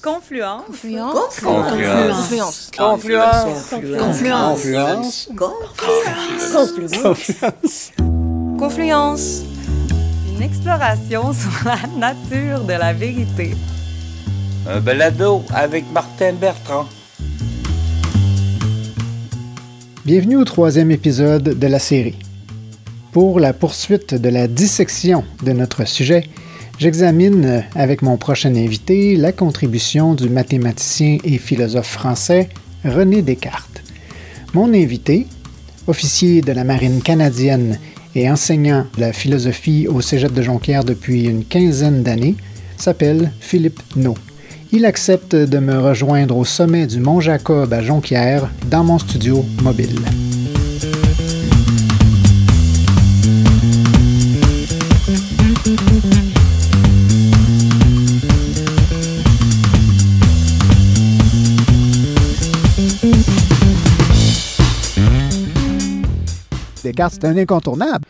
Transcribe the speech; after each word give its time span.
Confluence. 0.00 0.62
Confluence. 0.64 1.40
Confluence. 1.40 2.70
Confluence. 2.76 3.70
Confluence. 3.72 5.28
Confluence. 6.52 7.92
Confluence. 8.60 9.42
Une 10.36 10.42
exploration 10.42 11.32
sur 11.32 11.50
la 11.64 11.78
nature 11.98 12.62
de 12.62 12.74
la 12.74 12.92
vérité. 12.92 13.56
Un 14.68 14.78
balado 14.78 15.42
avec 15.52 15.84
Martin 15.92 16.34
Bertrand. 16.34 16.86
Bienvenue 20.04 20.36
au 20.36 20.44
troisième 20.44 20.92
épisode 20.92 21.58
de 21.58 21.66
la 21.66 21.80
série. 21.80 22.20
Pour 23.10 23.40
la 23.40 23.52
poursuite 23.52 24.14
de 24.14 24.28
la 24.28 24.46
dissection 24.46 25.24
de 25.42 25.50
notre 25.50 25.88
sujet, 25.88 26.30
j'examine 26.78 27.64
avec 27.74 28.02
mon 28.02 28.16
prochain 28.16 28.54
invité 28.54 29.16
la 29.16 29.32
contribution 29.32 30.14
du 30.14 30.28
mathématicien 30.28 31.18
et 31.24 31.38
philosophe 31.38 31.88
français 31.88 32.48
René 32.84 33.22
Descartes. 33.22 33.82
Mon 34.54 34.72
invité, 34.72 35.26
officier 35.86 36.40
de 36.40 36.52
la 36.52 36.64
marine 36.64 37.02
canadienne 37.02 37.78
et 38.14 38.30
enseignant 38.30 38.86
la 38.96 39.12
philosophie 39.12 39.86
au 39.88 40.00
Cégep 40.00 40.32
de 40.32 40.42
Jonquière 40.42 40.84
depuis 40.84 41.24
une 41.24 41.44
quinzaine 41.44 42.02
d'années, 42.02 42.36
s'appelle 42.76 43.32
Philippe 43.40 43.82
No. 43.96 44.14
Il 44.70 44.84
accepte 44.84 45.34
de 45.34 45.58
me 45.58 45.78
rejoindre 45.78 46.36
au 46.36 46.44
sommet 46.44 46.86
du 46.86 47.00
Mont 47.00 47.20
Jacob 47.20 47.72
à 47.72 47.82
Jonquière 47.82 48.50
dans 48.70 48.84
mon 48.84 48.98
studio 48.98 49.44
mobile. 49.62 49.98
Descartes, 66.98 67.14
c'est 67.20 67.24
un 67.26 67.36
incontournable 67.36 68.04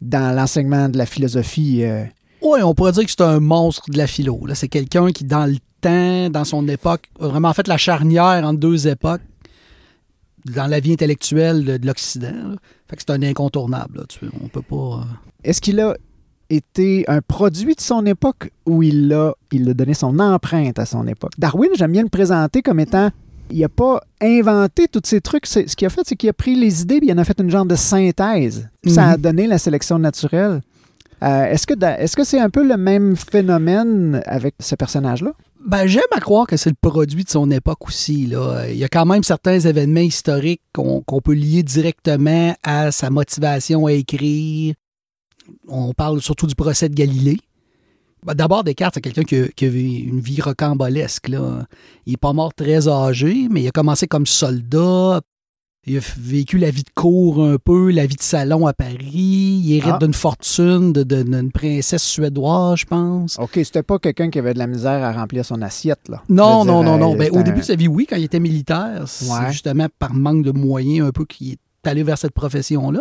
dans 0.00 0.34
l'enseignement 0.34 0.88
de 0.88 0.96
la 0.96 1.04
philosophie. 1.06 1.84
euh, 1.84 2.04
Oui, 2.40 2.60
on 2.62 2.74
pourrait 2.74 2.92
dire 2.92 3.04
que 3.04 3.10
c'est 3.10 3.20
un 3.20 3.40
monstre 3.40 3.90
de 3.90 3.98
la 3.98 4.06
philo. 4.06 4.46
Là. 4.46 4.54
C'est 4.54 4.68
quelqu'un 4.68 5.12
qui, 5.12 5.24
dans 5.24 5.44
le 5.46 5.56
temps, 5.80 6.30
dans 6.30 6.44
son 6.44 6.66
époque, 6.68 7.10
a 7.20 7.28
vraiment 7.28 7.52
fait 7.52 7.68
la 7.68 7.76
charnière 7.76 8.44
entre 8.44 8.58
deux 8.58 8.88
époques 8.88 9.20
dans 10.46 10.66
la 10.66 10.80
vie 10.80 10.92
intellectuelle 10.92 11.64
de, 11.64 11.76
de 11.76 11.86
l'Occident. 11.86 12.56
Fait 12.88 12.96
que 12.96 13.02
c'est 13.06 13.12
un 13.12 13.22
incontournable. 13.22 13.98
là, 13.98 14.04
tu 14.08 14.24
vois. 14.24 14.34
On 14.42 14.48
peut 14.48 14.62
pas... 14.62 15.00
euh, 15.00 15.04
Est-ce 15.44 15.60
qu'il 15.60 15.78
a 15.80 15.94
été 16.50 17.04
un 17.08 17.20
produit 17.20 17.74
de 17.74 17.80
son 17.80 18.04
époque 18.06 18.50
ou 18.66 18.82
il 18.82 19.12
a, 19.12 19.32
il 19.52 19.68
a 19.68 19.74
donné 19.74 19.94
son 19.94 20.18
empreinte 20.18 20.78
à 20.78 20.86
son 20.86 21.06
époque? 21.06 21.32
Darwin, 21.38 21.70
j'aime 21.76 21.92
bien 21.92 22.02
le 22.02 22.08
présenter 22.08 22.62
comme 22.62 22.80
étant. 22.80 23.10
Il 23.52 23.60
n'a 23.60 23.68
pas 23.68 24.00
inventé 24.20 24.88
tous 24.88 25.02
ces 25.04 25.20
trucs. 25.20 25.46
Ce 25.46 25.60
qu'il 25.76 25.86
a 25.86 25.90
fait, 25.90 26.02
c'est 26.04 26.16
qu'il 26.16 26.28
a 26.28 26.32
pris 26.32 26.54
les 26.54 26.82
idées 26.82 26.96
et 26.96 27.04
il 27.04 27.12
en 27.12 27.18
a 27.18 27.24
fait 27.24 27.38
une 27.40 27.50
genre 27.50 27.66
de 27.66 27.76
synthèse. 27.76 28.68
Ça 28.86 29.10
a 29.10 29.16
Mhm. 29.16 29.22
donné 29.22 29.46
la 29.46 29.58
sélection 29.58 29.98
naturelle. 29.98 30.60
Euh, 31.22 31.44
est-ce 31.44 31.66
que 31.66 31.74
est-ce 32.00 32.16
que 32.16 32.24
c'est 32.24 32.40
un 32.40 32.50
peu 32.50 32.66
le 32.66 32.76
même 32.76 33.14
phénomène 33.16 34.22
avec 34.26 34.54
ce 34.58 34.74
personnage-là? 34.74 35.32
Ben, 35.64 35.86
j'aime 35.86 36.02
à 36.10 36.18
croire 36.18 36.48
que 36.48 36.56
c'est 36.56 36.70
le 36.70 36.76
produit 36.80 37.22
de 37.22 37.28
son 37.30 37.48
époque 37.52 37.86
aussi. 37.86 38.26
Là. 38.26 38.64
Il 38.68 38.76
y 38.76 38.82
a 38.82 38.88
quand 38.88 39.06
même 39.06 39.22
certains 39.22 39.60
événements 39.60 40.00
historiques 40.00 40.62
qu'on 40.72 41.00
qu'on 41.02 41.20
peut 41.20 41.34
lier 41.34 41.62
directement 41.62 42.56
à 42.64 42.90
sa 42.90 43.10
motivation 43.10 43.86
à 43.86 43.92
écrire. 43.92 44.74
On 45.68 45.92
parle 45.92 46.20
surtout 46.20 46.46
du 46.48 46.54
procès 46.56 46.88
de 46.88 46.94
Galilée. 46.94 47.38
Ben, 48.24 48.34
D'abord, 48.34 48.62
Descartes, 48.64 48.94
c'est 48.94 49.00
quelqu'un 49.00 49.24
qui, 49.24 49.36
a- 49.36 49.48
qui 49.48 49.64
a 49.64 49.68
eu 49.68 50.08
une 50.08 50.20
vie 50.20 50.40
rocambolesque. 50.40 51.28
Là. 51.28 51.66
Il 52.06 52.12
n'est 52.12 52.16
pas 52.16 52.32
mort 52.32 52.54
très 52.54 52.88
âgé, 52.88 53.48
mais 53.50 53.62
il 53.62 53.68
a 53.68 53.72
commencé 53.72 54.06
comme 54.06 54.26
soldat. 54.26 55.20
Il 55.84 55.96
a 55.96 56.00
vécu 56.16 56.58
la 56.58 56.70
vie 56.70 56.84
de 56.84 56.90
cour 56.94 57.42
un 57.44 57.56
peu, 57.58 57.90
la 57.90 58.06
vie 58.06 58.14
de 58.14 58.22
salon 58.22 58.68
à 58.68 58.72
Paris. 58.72 59.00
Il 59.64 59.72
hérite 59.72 59.94
Ah. 59.94 59.98
d'une 60.00 60.14
fortune 60.14 60.92
d'une 60.92 61.50
princesse 61.50 62.04
suédoise, 62.04 62.78
je 62.78 62.84
pense. 62.86 63.36
OK, 63.40 63.50
c'était 63.64 63.82
pas 63.82 63.98
quelqu'un 63.98 64.30
qui 64.30 64.38
avait 64.38 64.54
de 64.54 64.60
la 64.60 64.68
misère 64.68 65.02
à 65.02 65.12
remplir 65.12 65.44
son 65.44 65.60
assiette, 65.60 66.08
là. 66.08 66.22
Non, 66.28 66.64
non, 66.64 66.84
non, 66.84 66.98
non. 66.98 67.14
euh, 67.14 67.16
Ben, 67.16 67.24
c'est 67.24 67.36
au 67.36 67.38
un- 67.40 67.42
début 67.42 67.60
de 67.62 67.64
sa 67.64 67.74
vie, 67.74 67.88
oui, 67.88 68.06
quand 68.08 68.14
il 68.14 68.22
était 68.22 68.38
militaire, 68.38 69.02
c'est 69.08 69.28
Ouais. 69.28 69.50
justement 69.50 69.88
par 69.98 70.14
manque 70.14 70.44
de 70.44 70.52
moyens 70.52 71.08
un 71.08 71.10
peu 71.10 71.24
qu'il 71.24 71.54
est 71.54 71.58
allé 71.88 72.04
vers 72.04 72.16
cette 72.16 72.32
profession-là. 72.34 73.00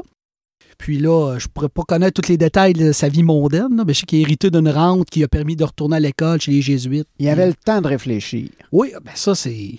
Puis 0.82 0.98
là, 0.98 1.38
je 1.38 1.48
pourrais 1.48 1.70
pas 1.70 1.84
connaître 1.84 2.20
tous 2.20 2.28
les 2.28 2.38
détails 2.38 2.74
de 2.74 2.92
sa 2.92 3.08
vie 3.08 3.22
mondaine, 3.22 3.78
là, 3.78 3.84
mais 3.86 3.94
je 3.94 4.00
sais 4.00 4.06
qu'il 4.08 4.18
a 4.18 4.22
hérité 4.24 4.50
d'une 4.50 4.68
rente 4.68 5.12
qui 5.12 5.24
a 5.24 5.28
permis 5.28 5.56
de 5.56 5.64
retourner 5.64 5.98
à 5.98 6.00
l'école 6.00 6.42
chez 6.42 6.52
les 6.52 6.64
Jésuites. 6.64 7.08
Il 7.20 7.30
avait 7.30 7.46
le 7.46 7.54
temps 7.54 7.82
de 7.82 7.88
réfléchir. 7.88 8.50
Oui, 8.72 8.92
ben 9.06 9.12
ça, 9.14 9.36
c'est... 9.36 9.76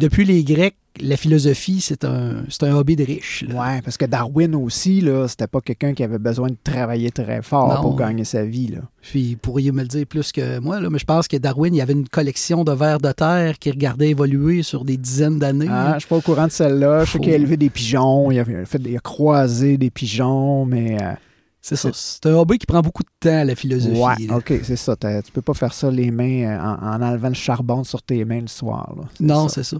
Depuis 0.00 0.24
les 0.24 0.42
Grecs, 0.44 0.74
la 1.00 1.16
philosophie, 1.16 1.80
c'est 1.80 2.04
un, 2.04 2.44
un 2.62 2.72
hobby 2.74 2.96
de 2.96 3.04
riche. 3.04 3.44
Ouais, 3.48 3.80
parce 3.82 3.96
que 3.96 4.04
Darwin 4.06 4.54
aussi, 4.54 5.04
c'était 5.28 5.46
pas 5.46 5.60
quelqu'un 5.60 5.94
qui 5.94 6.02
avait 6.02 6.18
besoin 6.18 6.48
de 6.48 6.56
travailler 6.62 7.10
très 7.10 7.42
fort 7.42 7.74
Non. 7.74 7.80
pour 7.82 7.96
gagner 7.96 8.24
sa 8.24 8.44
vie, 8.44 8.68
là. 8.68 8.80
Puis, 9.02 9.36
pourriez 9.40 9.72
me 9.72 9.82
le 9.82 9.88
dire 9.88 10.06
plus 10.06 10.32
que 10.32 10.58
moi, 10.58 10.80
là, 10.80 10.90
mais 10.90 10.98
je 10.98 11.04
pense 11.06 11.28
que 11.28 11.36
Darwin, 11.36 11.74
il 11.74 11.80
avait 11.80 11.92
une 11.94 12.08
collection 12.08 12.64
de 12.64 12.72
vers 12.72 12.98
de 12.98 13.10
terre 13.12 13.58
qui 13.58 13.70
regardait 13.70 14.10
évoluer 14.10 14.62
sur 14.62 14.84
des 14.84 14.96
dizaines 14.96 15.38
d'années. 15.38 15.66
Ah, 15.70 15.92
je 15.94 16.00
suis 16.00 16.08
pas 16.08 16.16
au 16.16 16.20
courant 16.20 16.46
de 16.46 16.52
celle-là. 16.52 17.00
Je 17.00 17.04
sais 17.06 17.12
Faut- 17.12 17.18
qu'il 17.24 17.32
a 17.32 17.36
élevé 17.36 17.56
des 17.56 17.70
pigeons, 17.70 18.30
il 18.30 18.38
a, 18.40 18.44
fait, 18.44 18.80
il 18.84 18.96
a 18.96 19.00
croisé 19.00 19.78
des 19.78 19.90
pigeons, 19.90 20.64
mais... 20.66 20.96
euh, 21.02 21.12
c'est 21.60 21.76
ça. 21.76 21.90
C'est 21.92 22.24
un 22.26 22.34
hobby 22.34 22.56
qui 22.56 22.66
prend 22.66 22.80
beaucoup 22.80 23.02
de 23.02 23.08
temps, 23.20 23.44
la 23.44 23.54
philosophie. 23.54 23.98
ouais, 24.00 24.26
là. 24.28 24.36
OK, 24.36 24.52
c'est 24.62 24.76
ça. 24.76 24.96
Tu 24.96 25.32
peux 25.32 25.42
pas 25.42 25.54
faire 25.54 25.74
ça 25.74 25.90
les 25.90 26.10
mains 26.10 26.44
euh, 26.44 26.58
en, 26.60 26.96
en 26.96 27.02
enlevant 27.02 27.28
le 27.28 27.34
charbon 27.34 27.84
sur 27.84 28.02
tes 28.02 28.24
mains 28.24 28.40
le 28.40 28.46
soir, 28.46 28.94
là. 28.96 29.04
Non, 29.20 29.48
c'est 29.48 29.64
ça. 29.64 29.76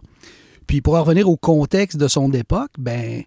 Puis 0.68 0.82
pour 0.82 0.94
en 0.94 1.02
revenir 1.02 1.28
au 1.28 1.36
contexte 1.36 1.96
de 1.96 2.06
son 2.06 2.30
époque, 2.32 2.70
ben, 2.78 3.24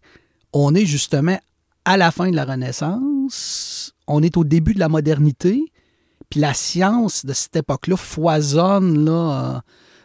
on 0.53 0.73
est 0.75 0.85
justement 0.85 1.37
à 1.83 1.97
la 1.97 2.11
fin 2.11 2.29
de 2.29 2.35
la 2.35 2.45
Renaissance, 2.45 3.93
on 4.07 4.21
est 4.21 4.37
au 4.37 4.43
début 4.43 4.75
de 4.75 4.79
la 4.79 4.87
modernité, 4.87 5.65
puis 6.29 6.39
la 6.39 6.53
science 6.53 7.25
de 7.25 7.33
cette 7.33 7.55
époque-là 7.55 7.97
foisonne, 7.97 9.03
là. 9.03 9.55
euh, 9.55 9.59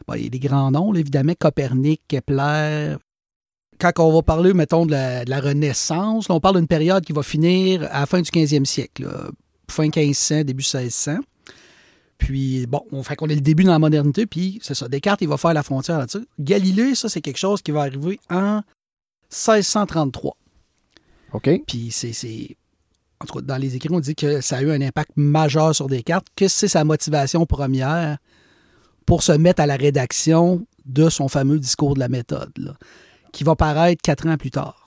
bon, 0.08 0.14
il 0.14 0.24
y 0.24 0.26
a 0.26 0.30
des 0.30 0.38
grands 0.38 0.70
noms, 0.70 0.94
évidemment, 0.94 1.34
Copernic, 1.38 2.00
Kepler. 2.08 2.96
Quand 3.78 3.92
on 3.98 4.14
va 4.14 4.22
parler, 4.22 4.54
mettons, 4.54 4.86
de 4.86 4.92
la, 4.92 5.40
Renaissance, 5.40 6.30
on 6.30 6.40
parle 6.40 6.56
d'une 6.56 6.66
période 6.66 7.04
qui 7.04 7.12
va 7.12 7.22
finir 7.22 7.82
à 7.92 8.00
la 8.00 8.06
fin 8.06 8.22
du 8.22 8.30
15e 8.30 8.64
siècle, 8.64 9.06
fin 9.70 9.84
1500, 9.84 10.44
début 10.44 10.64
1600. 10.64 11.18
Puis, 12.18 12.66
bon, 12.66 12.82
on 12.92 13.02
fait 13.02 13.16
qu'on 13.16 13.28
est 13.28 13.34
le 13.34 13.40
début 13.40 13.64
dans 13.64 13.72
la 13.72 13.78
modernité, 13.78 14.26
puis 14.26 14.58
c'est 14.62 14.74
ça. 14.74 14.88
Descartes, 14.88 15.20
il 15.20 15.28
va 15.28 15.36
faire 15.36 15.52
la 15.52 15.62
frontière 15.62 15.98
là-dessus. 15.98 16.26
Galilée, 16.38 16.94
ça, 16.94 17.08
c'est 17.08 17.20
quelque 17.20 17.38
chose 17.38 17.62
qui 17.62 17.70
va 17.70 17.82
arriver 17.82 18.18
en 18.30 18.62
1633. 19.30 20.36
OK. 21.32 21.50
Puis, 21.66 21.90
c'est. 21.90 22.56
En 23.20 23.26
tout 23.26 23.34
cas, 23.34 23.40
dans 23.40 23.56
les 23.56 23.76
écrits, 23.76 23.88
on 23.92 24.00
dit 24.00 24.14
que 24.14 24.40
ça 24.40 24.58
a 24.58 24.62
eu 24.62 24.70
un 24.70 24.80
impact 24.80 25.12
majeur 25.16 25.74
sur 25.74 25.88
Descartes, 25.88 26.26
que 26.36 26.48
c'est 26.48 26.68
sa 26.68 26.84
motivation 26.84 27.46
première 27.46 28.18
pour 29.06 29.22
se 29.22 29.32
mettre 29.32 29.62
à 29.62 29.66
la 29.66 29.76
rédaction 29.76 30.66
de 30.84 31.08
son 31.08 31.28
fameux 31.28 31.58
discours 31.58 31.94
de 31.94 32.00
la 32.00 32.08
méthode, 32.08 32.52
là, 32.58 32.74
qui 33.32 33.44
va 33.44 33.56
paraître 33.56 34.02
quatre 34.02 34.26
ans 34.26 34.36
plus 34.36 34.50
tard, 34.50 34.86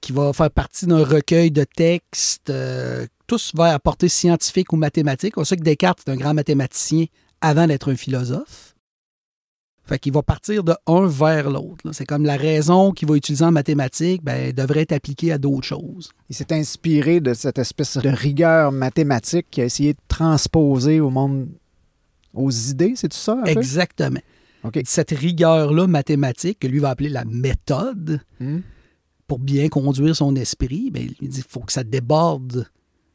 qui 0.00 0.12
va 0.12 0.32
faire 0.32 0.50
partie 0.50 0.86
d'un 0.86 1.04
recueil 1.04 1.50
de 1.50 1.64
textes, 1.64 2.50
euh, 2.50 3.06
tous 3.30 3.52
vers 3.54 3.78
portée 3.80 4.08
scientifique 4.08 4.72
ou 4.72 4.76
mathématique. 4.76 5.38
On 5.38 5.44
sait 5.44 5.56
que 5.56 5.62
Descartes 5.62 6.00
est 6.04 6.10
un 6.10 6.16
grand 6.16 6.34
mathématicien 6.34 7.04
avant 7.40 7.68
d'être 7.68 7.92
un 7.92 7.94
philosophe. 7.94 8.74
Fait 9.84 10.00
qu'il 10.00 10.12
va 10.12 10.22
partir 10.24 10.64
de 10.64 10.74
un 10.88 11.06
vers 11.06 11.48
l'autre. 11.48 11.84
C'est 11.92 12.06
comme 12.06 12.24
la 12.24 12.36
raison 12.36 12.90
qu'il 12.90 13.06
va 13.06 13.14
utiliser 13.14 13.44
en 13.44 13.52
mathématiques 13.52 14.24
ben, 14.24 14.52
devrait 14.52 14.80
être 14.80 14.90
appliquée 14.92 15.30
à 15.30 15.38
d'autres 15.38 15.66
choses. 15.66 16.10
Il 16.28 16.34
s'est 16.34 16.52
inspiré 16.52 17.20
de 17.20 17.32
cette 17.32 17.60
espèce 17.60 17.98
de 17.98 18.08
rigueur 18.08 18.72
mathématique 18.72 19.46
qu'il 19.48 19.62
a 19.62 19.66
essayé 19.66 19.92
de 19.92 20.00
transposer 20.08 20.98
au 20.98 21.10
monde, 21.10 21.48
aux 22.34 22.50
idées, 22.50 22.94
c'est 22.96 23.10
tout 23.10 23.16
ça? 23.16 23.38
un 23.38 23.44
peu? 23.44 23.50
Exactement. 23.50 24.20
Cette 24.86 25.12
rigueur-là 25.12 25.86
mathématique, 25.86 26.58
que 26.58 26.66
lui 26.66 26.80
va 26.80 26.90
appeler 26.90 27.10
la 27.10 27.24
méthode, 27.24 28.20
Hmm. 28.40 28.58
pour 29.28 29.38
bien 29.38 29.68
conduire 29.68 30.16
son 30.16 30.34
esprit, 30.34 30.90
ben, 30.90 31.08
il 31.20 31.28
dit 31.28 31.42
qu'il 31.42 31.50
faut 31.50 31.60
que 31.60 31.72
ça 31.72 31.84
déborde 31.84 32.68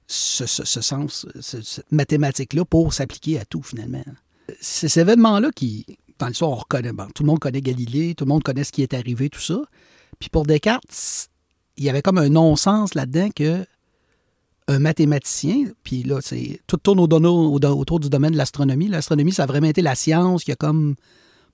ce, 0.08 0.46
sens, 0.82 1.26
ce- 1.40 1.62
cette 1.62 1.92
mathématique-là 1.92 2.66
pour 2.66 2.94
s'appliquer 2.94 3.40
à 3.40 3.46
tout, 3.46 3.64
finalement. 3.64 4.04
C'est 4.62 4.88
cet 4.90 5.02
événement-là 5.02 5.50
qui, 5.56 5.86
dans 6.20 6.28
l'histoire, 6.28 6.52
on 6.52 6.56
reconnaît. 6.56 6.94
bon, 6.94 7.08
tout 7.14 7.24
le 7.24 7.28
monde 7.28 7.40
connaît 7.40 7.62
Galilée, 7.62 8.14
tout 8.16 8.26
le 8.26 8.30
monde 8.30 8.44
connaît 8.44 8.64
ce 8.64 8.72
qui 8.72 8.84
est 8.84 8.94
arrivé, 8.94 9.30
tout 9.30 9.40
ça. 9.42 9.60
Puis 10.20 10.30
pour 10.30 10.46
Descartes, 10.46 11.30
il 11.78 11.84
y 11.84 11.90
avait 11.90 12.02
comme 12.02 12.18
un 12.20 12.30
non-sens 12.30 12.94
là-dedans 12.94 13.30
que 13.36 13.66
un 14.68 14.80
mathématicien, 14.80 15.66
puis 15.84 16.02
là, 16.04 16.20
tout 16.68 16.78
tourne 16.78 17.00
au- 17.00 17.08
au- 17.08 17.60
au- 17.60 17.66
autour 17.80 18.00
du 18.00 18.10
domaine 18.10 18.32
de 18.32 18.38
l'astronomie. 18.38 18.88
L'astronomie, 18.88 19.32
ça 19.32 19.44
a 19.44 19.46
vraiment 19.46 19.68
été 19.68 19.82
la 19.84 19.94
science 19.96 20.44
qui 20.44 20.52
a 20.52 20.56
comme 20.56 20.96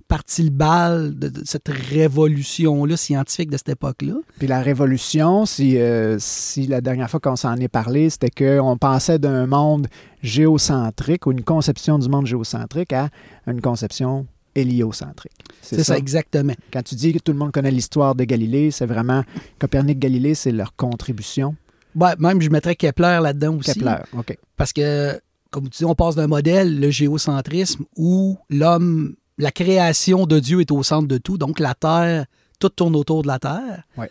parti 0.08 0.44
le 0.44 0.50
bal 0.50 1.18
de, 1.18 1.30
de 1.30 1.42
cette 1.46 1.68
révolution-là 1.68 2.98
scientifique 2.98 3.50
de 3.50 3.58
cette 3.58 3.70
époque-là? 3.70 4.14
Puis 4.38 4.48
la 4.48 4.62
révolution, 4.62 5.46
si, 5.46 5.78
euh, 5.78 6.18
si 6.20 6.68
la 6.68 6.82
dernière 6.82 7.10
fois 7.10 7.20
qu'on 7.20 7.36
s'en 7.36 7.56
est 7.58 7.68
parlé, 7.68 8.10
c'était 8.10 8.30
qu'on 8.30 8.78
pensait 8.78 9.20
d'un 9.20 9.48
monde 9.48 9.88
géocentrique 10.22 11.26
ou 11.28 11.32
une 11.32 11.44
conception 11.44 12.00
du 12.00 12.10
monde 12.10 12.26
géocentrique 12.26 12.94
à 12.94 13.10
une 13.48 13.62
conception 13.62 14.26
héliocentrique. 14.56 15.32
C'est 15.62 15.84
ça, 15.84 15.98
exactement. 15.98 16.54
Quand 16.74 16.84
tu 16.84 16.96
dis 16.96 17.14
que 17.14 17.20
tout 17.20 17.32
le 17.32 17.38
monde 17.38 17.52
connaît 17.52 17.72
l'histoire 17.72 18.16
de 18.16 18.24
Galilée, 18.24 18.72
c'est 18.72 18.86
vraiment 18.86 19.24
Copernic-Galilée, 19.60 20.36
c'est 20.36 20.52
leur 20.52 20.76
contribution? 20.76 21.56
Ouais, 21.96 22.14
même 22.20 22.42
je 22.42 22.50
mettrais 22.50 22.76
Kepler 22.76 23.20
là-dedans 23.22 23.58
aussi. 23.58 23.74
Kepler, 23.74 23.98
OK. 24.18 24.38
Parce 24.58 24.74
que, 24.74 25.20
comme 25.50 25.70
tu 25.70 25.80
dis, 25.80 25.86
on 25.86 25.96
passe 25.96 26.16
d'un 26.16 26.28
modèle, 26.28 26.80
le 26.80 26.90
géocentrisme, 26.90 27.86
où 27.96 28.38
l'homme, 28.50 29.16
la 29.42 29.52
création 29.52 30.26
de 30.26 30.40
Dieu 30.40 30.62
est 30.62 30.72
au 30.72 30.84
centre 30.84 31.08
de 31.08 31.18
tout, 31.18 31.38
donc 31.38 31.60
la 31.60 31.74
Terre, 31.74 32.26
tout 32.60 32.70
tourne 32.70 32.96
autour 32.96 33.24
de 33.24 33.28
la 33.28 33.40
Terre. 33.40 33.84
Ouais. 33.98 34.10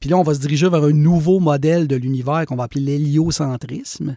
Puis 0.00 0.10
là, 0.10 0.16
on 0.18 0.22
va 0.22 0.34
se 0.34 0.40
diriger 0.40 0.68
vers 0.68 0.82
un 0.84 0.92
nouveau 0.92 1.40
modèle 1.40 1.86
de 1.88 1.96
l'univers 1.96 2.44
qu'on 2.46 2.56
va 2.56 2.64
appeler 2.64 2.98
l'héliocentrisme, 2.98 4.16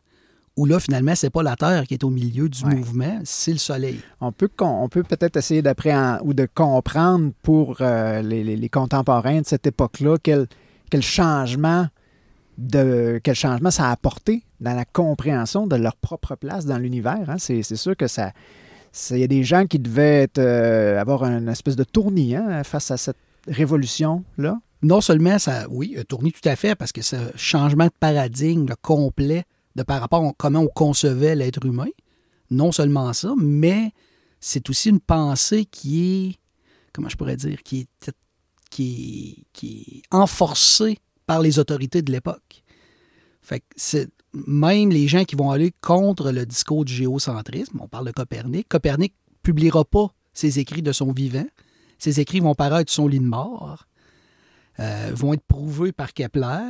où 0.58 0.66
là, 0.66 0.80
finalement, 0.80 1.14
c'est 1.16 1.30
pas 1.30 1.44
la 1.44 1.56
Terre 1.56 1.86
qui 1.88 1.94
est 1.94 2.04
au 2.04 2.10
milieu 2.10 2.50
du 2.50 2.66
Ouais. 2.66 2.76
mouvement, 2.76 3.20
c'est 3.24 3.52
le 3.54 3.58
Soleil. 3.60 4.00
On 4.20 4.32
peut, 4.32 4.50
con- 4.54 4.82
on 4.84 4.90
peut 4.90 5.04
peut-être 5.04 5.38
essayer 5.38 5.62
d'appréhender 5.62 6.20
ou 6.24 6.34
de 6.34 6.48
comprendre 6.54 7.32
pour 7.44 7.78
euh, 7.82 8.22
les, 8.22 8.44
les- 8.44 8.56
les 8.58 8.70
contemporains 8.70 9.42
de 9.42 9.46
cette 9.46 9.68
époque-là 9.68 10.18
quel, 10.22 10.48
quel 10.90 11.02
changement 11.04 11.88
de 12.58 13.22
quel 13.24 13.36
changement 13.36 13.70
ça 13.70 13.90
a 13.90 13.92
apporté 13.92 14.44
dans 14.60 14.74
la 14.74 14.84
compréhension 14.86 15.68
de 15.68 15.76
leur 15.76 15.96
propre 15.96 16.36
place 16.36 16.66
dans 16.66 16.80
l'univers. 16.80 17.30
hein. 17.30 17.36
C'est, 17.38 17.62
c'est 17.62 17.76
sûr 17.76 17.96
que 17.96 18.08
ça. 18.08 18.32
Il 19.12 19.20
y 19.20 19.24
a 19.24 19.28
des 19.28 19.44
gens 19.44 19.66
qui 19.66 19.80
devaient 19.80 20.28
euh, 20.38 21.00
avoir 21.00 21.24
une 21.24 21.50
espèce 21.50 21.76
de 21.76 21.84
tournis 21.84 22.36
hein, 22.36 22.64
face 22.64 22.92
à 22.92 22.98
cette 22.98 23.18
révolution-là. 23.48 24.60
non 24.82 25.02
seulement 25.02 25.40
ça, 25.40 25.66
oui, 25.70 25.96
a 25.98 26.04
tourné 26.04 26.32
tout 26.32 26.48
à 26.48 26.56
fait 26.56 26.76
parce 26.76 26.92
que 26.92 27.02
ce 27.02 27.16
changement 27.36 27.86
de 27.86 27.92
paradigme 28.00 28.66
le 28.68 28.76
complet 28.76 29.46
de 29.76 29.84
par 29.84 30.02
rapport 30.02 30.26
à 30.26 30.32
comment 30.38 30.62
on 30.62 30.68
concevait 30.68 31.36
l'être 31.36 31.66
humain, 31.66 31.88
non 32.50 32.72
seulement 32.72 33.14
ça, 33.14 33.34
mais 33.38 33.92
c'est 34.40 34.70
aussi 34.70 34.90
une 34.90 35.00
pensée 35.00 35.66
qui 35.66 36.30
est, 36.30 36.36
comment 36.94 37.10
je 37.10 37.16
pourrais 37.16 37.38
dire, 37.38 37.62
qui 37.64 37.82
est, 37.82 38.12
qui 38.70 39.38
est, 39.40 39.46
qui 39.54 40.02
est 40.12 40.16
enforcée 40.16 40.98
par 41.26 41.42
les 41.42 41.60
autorités 41.60 42.02
de 42.02 42.12
l'époque. 42.12 42.64
Fait 43.42 43.60
que 43.60 43.66
c'est 43.76 44.10
même 44.46 44.90
les 44.90 45.08
gens 45.08 45.24
qui 45.26 45.36
vont 45.36 45.52
aller 45.52 45.74
contre 45.82 46.32
le 46.32 46.46
discours 46.46 46.86
du 46.86 46.94
géocentrisme, 46.94 47.80
on 47.82 47.88
parle 47.88 48.06
de 48.08 48.12
Copernic, 48.12 48.68
Copernic 48.68 49.14
publiera 49.44 49.84
pas 49.86 50.14
ses 50.34 50.60
écrits 50.60 50.82
de 50.82 50.92
son 50.92 51.12
vivant. 51.12 51.48
Ses 51.98 52.20
écrits 52.20 52.40
vont 52.42 52.54
paraître 52.54 52.92
son 52.92 53.08
lit 53.08 53.20
de 53.20 53.26
mort 53.26 53.88
vont 55.14 55.34
être 55.34 55.44
prouvés 55.48 55.92
par 55.92 56.14
Kepler, 56.14 56.62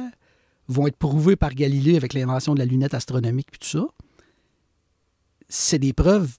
vont 0.70 0.88
être 0.88 0.96
prouvés 0.96 1.36
par 1.36 1.54
Galilée 1.54 1.98
avec 1.98 2.14
l'invention 2.14 2.54
de 2.54 2.60
la 2.60 2.66
lunette 2.66 2.94
astronomique 2.94 3.52
puis 3.52 3.60
tout 3.60 3.68
ça. 3.68 3.86
C'est 5.50 5.80
des 5.80 5.92
preuves 5.94 6.38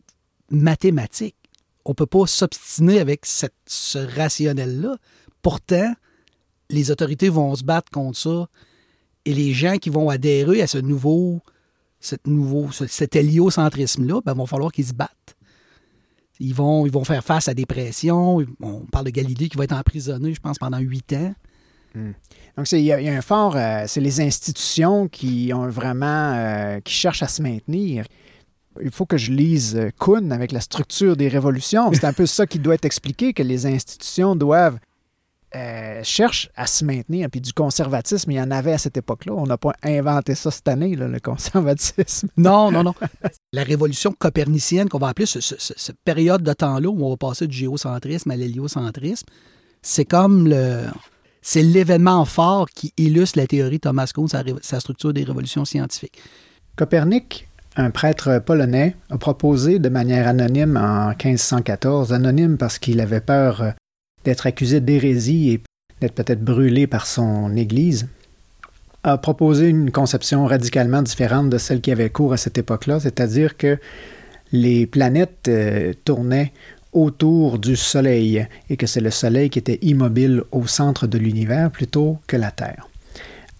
mathématiques. 0.51 1.37
On 1.85 1.91
ne 1.91 1.95
peut 1.95 2.07
pas 2.07 2.27
s'obstiner 2.27 3.01
avec 3.01 3.27
cette- 3.27 3.55
ce 3.67 3.99
rationnel-là. 3.99 4.97
Pourtant, 5.43 5.95
les 6.71 6.91
autorités 6.91 7.29
vont 7.29 7.55
se 7.55 7.65
battre 7.65 7.91
contre 7.91 8.19
ça 8.19 8.49
et 9.29 9.35
les 9.35 9.53
gens 9.53 9.77
qui 9.77 9.91
vont 9.91 10.09
adhérer 10.11 10.63
à 10.63 10.67
ce 10.67 10.79
nouveau, 10.79 11.41
cette 12.01 12.27
nouveau, 12.27 12.71
ce- 12.73 12.87
cet 12.87 13.15
héliocentrisme-là, 13.17 14.21
ben, 14.25 14.33
vont 14.35 14.47
falloir 14.47 14.73
qu'ils 14.73 14.87
se 14.87 14.95
battent. 14.95 15.37
Ils 16.41 16.55
vont, 16.55 16.87
ils 16.87 16.93
vont 16.93 17.05
faire 17.05 17.25
face 17.25 17.49
à 17.49 17.55
des 17.55 17.67
pressions. 17.67 18.45
On 18.63 18.87
parle 18.87 19.07
de 19.07 19.11
Galilée 19.11 19.49
qui 19.49 19.57
va 19.59 19.65
être 19.65 19.73
emprisonné, 19.77 20.33
je 20.35 20.41
pense, 20.41 20.59
pendant 20.59 20.79
huit 20.79 21.13
ans. 21.13 21.35
Donc, 22.57 22.71
y, 22.71 22.93
a 22.93 23.01
il 23.01 23.07
y 23.07 23.09
a 23.09 23.17
un 23.17 23.23
fort. 23.23 23.57
euh, 23.57 23.85
c'est 23.89 24.01
les 24.01 24.21
institutions 24.21 25.09
qui 25.09 25.51
ont 25.55 25.69
vraiment. 25.69 26.33
euh, 26.35 26.81
qui 26.81 26.93
cherchent 26.95 27.23
à 27.25 27.29
se 27.29 27.43
maintenir. 27.43 28.05
Il 28.81 28.93
faut 28.93 29.07
que 29.07 29.17
je 29.17 29.33
lise 29.33 29.75
euh, 29.77 29.91
Kuhn 29.99 30.31
avec 30.31 30.53
la 30.53 30.61
structure 30.61 31.17
des 31.17 31.27
révolutions. 31.29 31.91
C'est 31.93 32.05
un 32.05 32.13
peu 32.13 32.27
ça 32.27 32.47
qui 32.47 32.61
doit 32.61 32.75
être 32.75 32.85
expliqué, 32.85 33.33
que 33.33 33.43
les 33.43 33.67
institutions 33.67 34.37
doivent. 34.37 34.79
Euh, 35.55 36.01
cherchent 36.05 36.51
à 36.57 36.67
se 36.67 36.85
maintenir. 36.85 37.29
Puis 37.31 37.41
du 37.41 37.53
conservatisme, 37.53 38.31
il 38.31 38.37
y 38.37 38.41
en 38.41 38.51
avait 38.51 38.73
à 38.73 38.79
cette 38.79 38.97
époque-là. 38.97 39.33
On 39.35 39.47
n'a 39.47 39.57
pas 39.57 39.73
inventé 39.83 40.35
ça 40.35 40.51
cette 40.51 40.69
année, 40.69 40.95
là, 40.97 41.09
le 41.09 41.21
conservatisme. 41.21 42.29
Non, 42.37 42.71
non, 42.71 42.83
non. 42.83 42.95
La 43.53 43.63
révolution 43.65 44.13
copernicienne 44.19 44.89
qu'on 44.89 44.99
va 44.99 45.09
appeler 45.09 45.27
ce- 45.27 45.41
ce- 45.41 45.55
ce- 45.59 45.75
cette 45.77 45.99
période 46.05 46.43
de 46.43 46.53
temps-là 46.53 46.89
où 46.89 47.05
on 47.05 47.11
va 47.11 47.17
passer 47.17 47.47
du 47.47 47.57
géocentrisme 47.57 48.31
à 48.31 48.37
l'héliocentrisme, 48.37 49.27
c'est 49.83 50.05
comme 50.05 50.49
le. 50.49 50.85
C'est 51.41 51.63
l'événement 51.63 52.25
fort 52.25 52.69
qui 52.69 52.93
illustre 52.99 53.39
la 53.39 53.47
théorie 53.47 53.77
de 53.77 53.83
Thomas 53.83 54.11
Kuhn, 54.13 54.27
sa 54.61 54.81
structure 54.81 55.13
des 55.15 55.23
révolutions 55.25 55.65
scientifiques. 55.65 56.19
Copernic, 56.77 57.49
un 57.77 57.91
prêtre 57.91 58.41
polonais, 58.45 58.97
a 59.09 59.19
proposé 59.19 59.79
de 59.79 59.89
manière 59.89 60.27
anonyme 60.29 60.77
en 60.77 61.09
1514, 61.11 62.13
anonyme 62.13 62.59
parce 62.59 62.79
qu'il 62.79 63.01
avait 63.01 63.21
peur 63.21 63.63
euh, 63.63 63.71
d'être 64.29 64.47
accusé 64.47 64.81
d'hérésie 64.81 65.53
et 65.53 65.61
d'être 66.03 66.13
peut-être 66.13 66.45
brûlé 66.45 66.87
par 66.87 67.07
son 67.07 67.57
Église, 67.57 68.09
a 69.03 69.17
proposé 69.17 69.69
une 69.69 69.91
conception 69.91 70.45
radicalement 70.45 71.01
différente 71.01 71.49
de 71.49 71.57
celle 71.57 71.81
qui 71.81 71.91
avait 71.91 72.11
cours 72.11 72.35
à 72.35 72.37
cette 72.37 72.59
époque-là, 72.59 73.01
c'est-à-dire 73.01 73.57
que 73.57 73.79
les 74.53 74.87
planètes 74.87 75.49
euh, 75.49 75.95
tournaient 76.05 76.53
autour 76.93 77.59
du 77.59 77.75
Soleil 77.75 78.47
et 78.69 78.77
que 78.77 78.87
c'est 78.87 79.01
le 79.01 79.11
Soleil 79.11 79.49
qui 79.49 79.59
était 79.59 79.79
immobile 79.81 80.43
au 80.53 80.67
centre 80.67 81.07
de 81.07 81.17
l'univers 81.17 81.71
plutôt 81.71 82.19
que 82.27 82.37
la 82.37 82.51
Terre. 82.51 82.87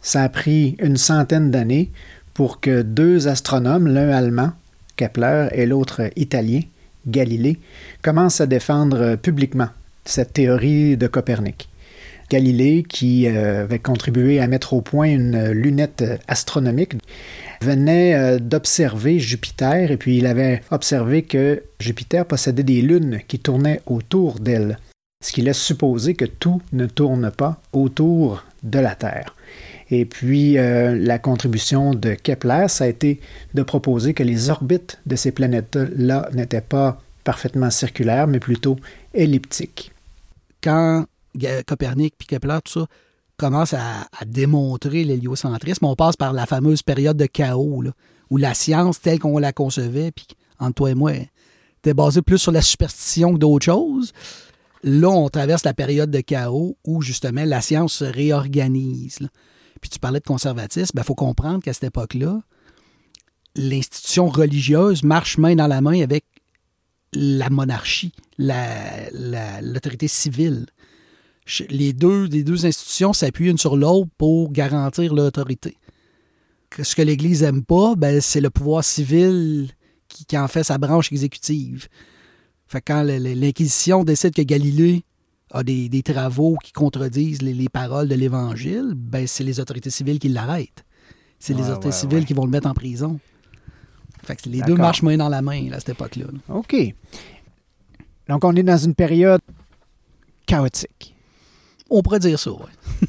Ça 0.03 0.23
a 0.23 0.29
pris 0.29 0.77
une 0.81 0.99
centaine 0.99 1.51
d'années 1.51 1.91
pour 2.35 2.61
que 2.61 2.83
deux 2.83 3.27
astronomes, 3.27 3.87
l'un 3.87 4.11
allemand, 4.11 4.53
Kepler, 4.97 5.49
et 5.53 5.65
l'autre 5.65 6.11
italien, 6.17 6.61
Galilée, 7.07 7.59
commencent 8.03 8.43
à 8.43 8.47
défendre 8.47 9.17
publiquement 9.17 9.69
cette 10.09 10.33
théorie 10.33 10.97
de 10.97 11.07
Copernic. 11.07 11.69
Galilée, 12.31 12.83
qui 12.83 13.27
euh, 13.27 13.63
avait 13.63 13.79
contribué 13.79 14.39
à 14.41 14.47
mettre 14.47 14.75
au 14.75 14.83
point 14.83 15.09
une 15.09 15.51
lunette 15.51 16.05
astronomique, 16.29 16.95
venait 17.63 18.15
euh, 18.15 18.39
d'observer 18.39 19.19
Jupiter 19.19 19.91
et 19.91 19.97
puis 19.97 20.19
il 20.19 20.27
avait 20.27 20.63
observé 20.71 21.23
que 21.23 21.63
Jupiter 21.81 22.27
possédait 22.27 22.63
des 22.63 22.83
lunes 22.83 23.21
qui 23.29 23.39
tournaient 23.39 23.81
autour 23.87 24.41
d'elle, 24.41 24.79
ce 25.25 25.33
qui 25.33 25.43
laisse 25.43 25.61
supposer 25.61 26.15
que 26.15 26.27
tout 26.27 26.61
ne 26.73 26.87
tourne 26.87 27.31
pas 27.31 27.61
autour 27.73 28.45
de 28.63 28.79
la 28.79 28.95
Terre. 28.95 29.35
Et 29.91 30.05
puis, 30.05 30.59
euh, 30.59 30.95
la 30.99 31.19
contribution 31.19 31.95
de 31.95 32.13
Kepler, 32.15 32.67
ça 32.69 32.85
a 32.85 32.89
été 32.89 33.21
de 33.55 33.63
proposer 33.63 34.13
que 34.13 34.23
les 34.23 34.51
orbites 34.51 34.99
de 35.07 35.17
ces 35.17 35.33
planètes-là 35.33 36.29
n'étaient 36.35 36.61
pas 36.61 37.01
parfaitement 37.25 37.71
circulaires, 37.71 38.27
mais 38.27 38.41
plutôt 38.41 38.77
elliptiques. 39.15 39.93
Quand 40.63 41.07
Copernic 41.67 42.15
puis 42.19 42.27
Kepler, 42.27 42.59
tout 42.65 42.81
ça, 42.81 42.87
commencent 43.37 43.75
à, 43.75 44.09
démontrer 44.27 45.05
l'héliocentrisme, 45.05 45.85
on 45.85 45.95
passe 45.95 46.17
par 46.17 46.33
la 46.33 46.47
fameuse 46.47 46.83
période 46.83 47.17
de 47.17 47.27
chaos, 47.27 47.85
où 48.31 48.37
la 48.37 48.55
science 48.55 49.01
telle 49.01 49.21
qu'on 49.21 49.39
la 49.39 49.53
concevait, 49.53 50.11
puis 50.11 50.27
entre 50.59 50.75
toi 50.75 50.91
et 50.91 50.95
moi, 50.95 51.13
était 51.79 51.95
basée 51.95 52.23
plus 52.23 52.39
sur 52.39 52.53
la 52.53 52.63
superstition 52.63 53.35
que 53.35 53.39
d'autres 53.39 53.65
choses. 53.65 54.13
Là, 54.83 55.09
on 55.09 55.29
traverse 55.29 55.65
la 55.65 55.75
période 55.75 56.11
de 56.11 56.21
chaos 56.21 56.77
où 56.85 57.03
justement 57.03 57.45
la 57.45 57.61
science 57.61 57.95
se 57.95 58.05
réorganise. 58.05 59.19
Puis 59.81 59.91
tu 59.91 59.99
parlais 59.99 60.21
de 60.21 60.27
conservatisme, 60.27 60.99
il 60.99 61.05
faut 61.05 61.15
comprendre 61.15 61.63
qu'à 61.63 61.73
cette 61.73 61.85
époque-là, 61.85 62.41
l'institution 63.55 64.29
religieuse 64.29 65.03
marche 65.03 65.39
main 65.39 65.55
dans 65.55 65.67
la 65.67 65.81
main 65.81 66.03
avec 66.03 66.25
la 67.13 67.51
monarchie, 67.51 68.13
la- 68.39 69.11
la- 69.13 69.61
l'autorité 69.63 70.09
civile. 70.09 70.67
Les 71.71 71.93
deux, 71.95 72.25
les 72.25 72.45
deux 72.45 72.67
institutions 72.67 73.13
s'appuient 73.15 73.49
une 73.51 73.59
sur 73.59 73.77
l'autre 73.77 74.11
pour 74.19 74.53
garantir 74.53 75.15
l'autorité. 75.15 75.77
Ce 76.83 76.95
que 76.95 77.01
l'Église 77.03 77.43
aime 77.43 77.65
pas, 77.65 77.95
ben, 77.97 78.21
c'est 78.21 78.43
le 78.43 78.51
pouvoir 78.51 78.85
civil 78.85 79.71
qui, 80.09 80.27
qui 80.27 80.37
en 80.37 80.47
fait 80.49 80.63
sa 80.65 80.77
branche 80.77 81.11
exécutive. 81.11 81.89
Fait 82.67 82.81
que 82.83 82.93
quand 82.93 83.03
l'Inquisition 83.03 84.05
décide 84.05 84.35
que 84.35 84.43
Galilée 84.43 85.03
a 85.51 85.63
des, 85.63 85.89
des 85.89 86.03
travaux 86.03 86.57
qui 86.63 86.73
contredisent 86.73 87.41
les, 87.41 87.55
les 87.55 87.71
paroles 87.71 88.09
de 88.09 88.15
l'Évangile, 88.15 88.93
ben, 88.95 89.27
c'est 89.27 89.45
les 89.45 89.59
autorités 89.59 89.89
civiles 89.89 90.19
qui 90.19 90.29
l'arrêtent. 90.29 90.85
C'est 91.39 91.55
les 91.55 91.63
autorités 91.65 91.87
ouais, 91.87 91.93
civiles 91.93 92.19
ouais. 92.19 92.25
qui 92.27 92.35
vont 92.35 92.45
le 92.45 92.51
mettre 92.51 92.69
en 92.69 92.75
prison. 92.75 93.19
Fait 94.29 94.37
que 94.37 94.47
les 94.51 94.61
deux 94.61 94.75
marchent 94.75 95.01
main 95.01 95.17
dans 95.17 95.31
la 95.31 95.41
main 95.41 95.71
là, 95.71 95.77
à 95.77 95.81
cette 95.81 95.89
époque-là. 95.89 96.27
là. 96.27 96.55
OK. 96.55 96.77
Donc, 98.29 98.45
on 98.45 98.55
est 98.55 98.63
dans 98.63 98.77
une 98.77 98.95
période 98.95 99.41
chaotique. 100.45 101.15
On 101.89 102.03
pourrait 102.03 102.19
dire 102.19 102.39
ça, 102.39 102.53
ouais. 102.53 102.59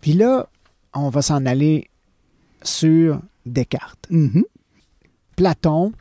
Puis 0.00 0.14
là, 0.14 0.48
on 0.94 1.10
va 1.10 1.20
s'en 1.20 1.44
aller 1.44 1.90
sur 2.62 3.20
Descartes. 3.44 4.06
Mhm. 4.08 4.44
Platon, 5.36 5.92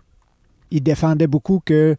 il 0.72 0.82
défendait 0.82 1.27
beaucoup 1.27 1.62
que 1.65 1.98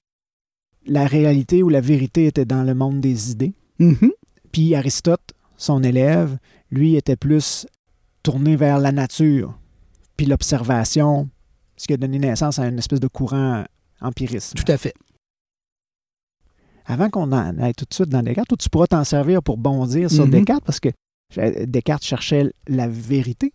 la 0.86 1.06
réalité 1.06 1.62
ou 1.62 1.68
la 1.68 1.82
vérité 1.82 2.24
était 2.24 2.46
dans 2.46 2.62
le 2.62 2.74
monde 2.74 3.02
des 3.02 3.30
idées. 3.30 3.52
Mhm. 3.78 4.12
Puis 4.52 4.74
Aristote, 4.74 5.34
son 5.58 5.82
élève, 5.82 6.38
lui 6.70 6.96
était 6.96 7.16
plus 7.16 7.66
tourné 8.22 8.56
vers 8.56 8.78
la 8.78 8.90
nature, 8.90 9.58
puis 10.16 10.24
l'observation, 10.24 11.28
ce 11.80 11.86
qui 11.86 11.94
a 11.94 11.96
donné 11.96 12.18
naissance 12.18 12.58
à 12.58 12.66
une 12.66 12.78
espèce 12.78 13.00
de 13.00 13.08
courant 13.08 13.64
empirisme. 14.02 14.54
Tout 14.54 14.70
à 14.70 14.76
fait. 14.76 14.92
Avant 16.86 17.08
qu'on 17.08 17.30
aille 17.32 17.72
tout 17.74 17.84
de 17.88 17.94
suite 17.94 18.08
dans 18.08 18.22
Descartes, 18.22 18.48
toi, 18.48 18.56
tu 18.58 18.68
pourras 18.68 18.86
t'en 18.86 19.04
servir 19.04 19.42
pour 19.42 19.56
bondir 19.56 20.10
sur 20.10 20.24
Mhm. 20.26 20.30
Descartes 20.32 20.64
parce 20.64 20.80
que 20.80 20.88
euh, 21.38 21.64
Descartes 21.66 22.02
cherchait 22.04 22.52
la 22.66 22.88
vérité. 22.88 23.52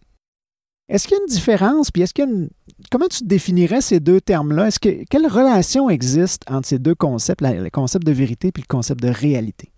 Est-ce 0.87 1.07
qu'il 1.07 1.17
y 1.17 1.19
a 1.19 1.23
une 1.27 1.33
différence? 1.33 1.91
Puis 1.91 2.03
est-ce 2.03 2.13
qu'il 2.13 2.25
y 2.25 2.27
a 2.27 2.31
une... 2.31 2.49
Comment 2.91 3.07
tu 3.07 3.23
définirais 3.23 3.81
ces 3.81 3.99
deux 3.99 4.21
termes-là? 4.21 4.67
Est-ce 4.67 4.79
que 4.79 5.03
quelle 5.09 5.27
relation 5.27 5.89
existe 5.89 6.43
entre 6.49 6.67
ces 6.67 6.79
deux 6.79 6.95
concepts, 6.95 7.41
le 7.41 7.69
concept 7.69 8.05
de 8.05 8.11
vérité 8.11 8.51
puis 8.51 8.63
le 8.63 8.67
concept 8.73 9.01
de 9.01 9.09
réalité? 9.09 9.71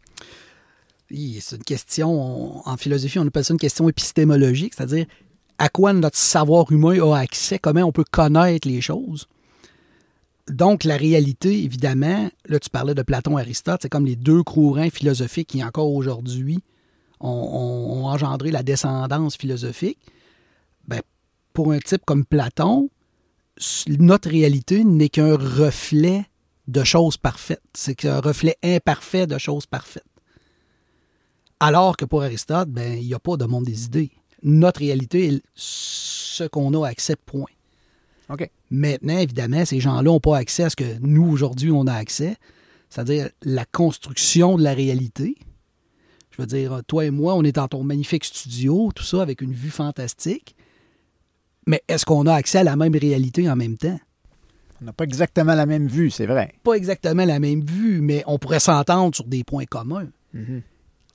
Oui, 1.09 1.39
C'est 1.41 1.55
une 1.55 1.63
question, 1.63 2.09
on- 2.11 2.61
en 2.67 2.77
philosophie, 2.77 3.17
on 3.19 3.25
appelle 3.27 3.45
ça 3.45 3.53
une 3.53 3.59
question 3.59 3.87
épistémologique, 3.89 4.73
c'est-à-dire 4.73 5.05
à 5.57 5.69
quoi 5.69 5.93
notre 5.93 6.17
savoir 6.17 6.71
humain 6.71 6.99
a 7.11 7.17
accès, 7.17 7.59
comment 7.59 7.81
on 7.81 7.91
peut 7.91 8.05
connaître 8.09 8.67
les 8.67 8.81
choses. 8.81 9.27
Donc, 10.47 10.83
la 10.85 10.95
réalité, 10.95 11.63
évidemment, 11.63 12.29
là, 12.45 12.59
tu 12.59 12.69
parlais 12.69 12.93
de 12.93 13.01
Platon 13.01 13.37
et 13.37 13.41
Aristote, 13.41 13.79
c'est 13.81 13.89
comme 13.89 14.05
les 14.05 14.15
deux 14.15 14.43
courants 14.43 14.89
philosophiques 14.89 15.49
qui, 15.49 15.63
encore 15.63 15.91
aujourd'hui, 15.91 16.59
ont, 17.19 18.05
engendré 18.05 18.51
la 18.51 18.63
descendance 18.63 19.35
philosophique. 19.35 19.99
Ben, 20.87 21.01
pour 21.53 21.73
un 21.73 21.79
type 21.79 22.03
comme 22.05 22.23
Platon, 22.23 22.89
notre 23.87 24.29
réalité 24.29 24.83
n'est 24.83 25.09
qu'un 25.09 25.35
reflet 25.35 26.25
de 26.67 26.83
choses 26.83 27.17
parfaites. 27.17 27.63
C'est 27.73 28.05
un 28.05 28.19
reflet 28.19 28.55
imparfait 28.63 29.27
de 29.27 29.37
choses 29.37 29.65
parfaites. 29.65 30.03
Alors 31.59 31.97
que 31.97 32.05
pour 32.05 32.23
Aristote, 32.23 32.69
ben, 32.69 32.97
il 32.97 33.07
n'y 33.07 33.13
a 33.13 33.19
pas 33.19 33.35
de 33.35 33.45
monde 33.45 33.65
des 33.65 33.85
idées. 33.85 34.11
Notre 34.47 34.79
réalité 34.79 35.27
est 35.27 35.43
ce 35.55 36.45
qu'on 36.45 36.73
a 36.81 36.87
accès, 36.87 37.17
point. 37.17 37.51
OK. 38.29 38.49
Maintenant, 38.71 39.17
évidemment, 39.17 39.65
ces 39.65 39.81
gens-là 39.81 40.03
n'ont 40.03 40.21
pas 40.21 40.37
accès 40.37 40.63
à 40.63 40.69
ce 40.69 40.77
que 40.77 40.97
nous, 41.01 41.29
aujourd'hui, 41.29 41.69
on 41.69 41.85
a 41.85 41.93
accès, 41.93 42.37
c'est-à-dire 42.89 43.29
la 43.43 43.65
construction 43.65 44.57
de 44.57 44.63
la 44.63 44.73
réalité. 44.73 45.35
Je 46.31 46.41
veux 46.41 46.47
dire, 46.47 46.81
toi 46.87 47.05
et 47.05 47.11
moi, 47.11 47.35
on 47.35 47.43
est 47.43 47.51
dans 47.51 47.67
ton 47.67 47.83
magnifique 47.83 48.23
studio, 48.23 48.91
tout 48.95 49.03
ça, 49.03 49.21
avec 49.21 49.41
une 49.41 49.53
vue 49.53 49.69
fantastique. 49.69 50.55
Mais 51.65 51.83
est-ce 51.87 52.05
qu'on 52.05 52.25
a 52.25 52.33
accès 52.33 52.59
à 52.59 52.63
la 52.63 52.75
même 52.75 52.95
réalité 52.95 53.49
en 53.49 53.55
même 53.55 53.77
temps? 53.77 53.99
On 54.81 54.85
n'a 54.85 54.93
pas 54.93 55.03
exactement 55.03 55.55
la 55.55 55.65
même 55.65 55.87
vue, 55.87 56.11
c'est 56.11 56.27
vrai. 56.27 56.53
Pas 56.63 56.75
exactement 56.75 57.25
la 57.25 57.39
même 57.39 57.65
vue, 57.65 57.99
mais 57.99 58.23
on 58.27 58.37
pourrait 58.37 58.59
s'entendre 58.59 59.15
sur 59.15 59.25
des 59.25 59.43
points 59.43 59.65
communs 59.65 60.07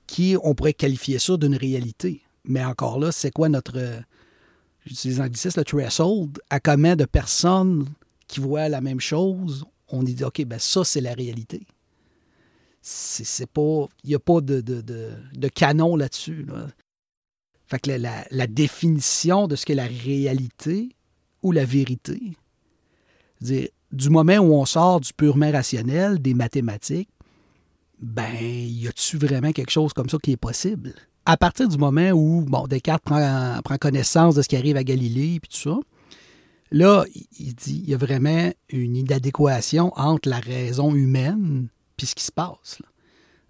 qui, 0.05 0.35
on 0.43 0.53
pourrait 0.53 0.73
qualifier 0.73 1.17
ça 1.17 1.37
d'une 1.37 1.55
réalité. 1.55 2.22
Mais 2.45 2.63
encore 2.63 2.99
là, 2.99 3.11
c'est 3.11 3.31
quoi 3.31 3.49
notre, 3.49 3.77
euh, 3.77 3.99
j'utilise 4.85 5.19
l'anglicisme, 5.19 5.59
le 5.59 5.65
threshold, 5.65 6.39
à 6.49 6.59
combien 6.59 6.95
de 6.95 7.05
personnes 7.05 7.87
qui 8.27 8.39
voient 8.39 8.69
la 8.69 8.81
même 8.81 8.99
chose, 8.99 9.65
on 9.87 10.03
dit, 10.03 10.23
OK, 10.23 10.43
ben 10.45 10.59
ça, 10.59 10.83
c'est 10.83 11.01
la 11.01 11.13
réalité. 11.13 11.65
Il 13.23 13.87
n'y 14.03 14.15
a 14.15 14.19
pas 14.19 14.41
de, 14.41 14.59
de, 14.61 15.47
canon 15.47 15.95
là-dessus. 15.95 16.43
là. 16.43 16.67
Fait 17.67 17.79
que 17.79 17.91
la, 17.91 18.47
définition 18.47 19.47
de 19.47 19.55
ce 19.55 19.65
qu'est 19.65 19.75
la 19.75 19.87
réalité 19.87 20.89
ou 21.41 21.51
la 21.51 21.65
vérité, 21.65 22.33
du 23.41 24.09
moment 24.09 24.37
où 24.37 24.53
on 24.53 24.65
sort 24.65 24.99
du 24.99 25.13
purement 25.13 25.51
rationnel, 25.51 26.21
des 26.21 26.33
mathématiques, 26.33 27.09
ben, 27.99 28.35
y 28.41 28.87
a-tu 28.87 29.17
vraiment 29.17 29.53
quelque 29.53 29.71
chose 29.71 29.93
comme 29.93 30.09
ça 30.09 30.17
qui 30.21 30.33
est 30.33 30.37
possible? 30.37 30.93
À 31.25 31.37
partir 31.37 31.69
du 31.69 31.77
moment 31.77 32.09
où, 32.11 32.41
bon, 32.41 32.67
Descartes 32.67 33.03
prend, 33.03 33.77
connaissance 33.79 34.35
de 34.35 34.41
ce 34.41 34.47
qui 34.49 34.57
arrive 34.57 34.75
à 34.75 34.83
Galilée 34.83 35.35
et 35.35 35.39
tout 35.39 35.57
ça, 35.57 35.79
là, 36.71 37.05
il- 37.39 37.55
dit, 37.55 37.81
il 37.83 37.89
y 37.89 37.93
a 37.93 37.97
vraiment 37.97 38.51
une 38.69 38.97
inadéquation 38.97 39.93
entre 39.95 40.27
la 40.27 40.39
raison 40.39 40.93
humaine 40.93 41.67
puis 41.95 42.07
ce 42.07 42.15
qui 42.15 42.23
se 42.23 42.31
passe. 42.31 42.79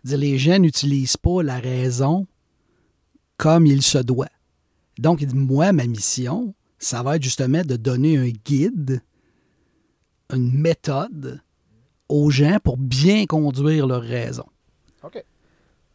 les 0.04 0.38
gens 0.38 0.60
n'utilisent 0.60 1.18
pas 1.18 1.42
la 1.42 1.60
raison 1.60 2.28
comme 3.38 3.66
il 3.66 3.82
se 3.82 3.98
doit. 3.98 4.28
Donc, 5.00 5.22
il 5.22 5.28
dit, 5.28 5.36
moi, 5.36 5.72
ma 5.72 5.88
mission, 5.88 6.54
ça 6.78 7.02
va 7.02 7.16
être 7.16 7.24
justement 7.24 7.64
de 7.64 7.78
donner 7.78 8.18
un 8.18 8.30
guide, 8.30 9.02
une 10.30 10.52
méthode 10.52 11.42
aux 12.10 12.30
gens 12.30 12.58
pour 12.64 12.78
bien 12.78 13.26
conduire 13.26 13.88
leur 13.88 14.02
raison. 14.02 14.46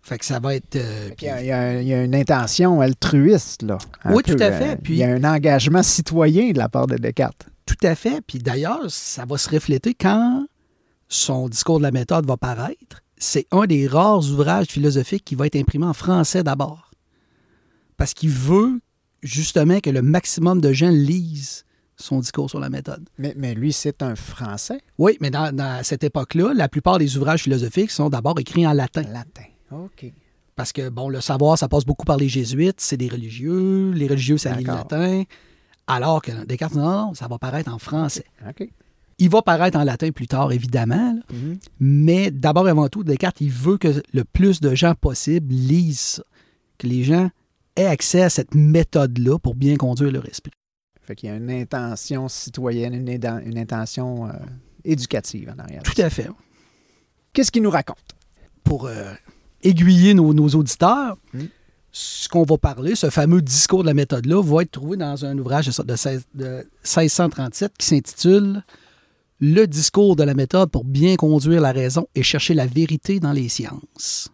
Fait 0.08 0.16
que 0.18 0.24
ça 0.24 0.38
va 0.40 0.54
être... 0.54 0.76
euh, 0.76 1.10
Il 1.20 1.24
y, 1.26 1.28
a, 1.28 1.40
il 1.42 1.46
y 1.46 1.52
a- 1.52 1.82
il 1.82 1.86
y 1.88 1.92
a 1.92 2.02
une 2.02 2.14
intention 2.14 2.80
altruiste, 2.80 3.62
là. 3.62 3.76
Oui, 4.06 4.22
peu, 4.24 4.34
tout 4.36 4.42
à 4.42 4.50
fait, 4.52 4.72
euh, 4.72 4.76
puis- 4.82 4.94
Il 4.94 4.98
y 5.00 5.04
a 5.04 5.08
un 5.10 5.22
engagement 5.24 5.82
citoyen 5.82 6.50
de 6.52 6.58
la 6.58 6.70
part 6.70 6.86
de 6.86 6.96
Descartes. 6.96 7.46
Tout 7.66 7.76
à 7.86 7.94
fait. 7.94 8.22
Puis 8.26 8.38
d'ailleurs, 8.38 8.90
ça 8.90 9.26
va 9.26 9.36
se 9.36 9.50
refléter 9.50 9.92
quand 9.92 10.46
son 11.08 11.48
discours 11.50 11.78
de 11.78 11.82
la 11.82 11.90
méthode 11.90 12.24
va 12.26 12.36
paraître. 12.38 13.02
C'est 13.18 13.46
un 13.50 13.66
des 13.66 13.86
rares 13.86 14.20
ouvrages 14.30 14.68
philosophiques 14.68 15.24
qui 15.26 15.34
va 15.34 15.46
être 15.46 15.56
imprimé 15.56 15.84
en 15.84 15.92
français 15.92 16.42
d'abord. 16.42 16.90
Parce 17.98 18.14
qu'il 18.14 18.30
veut 18.30 18.80
justement 19.22 19.80
que 19.80 19.90
le 19.90 20.00
maximum 20.02 20.60
de 20.62 20.72
gens 20.72 20.90
lisent 20.90 21.64
son 21.96 22.20
discours 22.20 22.48
sur 22.48 22.60
la 22.60 22.70
méthode. 22.70 23.06
Mais, 23.18 23.34
mais 23.36 23.54
lui, 23.54 23.72
c'est 23.72 24.02
un 24.02 24.14
Français? 24.14 24.80
Oui, 24.98 25.18
mais 25.20 25.30
dans, 25.30 25.52
dans 25.54 25.82
cette 25.82 26.04
époque-là, 26.04 26.52
la 26.54 26.68
plupart 26.68 26.96
des 26.98 27.16
ouvrages 27.16 27.42
philosophiques 27.42 27.90
sont 27.90 28.08
d'abord 28.08 28.38
écrits 28.38 28.66
en 28.66 28.72
latin. 28.72 29.02
latin. 29.02 29.42
OK. 29.70 30.12
Parce 30.56 30.72
que, 30.72 30.88
bon, 30.88 31.08
le 31.08 31.20
savoir, 31.20 31.56
ça 31.56 31.68
passe 31.68 31.84
beaucoup 31.84 32.04
par 32.04 32.16
les 32.16 32.28
jésuites, 32.28 32.80
c'est 32.80 32.96
des 32.96 33.08
religieux, 33.08 33.92
les 33.92 34.08
religieux, 34.08 34.38
ça 34.38 34.54
lit 34.54 34.64
le 34.64 34.72
latin. 34.72 35.22
Alors 35.86 36.20
que 36.20 36.44
Descartes, 36.44 36.74
non, 36.74 37.06
non, 37.06 37.14
ça 37.14 37.28
va 37.28 37.38
paraître 37.38 37.72
en 37.72 37.78
français. 37.78 38.24
OK. 38.48 38.68
Il 39.20 39.30
va 39.30 39.42
paraître 39.42 39.78
en 39.78 39.84
latin 39.84 40.10
plus 40.10 40.26
tard, 40.26 40.52
évidemment, 40.52 41.14
là. 41.14 41.22
Mhm. 41.36 41.58
mais 41.80 42.30
d'abord 42.30 42.68
et 42.68 42.70
avant 42.70 42.88
tout, 42.88 43.04
Descartes, 43.04 43.40
il 43.40 43.50
veut 43.50 43.78
que 43.78 44.02
le 44.12 44.24
plus 44.24 44.60
de 44.60 44.74
gens 44.74 44.94
possible 44.94 45.52
lisent 45.54 46.00
ça, 46.00 46.22
que 46.76 46.86
les 46.86 47.04
gens 47.04 47.30
aient 47.76 47.86
accès 47.86 48.22
à 48.22 48.30
cette 48.30 48.54
méthode-là 48.54 49.38
pour 49.38 49.54
bien 49.54 49.76
conduire 49.76 50.12
leur 50.12 50.26
esprit. 50.28 50.52
Fait 51.02 51.16
qu'il 51.16 51.28
y 51.28 51.32
a 51.32 51.36
une 51.36 51.50
intention 51.50 52.28
citoyenne, 52.28 52.94
une 52.94 53.58
intention 53.58 54.26
euh, 54.26 54.32
éducative 54.84 55.54
en 55.56 55.58
arrière. 55.58 55.82
Tout 55.82 56.00
à 56.02 56.10
fait. 56.10 56.28
Qu'est-ce 57.32 57.50
qu'il 57.50 57.62
nous 57.62 57.70
raconte? 57.70 58.16
Pour 58.62 58.86
euh, 58.86 59.14
aiguiller 59.62 60.14
nos, 60.14 60.32
nos 60.34 60.48
auditeurs, 60.50 61.16
Mm. 61.34 61.44
ce 61.92 62.28
qu'on 62.28 62.44
va 62.44 62.58
parler, 62.58 62.94
ce 62.94 63.10
fameux 63.10 63.42
discours 63.42 63.82
de 63.82 63.86
la 63.88 63.94
méthode-là, 63.94 64.42
va 64.42 64.62
être 64.62 64.70
trouvé 64.70 64.96
dans 64.96 65.24
un 65.24 65.36
ouvrage 65.38 65.66
de, 65.66 65.82
de 65.82 65.96
16 65.96 66.24
de 66.34 66.46
1637 66.84 67.72
qui 67.78 67.86
s'intitule 67.86 68.62
Le 69.40 69.66
discours 69.66 70.16
de 70.16 70.22
la 70.24 70.34
méthode 70.34 70.70
pour 70.70 70.84
bien 70.84 71.16
conduire 71.16 71.60
la 71.60 71.72
raison 71.72 72.06
et 72.14 72.22
chercher 72.22 72.54
la 72.54 72.66
vérité 72.66 73.20
dans 73.20 73.32
les 73.32 73.48
sciences. 73.48 74.28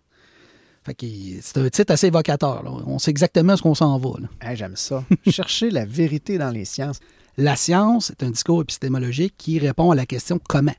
C'est 0.86 1.56
un 1.58 1.68
titre 1.70 1.92
assez 1.92 2.08
évocateur. 2.08 2.62
là. 2.62 2.70
On 2.86 2.98
sait 2.98 3.10
exactement 3.10 3.56
ce 3.56 3.62
qu'on 3.62 3.74
s'en 3.74 3.96
va. 3.98 4.10
Hey, 4.42 4.54
J'aime 4.56 4.76
ça. 4.76 5.02
Chercher 5.30 5.70
la 5.70 5.86
vérité 5.86 6.36
dans 6.36 6.50
les 6.50 6.66
sciences. 6.66 7.00
La 7.38 7.56
science 7.56 8.10
est 8.10 8.22
un 8.22 8.30
discours 8.30 8.60
épistémologique 8.62 9.34
qui 9.38 9.58
répond 9.58 9.90
à 9.90 9.94
la 9.94 10.04
question 10.06 10.38
comment? 10.46 10.74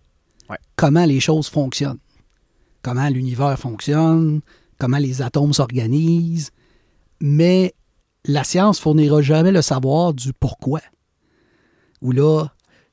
Ouais. 0.49 0.57
Comment 0.75 1.05
les 1.05 1.19
choses 1.19 1.47
fonctionnent. 1.47 1.97
Comment 2.85 3.09
l'univers 3.09 3.57
fonctionne, 3.57 4.41
comment 4.77 4.97
les 4.99 5.23
atomes 5.23 5.53
s'organisent. 5.53 6.51
Mais 7.19 7.73
la 8.25 8.43
science 8.43 8.79
fournira 8.79 9.23
jamais 9.23 9.51
le 9.51 9.63
savoir 9.63 10.13
du 10.13 10.33
pourquoi. 10.33 10.81
Où 12.03 12.11
là, 12.11 12.45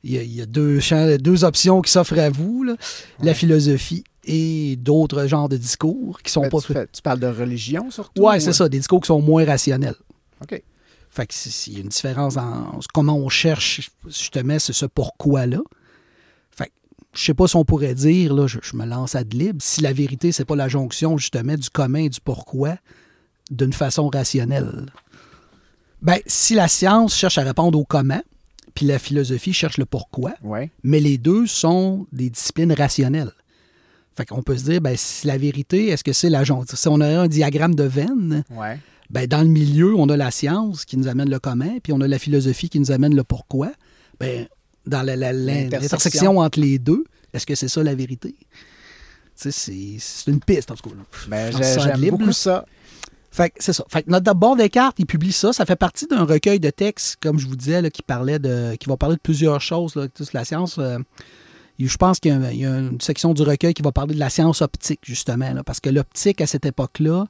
il 0.02 0.12
y 0.12 0.18
a, 0.18 0.22
il 0.22 0.32
y 0.32 0.40
a 0.40 0.46
deux, 0.46 0.80
champs- 0.80 1.16
deux 1.18 1.44
options 1.44 1.82
qui 1.82 1.90
s'offrent 1.92 2.18
à 2.18 2.30
vous, 2.30 2.64
là. 2.64 2.76
la 3.22 3.34
philosophie 3.34 4.02
et 4.24 4.76
d'autres 4.76 5.26
genres 5.26 5.50
de 5.50 5.58
discours 5.58 6.20
qui 6.22 6.32
sont 6.32 6.40
Ben, 6.42 6.48
pas... 6.48 6.60
tu, 6.60 6.72
fais- 6.72 6.86
tu 6.90 7.02
parles 7.02 7.20
de 7.20 7.26
religion 7.26 7.90
surtout? 7.90 8.22
Ouais, 8.22 8.40
c'est 8.40 8.54
ça, 8.54 8.70
des 8.70 8.78
discours 8.78 9.02
qui 9.02 9.08
sont 9.08 9.20
moins 9.20 9.44
rationnels. 9.44 9.96
OK. 10.42 10.62
Fait 11.10 11.26
que 11.26 11.34
c'est- 11.34 11.50
c'est- 11.50 11.70
il 11.70 11.74
y 11.74 11.80
a 11.80 11.82
une 11.82 11.88
différence 11.90 12.36
dans 12.36 12.80
comment 12.94 13.16
on 13.18 13.28
cherche 13.28 13.90
justement 14.06 14.58
ce, 14.58 14.72
ce 14.72 14.86
pourquoi-là. 14.86 15.60
Je 17.14 17.24
sais 17.24 17.34
pas 17.34 17.46
si 17.46 17.56
on 17.56 17.64
pourrait 17.64 17.94
dire, 17.94 18.32
là, 18.34 18.46
je, 18.46 18.58
je 18.62 18.76
me 18.76 18.86
lance 18.86 19.14
à 19.14 19.24
de 19.24 19.36
libre, 19.36 19.58
si 19.60 19.80
la 19.82 19.92
vérité, 19.92 20.32
c'est 20.32 20.44
pas 20.46 20.56
la 20.56 20.68
jonction 20.68 21.18
justement 21.18 21.54
du 21.56 21.68
commun 21.68 22.00
et 22.04 22.08
du 22.08 22.20
pourquoi 22.20 22.76
d'une 23.50 23.72
façon 23.72 24.08
rationnelle. 24.08 24.86
Ben, 26.00 26.16
si 26.26 26.54
la 26.54 26.68
science 26.68 27.14
cherche 27.16 27.38
à 27.38 27.42
répondre 27.42 27.78
au 27.78 27.84
comment, 27.84 28.22
puis 28.74 28.86
la 28.86 28.98
philosophie 28.98 29.52
cherche 29.52 29.76
le 29.78 29.84
pourquoi, 29.84 30.32
Ouais. 30.42 30.70
mais 30.82 31.00
les 31.00 31.18
deux 31.18 31.46
sont 31.46 32.06
des 32.12 32.30
disciplines 32.30 32.72
rationnelles. 32.72 33.32
Fait 34.16 34.24
qu'on 34.26 34.42
peut 34.42 34.56
se 34.56 34.64
dire, 34.64 34.80
ben, 34.80 34.94
si 34.96 35.26
la 35.26 35.36
vérité, 35.38 35.88
est-ce 35.88 36.04
que 36.04 36.12
c'est 36.12 36.30
la 36.30 36.44
jonction? 36.44 36.76
Si 36.76 36.88
on 36.88 37.00
a 37.00 37.20
un 37.20 37.28
diagramme 37.28 37.74
de 37.74 37.84
veine, 37.84 38.42
Ouais. 38.50 38.78
ben, 39.10 39.26
dans 39.26 39.42
le 39.42 39.48
milieu, 39.48 39.94
on 39.96 40.08
a 40.08 40.16
la 40.16 40.30
science 40.30 40.84
qui 40.86 40.96
nous 40.96 41.08
amène 41.08 41.30
le 41.30 41.38
comment, 41.38 41.78
puis 41.82 41.92
on 41.92 42.00
a 42.00 42.08
la 42.08 42.18
philosophie 42.18 42.68
qui 42.70 42.80
nous 42.80 42.90
amène 42.90 43.14
le 43.14 43.24
pourquoi. 43.24 43.70
Ben, 44.18 44.46
dans 44.86 45.02
L'intersection. 45.02 46.38
entre 46.38 46.60
les 46.60 46.78
deux, 46.78 47.04
est-ce 47.32 47.46
que 47.46 47.54
c'est 47.54 47.68
ça 47.68 47.82
la 47.82 47.94
vérité? 47.94 48.34
C'est- 49.34 49.72
une 50.28 50.40
piste, 50.40 50.70
en 50.70 50.74
tout 50.74 50.90
cas. 50.90 50.96
Ben, 51.28 51.52
j'aime 51.52 52.10
beaucoup 52.10 52.26
là. 52.26 52.32
ça. 52.32 52.66
Fait 53.30 53.48
que 53.48 53.56
c'est 53.60 53.72
ça. 53.72 53.84
Fait 53.88 54.02
que 54.02 54.10
notre 54.10 54.32
bord 54.34 54.56
Descartes, 54.56 54.96
il 54.98 55.06
publie 55.06 55.32
ça. 55.32 55.52
Ça 55.54 55.64
fait 55.64 55.76
partie 55.76 56.06
d'un 56.06 56.24
recueil 56.24 56.60
de 56.60 56.68
textes, 56.70 57.16
comme 57.20 57.38
je 57.38 57.46
vous 57.46 57.56
disais, 57.56 57.80
là, 57.80 57.88
qui 57.90 58.02
parlait 58.02 58.38
de. 58.38 58.76
qui 58.78 58.88
va 58.88 58.96
parler 58.98 59.16
de 59.16 59.20
plusieurs 59.22 59.60
choses, 59.60 59.94
là, 59.96 60.06
toute 60.08 60.32
la 60.34 60.44
science. 60.44 60.76
euh, 60.78 60.98
je 61.78 61.96
pense 61.96 62.20
qu'il 62.20 62.30
y, 62.30 62.34
a 62.34 62.52
y 62.52 62.64
une 62.64 63.00
section 63.00 63.32
du 63.34 63.42
recueil 63.42 63.72
qui 63.74 63.82
va 63.82 63.90
parler 63.90 64.14
de 64.14 64.20
la 64.20 64.30
science 64.30 64.60
optique, 64.62 65.00
justement, 65.02 65.52
là, 65.52 65.64
parce 65.64 65.80
que 65.80 65.88
l'optique, 65.90 66.40
à 66.42 66.46
cette 66.46 66.66
époque-là, 66.66 67.26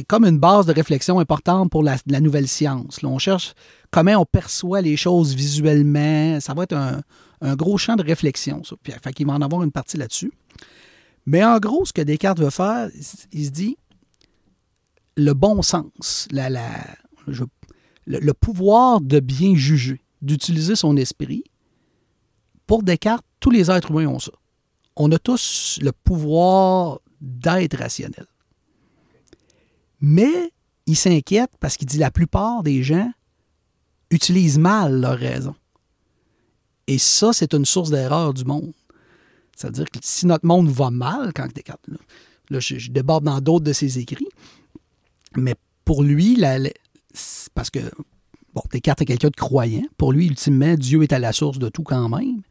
est 0.00 0.04
comme 0.04 0.24
une 0.24 0.38
base 0.38 0.66
de 0.66 0.72
réflexion 0.72 1.18
importante 1.18 1.70
pour 1.70 1.82
la, 1.82 1.96
nouvelle 2.20 2.48
science. 2.48 2.98
On 3.02 3.18
cherche 3.18 3.54
comment 3.90 4.16
on 4.16 4.24
perçoit 4.24 4.80
les 4.80 4.96
choses 4.96 5.34
visuellement. 5.34 6.40
Ça 6.40 6.54
va 6.54 6.64
être 6.64 6.76
un, 6.76 7.02
gros 7.56 7.78
champ 7.78 7.96
de 7.96 8.02
réflexion, 8.02 8.62
ça. 8.64 8.76
Fait 8.82 9.24
va 9.24 9.32
en 9.32 9.42
avoir 9.42 9.62
une 9.62 9.72
partie 9.72 9.96
là-dessus. 9.96 10.32
Mais 11.26 11.44
en 11.44 11.58
gros, 11.58 11.84
ce 11.84 11.92
que 11.92 12.02
Descartes 12.02 12.40
veut 12.40 12.50
faire, 12.50 12.90
il- 13.32 13.46
se 13.46 13.50
dit 13.50 13.76
le 15.16 15.32
bon 15.32 15.62
sens, 15.62 16.28
le 18.06 18.32
pouvoir 18.32 19.00
de 19.00 19.20
bien 19.20 19.54
juger, 19.54 20.00
d'utiliser 20.22 20.76
son 20.76 20.96
esprit. 20.96 21.44
Pour 22.66 22.82
Descartes, 22.82 23.24
tous 23.38 23.50
les 23.50 23.70
êtres 23.70 23.90
humains 23.90 24.06
ont 24.06 24.18
ça. 24.18 24.32
On 24.96 25.10
a 25.12 25.18
tous 25.18 25.78
le 25.82 25.92
pouvoir 25.92 27.00
d'être 27.20 27.78
rationnel. 27.78 28.26
Mais 30.00 30.52
il 30.86 30.96
s'inquiète 30.96 31.50
parce 31.60 31.76
qu'il 31.76 31.86
dit 31.86 31.98
la 31.98 32.10
plupart 32.10 32.62
des 32.62 32.82
gens 32.82 33.10
utilisent 34.10 34.58
mal 34.58 35.00
leur 35.00 35.18
raison. 35.18 35.54
Et 36.86 36.98
ça, 36.98 37.32
c'est 37.32 37.54
une 37.54 37.64
source 37.64 37.90
d'erreur 37.90 38.34
du 38.34 38.44
monde. 38.44 38.72
C'est-à-dire 39.56 39.84
que 39.84 39.98
si 40.02 40.26
notre 40.26 40.46
monde 40.46 40.68
va 40.68 40.90
mal, 40.90 41.32
quand 41.34 41.46
Descartes, 41.52 41.86
là, 41.86 41.98
là, 42.50 42.60
je, 42.60 42.90
déborde 42.90 43.24
dans 43.24 43.40
d'autres 43.40 43.64
de 43.64 43.72
ses 43.72 43.98
écrits, 43.98 44.28
mais 45.36 45.54
pour 45.84 46.02
lui, 46.02 46.42
parce 47.54 47.70
que, 47.70 47.78
bon, 48.54 48.62
Descartes 48.72 49.02
est 49.02 49.06
quelqu'un 49.06 49.28
de 49.28 49.36
croyant. 49.36 49.84
Pour 49.98 50.12
lui, 50.12 50.26
ultimement, 50.26 50.74
Dieu 50.74 51.02
est 51.02 51.12
à 51.12 51.18
la 51.18 51.32
source 51.32 51.58
de 51.58 51.68
tout 51.68 51.82
quand 51.82 52.08
même. 52.08 52.42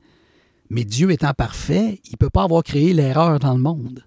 Mais 0.70 0.86
Dieu 0.86 1.12
étant 1.12 1.34
parfait, 1.34 2.00
il 2.06 2.12
ne 2.12 2.18
peut 2.18 2.30
pas 2.30 2.44
avoir 2.44 2.64
créé 2.64 2.94
l'erreur 2.94 3.40
dans 3.40 3.56
le 3.56 3.62
monde. 3.62 4.06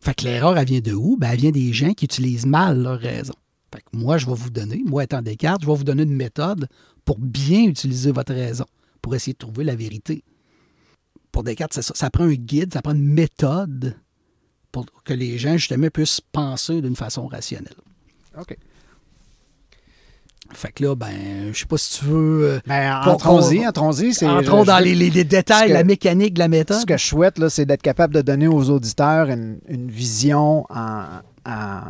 Fait 0.00 0.14
que 0.14 0.24
l'erreur, 0.24 0.56
elle 0.56 0.66
vient 0.66 0.80
de 0.80 0.92
où? 0.92 1.16
Ben, 1.16 1.30
elle 1.32 1.40
vient 1.40 1.50
des 1.50 1.72
gens 1.72 1.92
qui 1.92 2.06
utilisent 2.06 2.46
mal 2.46 2.82
leur 2.82 2.98
raison. 2.98 3.34
Fait 3.72 3.82
que 3.82 3.96
moi, 3.96 4.18
je 4.18 4.26
vais 4.26 4.34
vous 4.34 4.50
donner, 4.50 4.82
moi 4.84 5.04
étant 5.04 5.22
Descartes, 5.22 5.62
je 5.62 5.66
vais 5.66 5.74
vous 5.74 5.84
donner 5.84 6.02
une 6.02 6.16
méthode 6.16 6.68
pour 7.04 7.18
bien 7.18 7.64
utiliser 7.64 8.10
votre 8.10 8.32
raison, 8.32 8.64
pour 9.02 9.14
essayer 9.14 9.32
de 9.32 9.38
trouver 9.38 9.64
la 9.64 9.76
vérité. 9.76 10.24
Pour 11.30 11.44
Descartes, 11.44 11.74
ça. 11.74 11.82
Ça 11.82 12.10
prend 12.10 12.24
un 12.24 12.34
guide, 12.34 12.72
ça 12.72 12.82
prend 12.82 12.94
une 12.94 13.04
méthode 13.04 13.96
pour 14.72 14.86
que 15.04 15.12
les 15.12 15.38
gens, 15.38 15.56
justement, 15.56 15.88
puissent 15.88 16.20
penser 16.20 16.80
d'une 16.80 16.96
façon 16.96 17.26
rationnelle. 17.26 17.76
OK. 18.38 18.56
Fait 20.52 20.72
que 20.72 20.84
là, 20.84 20.94
ben, 20.96 21.52
je 21.52 21.58
sais 21.58 21.66
pas 21.66 21.78
si 21.78 22.00
tu 22.00 22.04
veux. 22.06 22.44
euh, 22.44 22.60
Ben, 22.66 23.00
entrons-y, 23.06 23.66
entrons-y. 23.66 24.12
Entrons 24.26 24.64
dans 24.64 24.78
je- 24.78 24.84
les, 24.84 24.94
les- 24.94 25.10
les 25.10 25.24
détails, 25.24 25.68
que- 25.68 25.72
la 25.74 25.84
mécanique 25.84 26.34
de 26.34 26.40
la 26.40 26.48
méthode. 26.48 26.78
Ce 26.80 26.86
que 26.86 26.96
je 26.96 27.06
souhaite, 27.06 27.38
là, 27.38 27.48
c'est 27.48 27.64
d'être 27.66 27.82
capable 27.82 28.14
de 28.14 28.20
donner 28.20 28.48
aux 28.48 28.68
auditeurs 28.70 29.28
une, 29.30 29.58
une 29.68 29.90
vision 29.90 30.66
en, 30.70 31.04
en- 31.46 31.80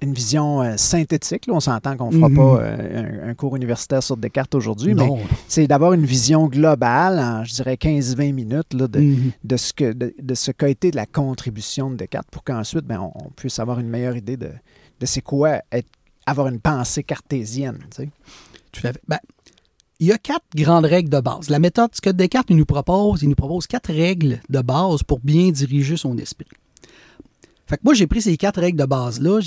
une 0.00 0.12
vision 0.12 0.60
euh, 0.62 0.74
synthétique. 0.76 1.46
là. 1.46 1.54
On 1.54 1.60
s'entend 1.60 1.96
qu'on 1.96 2.10
ne 2.10 2.16
fera 2.16 2.28
Mhm. 2.28 2.36
pas 2.36 2.58
euh, 2.60 3.22
un, 3.24 3.30
un 3.30 3.34
cours 3.34 3.56
universitaire 3.56 4.02
sur 4.02 4.16
Descartes 4.18 4.54
aujourd'hui, 4.54 4.94
mais 4.94 5.08
c'est 5.48 5.66
d'avoir 5.66 5.94
une 5.94 6.04
vision 6.04 6.46
globale 6.46 7.18
en, 7.18 7.44
je 7.44 7.52
dirais, 7.54 7.76
15-20 7.76 8.32
minutes 8.34 8.74
là, 8.74 8.86
de, 8.86 9.00
Mhm. 9.00 9.30
de 9.44 9.56
ce 9.56 9.72
que 9.72 9.92
de, 9.92 10.14
de 10.20 10.34
ce 10.34 10.50
qu'a 10.50 10.68
été 10.68 10.90
la 10.90 11.06
contribution 11.06 11.90
de 11.90 11.96
Descartes 11.96 12.28
pour 12.30 12.44
qu'ensuite 12.44 12.84
ben, 12.84 12.98
on, 13.00 13.12
on 13.14 13.30
puisse 13.30 13.58
avoir 13.58 13.78
une 13.80 13.88
meilleure 13.88 14.16
idée 14.16 14.36
de, 14.36 14.48
de 15.00 15.06
c'est 15.06 15.22
quoi 15.22 15.60
être, 15.72 15.88
avoir 16.26 16.48
une 16.48 16.60
pensée 16.60 17.02
cartésienne. 17.02 17.78
tu 17.90 18.02
sais. 18.04 18.08
Tout 18.72 18.86
à 18.86 18.92
fait. 18.92 19.02
Ben, 19.08 19.18
il 20.00 20.08
y 20.08 20.12
a 20.12 20.18
quatre 20.18 20.44
grandes 20.54 20.86
règles 20.86 21.08
de 21.08 21.20
base. 21.20 21.48
La 21.50 21.58
méthode, 21.58 21.90
que 22.02 22.10
Descartes 22.10 22.50
nous 22.50 22.64
propose, 22.66 23.22
il 23.22 23.28
nous 23.28 23.34
propose 23.36 23.66
quatre 23.66 23.92
règles 23.92 24.40
de 24.48 24.60
base 24.60 25.02
pour 25.02 25.20
bien 25.20 25.50
diriger 25.50 25.96
son 25.96 26.18
esprit. 26.18 26.46
Fait 27.66 27.76
que 27.76 27.82
moi, 27.84 27.94
j'ai 27.94 28.06
pris 28.06 28.20
ces 28.22 28.36
quatre 28.36 28.60
règles 28.60 28.78
de 28.78 28.84
base-là. 28.84 29.40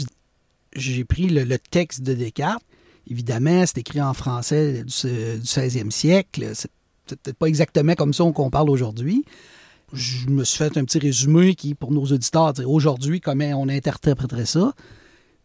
J'ai- 0.74 1.04
pris 1.06 1.28
le, 1.28 1.58
texte 1.58 2.02
de 2.02 2.14
Descartes. 2.14 2.64
Évidemment, 3.10 3.66
c'est 3.66 3.78
écrit 3.80 4.02
en 4.02 4.14
français 4.14 4.84
du, 4.84 4.92
se- 4.92 5.38
du 5.38 5.46
16e 5.46 5.92
siècle. 5.92 6.52
C'est 6.54 6.72
peut-être 7.06 7.38
pas 7.38 7.48
exactement 7.48 7.94
comme 7.96 8.14
ça 8.14 8.24
qu'on 8.32 8.50
parle 8.50 8.70
aujourd'hui. 8.70 9.24
Je 9.94 10.28
me 10.28 10.44
suis 10.44 10.58
fait 10.58 10.78
un 10.78 10.84
petit 10.84 11.00
résumé 11.00 11.56
qui, 11.56 11.74
pour 11.74 11.92
nos 11.92 12.06
auditeurs, 12.06 12.54
aujourd'hui 12.66 13.22
comment 13.22 13.46
on 13.62 13.70
interpréterait 13.70 14.46
ça. 14.46 14.74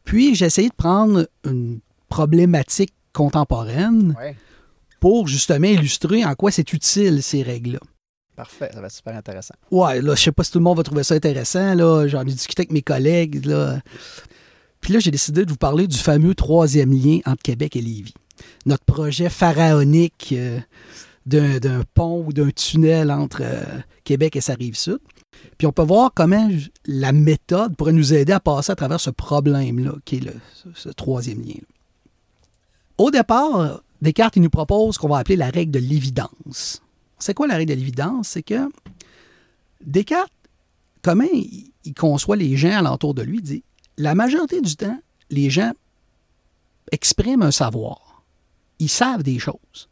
Puis, 0.05 0.35
j'ai 0.35 0.47
essayé 0.47 0.69
de 0.69 0.75
prendre 0.75 1.29
une 1.45 1.81
problématique 2.09 2.93
contemporaine 3.12 4.15
pour 5.01 5.29
justement 5.29 5.69
illustrer 5.69 6.25
en 6.25 6.35
quoi 6.35 6.51
c'est 6.51 6.73
utile 6.73 7.23
ces 7.23 7.43
règles-là. 7.43 7.81
Parfait, 8.37 8.71
ça 8.73 8.81
va 8.81 8.87
être 8.87 8.93
super 8.93 9.15
intéressant. 9.17 9.55
Ouais, 9.71 10.01
là, 10.01 10.15
je 10.15 10.23
sais 10.23 10.33
pas 10.33 10.43
si 10.43 10.53
tout 10.53 10.59
le 10.59 10.65
monde 10.65 10.79
va 10.79 10.83
trouver 10.83 11.05
ça 11.05 11.15
intéressant. 11.15 11.75
Là, 11.75 12.07
j'en 12.09 12.23
ai 12.23 12.33
discuté 12.33 12.62
avec 12.62 12.73
mes 12.73 12.83
collègues. 12.83 13.45
Là. 13.45 13.81
Puis 14.81 14.93
là, 14.93 15.01
j'ai 15.01 15.11
décidé 15.11 15.45
de 15.45 15.51
vous 15.51 15.57
parler 15.57 15.87
du 15.87 15.99
fameux 15.99 16.35
troisième 16.35 16.93
lien 16.93 17.19
entre 17.27 17.43
Québec 17.43 17.77
et 17.77 17.83
Lévis. 17.83 18.15
Notre 18.65 18.85
projet 18.85 19.29
pharaonique 19.29 20.31
euh, 20.33 20.59
d'un, 21.27 21.59
d'un 21.59 21.83
pont 21.95 22.25
ou 22.27 22.33
d'un 22.33 22.51
tunnel 22.51 23.11
entre 23.11 23.43
euh, 23.43 23.65
Québec 24.05 24.35
et 24.37 24.41
sa 24.41 24.55
rive 24.55 24.77
sud. 24.77 24.99
Puis 25.59 25.66
on 25.66 25.73
peut 25.73 25.83
voir 25.83 26.12
comment 26.14 26.49
la 26.87 27.12
méthode 27.12 27.77
pourrait 27.77 27.92
nous 27.92 28.14
aider 28.14 28.33
à 28.33 28.40
passer 28.40 28.73
à 28.73 28.77
travers 28.77 29.01
ce 29.01 29.11
problème-là, 29.11 29.92
qui 30.05 30.16
est 30.16 30.33
ce, 30.55 30.68
ce 30.75 30.88
troisième 30.88 31.42
lien. 31.42 31.61
Au 32.99 33.11
départ, 33.11 33.83
Descartes 34.01 34.37
nous 34.37 34.51
propose 34.51 34.99
qu'on 34.99 35.09
va 35.09 35.18
appeler 35.18 35.37
la 35.37 35.51
règle 35.51 35.71
de 35.71 35.79
l'évidence. 35.79 36.83
C'est 37.18 37.35
quoi 37.35 37.47
la 37.47 37.55
règle 37.55 37.73
de 37.73 37.79
l'évidence? 37.79 38.29
C'est 38.29 38.42
que 38.42 38.68
Descartes, 39.85 40.33
comment 41.03 41.27
il, 41.33 41.95
conçoit 41.95 42.37
les 42.37 42.57
gens 42.57 42.77
alentour 42.77 43.14
de 43.14 43.23
lui, 43.23 43.42
dit 43.42 43.64
la 43.99 44.14
majorité 44.14 44.61
du 44.61 44.77
temps, 44.77 44.99
les 45.31 45.51
gens 45.51 45.73
expriment 46.90 47.42
un 47.42 47.51
savoir. 47.51 48.25
Ils 48.79 48.88
savent 48.88 49.23
des 49.23 49.38
choses. 49.38 49.88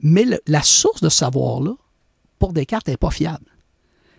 Mais 0.00 0.26
la 0.46 0.62
source 0.62 1.00
de 1.00 1.08
ce 1.08 1.18
savoir-là, 1.18 1.74
pour 2.38 2.52
Descartes, 2.52 2.88
n'est 2.88 2.96
pas 2.96 3.10
fiable. 3.10 3.46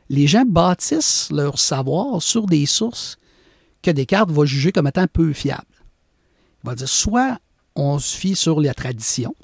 Les 0.10 0.28
gens 0.28 0.44
bâtissent 0.46 1.30
leur 1.32 1.58
savoir 1.60 2.22
sur 2.22 2.46
des 2.46 2.66
sources 2.66 3.18
que 3.82 3.92
Descartes 3.92 4.32
va 4.32 4.46
juger 4.46 4.72
comme 4.72 4.88
étant 4.88 5.08
peu 5.12 5.34
fiables. 5.34 5.64
Il 6.64 6.68
va 6.70 6.76
dire 6.76 6.90
soit 6.90 7.38
on 7.76 8.00
se 8.00 8.16
fie 8.16 8.36
sur 8.36 8.62
la 8.62 8.74
tradition, 8.74 9.36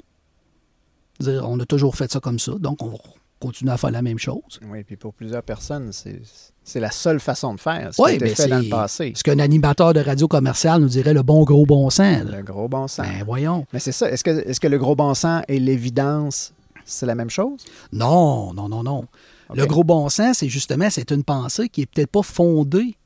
dire 1.20 1.44
on 1.48 1.58
a 1.60 1.66
toujours 1.66 1.96
fait 1.96 2.10
ça 2.10 2.20
comme 2.20 2.38
ça, 2.38 2.52
donc 2.58 2.82
on 2.82 2.88
va 2.90 2.96
continuer 3.40 3.72
à 3.72 3.76
faire 3.76 3.90
la 3.90 4.02
même 4.02 4.18
chose. 4.18 4.60
Oui, 4.68 4.84
puis 4.84 4.96
pour 4.96 5.12
plusieurs 5.14 5.42
personnes, 5.42 5.90
c'est 5.92 6.80
la 6.80 6.90
seule 6.92 7.18
façon 7.20 7.54
de 7.54 7.60
faire. 7.60 7.92
Ce 7.92 8.00
Oui, 8.00 8.16
qui 8.18 8.24
a 8.24 8.26
été 8.28 8.34
fait 8.36 8.48
dans 8.48 8.58
le 8.60 8.68
passé. 8.68 9.12
Ce 9.16 9.22
qu'un 9.24 9.40
animateur 9.40 9.92
de 9.94 10.00
radio 10.00 10.28
commercial 10.28 10.80
nous 10.80 10.88
dirait 10.88 11.12
le 11.14 11.22
bon 11.22 11.42
gros 11.42 11.66
bon 11.66 11.90
sens. 11.90 12.22
là. 12.24 12.36
Le 12.38 12.42
gros 12.44 12.68
bon 12.68 12.86
sens. 12.86 13.04
Ben 13.06 13.24
voyons. 13.24 13.66
Mais 13.72 13.80
c'est 13.80 13.90
ça. 13.92 14.08
Est-ce 14.10 14.22
que, 14.22 14.30
est 14.30 14.58
que 14.58 14.68
le 14.68 14.78
gros 14.78 14.94
bon 14.94 15.12
sens 15.14 15.42
et 15.48 15.58
l'évidence, 15.58 16.52
c'est 16.84 17.06
la 17.06 17.16
même 17.16 17.30
chose? 17.30 17.64
Non, 17.92 18.54
non, 18.54 18.68
non, 18.68 18.82
non. 18.84 19.04
Le 19.54 19.66
gros 19.66 19.84
bon 19.84 20.08
sens, 20.08 20.38
c'est 20.38 20.48
justement, 20.48 20.88
c'est 20.90 21.10
une 21.12 21.24
pensée 21.24 21.68
qui 21.68 21.82
est 21.82 21.86
peut-être 21.86 22.10
pas 22.10 22.22
fondée 22.22 22.96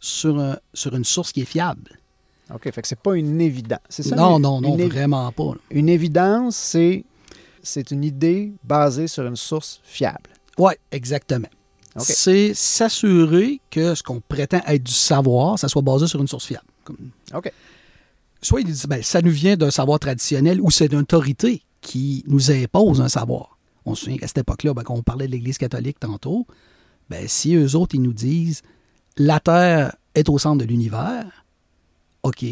sur, 0.00 0.38
un- 0.38 0.56
sur 0.74 0.94
une 0.94 1.04
source 1.04 1.32
qui 1.32 1.42
est 1.42 1.46
fiable. 1.46 1.98
OK, 2.52 2.70
fait 2.72 2.82
que 2.82 2.88
c'est 2.88 2.98
pas 3.00 3.14
une 3.16 3.40
évidence. 3.40 3.78
C'est 3.88 4.02
ça? 4.02 4.16
non, 4.16 4.36
une- 4.36 4.42
non, 4.42 4.60
non, 4.60 4.76
une, 4.76 4.88
vraiment 4.88 5.30
pas. 5.32 5.52
là. 5.54 5.60
une 5.70 5.88
évidence, 5.88 6.56
c'est 6.56 7.04
c'est 7.62 7.92
une 7.92 8.02
idée 8.04 8.52
basée 8.64 9.06
sur 9.06 9.24
une 9.24 9.36
source 9.36 9.80
fiable. 9.84 10.30
Oui, 10.58 10.72
exactement. 10.90 11.48
C'est 11.98 12.54
s'assurer 12.54 13.60
que 13.70 13.94
ce 13.94 14.02
qu'on 14.02 14.20
prétend 14.20 14.60
être 14.66 14.82
du 14.82 14.92
savoir, 14.92 15.58
ça 15.58 15.68
soit 15.68 15.82
basé 15.82 16.06
sur 16.08 16.20
une 16.20 16.26
source 16.26 16.46
fiable. 16.46 16.66
Comme- 16.84 17.10
OK. 17.34 17.52
Soit 18.40 18.62
il 18.62 18.66
dit, 18.72 18.82
ben, 18.88 19.02
ça 19.02 19.22
nous 19.22 19.30
vient 19.30 19.56
d'un 19.56 19.70
savoir 19.70 20.00
traditionnel 20.00 20.60
ou 20.60 20.70
c'est 20.72 20.86
une 20.92 20.98
autorité 20.98 21.62
qui 21.80 22.24
nous 22.26 22.50
impose 22.50 23.00
un 23.00 23.08
savoir. 23.08 23.51
On 23.84 23.94
se 23.94 24.04
souvient 24.04 24.18
qu'à 24.18 24.26
cette 24.26 24.38
époque-là, 24.38 24.74
ben, 24.74 24.82
quand 24.82 24.94
on 24.94 25.02
parlait 25.02 25.26
de 25.26 25.32
l'Église 25.32 25.58
catholique 25.58 25.98
tantôt, 26.00 26.46
ben, 27.10 27.26
si 27.28 27.54
eux 27.54 27.76
autres, 27.76 27.94
ils 27.94 28.02
nous 28.02 28.12
disent 28.12 28.62
la 29.16 29.40
Terre 29.40 29.96
est 30.14 30.28
au 30.28 30.38
centre 30.38 30.58
de 30.58 30.64
l'univers, 30.64 31.44
OK, 32.22 32.44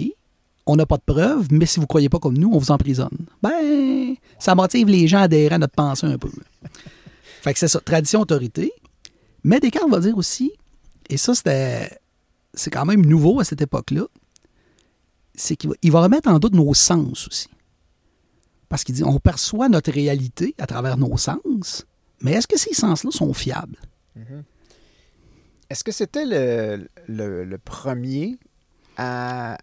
on 0.66 0.76
n'a 0.76 0.86
pas 0.86 0.96
de 0.96 1.02
preuves, 1.04 1.48
mais 1.50 1.66
si 1.66 1.76
vous 1.76 1.84
ne 1.84 1.88
croyez 1.88 2.08
pas 2.08 2.18
comme 2.18 2.36
nous, 2.36 2.50
on 2.52 2.58
vous 2.58 2.70
emprisonne. 2.70 3.26
Ben, 3.42 4.14
ça 4.38 4.54
motive 4.54 4.88
les 4.88 5.08
gens 5.08 5.18
à 5.18 5.22
adhérer 5.22 5.54
à 5.54 5.58
notre 5.58 5.74
pensée 5.74 6.06
un 6.06 6.18
peu. 6.18 6.30
fait 7.42 7.52
que 7.52 7.58
c'est 7.58 7.68
ça, 7.68 7.80
tradition, 7.80 8.20
autorité. 8.20 8.72
Mais 9.42 9.58
Descartes 9.60 9.90
va 9.90 10.00
dire 10.00 10.16
aussi, 10.16 10.52
et 11.08 11.16
ça, 11.16 11.34
c'était, 11.34 11.98
c'est 12.54 12.70
quand 12.70 12.84
même 12.84 13.04
nouveau 13.04 13.40
à 13.40 13.44
cette 13.44 13.60
époque-là, 13.60 14.04
c'est 15.34 15.56
qu'il 15.56 15.92
va, 15.92 16.02
remettre 16.02 16.28
en 16.28 16.38
doute 16.38 16.54
nos 16.54 16.74
sens 16.74 17.26
aussi. 17.26 17.48
Parce 18.70 18.84
qu'il 18.84 18.94
dit, 18.94 19.04
on 19.04 19.18
perçoit 19.18 19.68
notre 19.68 19.90
réalité 19.92 20.54
à 20.58 20.66
travers 20.66 20.96
nos 20.96 21.16
sens, 21.18 21.86
mais 22.22 22.32
est-ce 22.32 22.46
que 22.46 22.58
ces 22.58 22.72
sens-là 22.72 23.10
sont 23.10 23.34
fiables? 23.34 23.76
Est-ce 25.68 25.84
que 25.84 25.92
c'était 25.92 26.24
le, 26.24 26.88
le- 27.44 27.58
premier 27.58 28.38
à. 28.96 29.58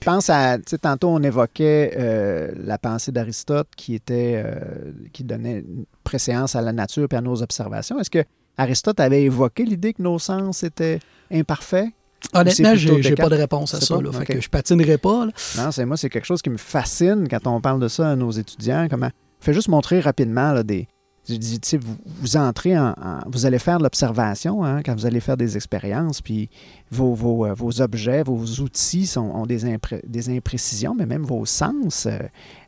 Je 0.00 0.04
pense 0.04 0.30
à. 0.30 0.58
Tu 0.58 0.64
sais, 0.68 0.78
tantôt, 0.78 1.08
on 1.08 1.22
évoquait 1.22 1.94
euh, 1.98 2.52
la 2.56 2.78
pensée 2.78 3.12
d'Aristote 3.12 3.68
qui 3.76 3.94
était. 3.94 4.42
euh, 4.44 4.92
qui 5.12 5.24
donnait 5.24 5.64
préséance 6.04 6.54
à 6.56 6.60
la 6.62 6.72
nature 6.72 7.06
et 7.10 7.14
à 7.16 7.20
nos 7.20 7.42
observations. 7.42 7.98
Est-ce 8.00 8.10
que 8.10 8.24
Aristote 8.56 8.98
avait 9.00 9.22
évoqué 9.22 9.64
l'idée 9.64 9.92
que 9.92 10.02
nos 10.02 10.18
sens 10.18 10.62
étaient 10.64 11.00
imparfaits? 11.32 11.88
Honnêtement, 12.32 12.52
c'est 12.54 12.76
plutôt 12.76 12.96
j'ai 12.96 13.02
j'ai 13.02 13.14
pas 13.14 13.28
de 13.28 13.34
réponse 13.36 13.74
à 13.74 13.80
ça. 13.80 13.96
pas? 13.96 14.02
là. 14.02 14.12
Fait 14.12 14.24
que 14.34 14.40
je 14.40 14.48
patinerai 14.48 14.98
pas. 14.98 15.26
là. 15.26 15.32
Non, 15.58 15.70
c'est 15.72 15.84
moi, 15.84 15.96
c'est 15.96 16.08
quelque 16.10 16.26
chose 16.26 16.42
qui 16.42 16.50
me 16.50 16.56
fascine 16.58 17.26
quand 17.28 17.46
on 17.46 17.60
parle 17.60 17.80
de 17.80 17.88
ça 17.88 18.10
à 18.10 18.16
nos 18.16 18.30
étudiants. 18.30 18.86
Comment 18.90 19.10
Fais 19.40 19.54
juste 19.54 19.68
montrer 19.68 20.00
rapidement 20.00 20.52
là, 20.52 20.62
des. 20.62 20.86
Je 21.28 21.34
dis, 21.34 21.60
tu 21.60 21.68
sais, 21.68 21.76
vous, 21.76 21.96
vous 22.20 22.36
entrez 22.38 22.76
en, 22.78 22.88
en- 22.92 23.20
Vous 23.26 23.44
allez 23.46 23.58
faire 23.58 23.76
de 23.78 23.82
l'observation 23.84 24.64
hein, 24.64 24.80
quand 24.82 24.94
vous 24.94 25.04
allez 25.06 25.20
faire 25.20 25.36
des 25.36 25.54
expériences, 25.56 26.22
puis 26.22 26.48
vos, 26.90 27.12
vos, 27.14 27.44
euh, 27.46 27.52
vos 27.54 27.80
objets, 27.82 28.22
vos 28.22 28.42
outils 28.62 29.06
sont, 29.06 29.20
ont 29.20 29.44
des, 29.46 29.64
impré- 29.66 30.00
des 30.06 30.30
imprécisions, 30.34 30.94
mais 30.98 31.04
même 31.06 31.22
vos 31.22 31.44
sens. 31.44 32.06
euh, 32.06 32.18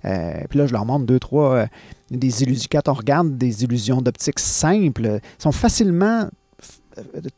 euh, 0.04 0.32
puis 0.50 0.58
là, 0.58 0.66
je 0.66 0.72
leur 0.72 0.84
montre 0.84 1.06
deux, 1.06 1.18
trois. 1.18 1.66
des 2.10 2.42
illusions. 2.42 2.68
Quand 2.70 2.88
on 2.88 2.92
regarde 2.94 3.36
des 3.38 3.64
illusions 3.64 4.02
d'optique 4.02 4.38
simples, 4.38 5.18
sont 5.38 5.52
facilement 5.52 6.28
f- 6.62 7.30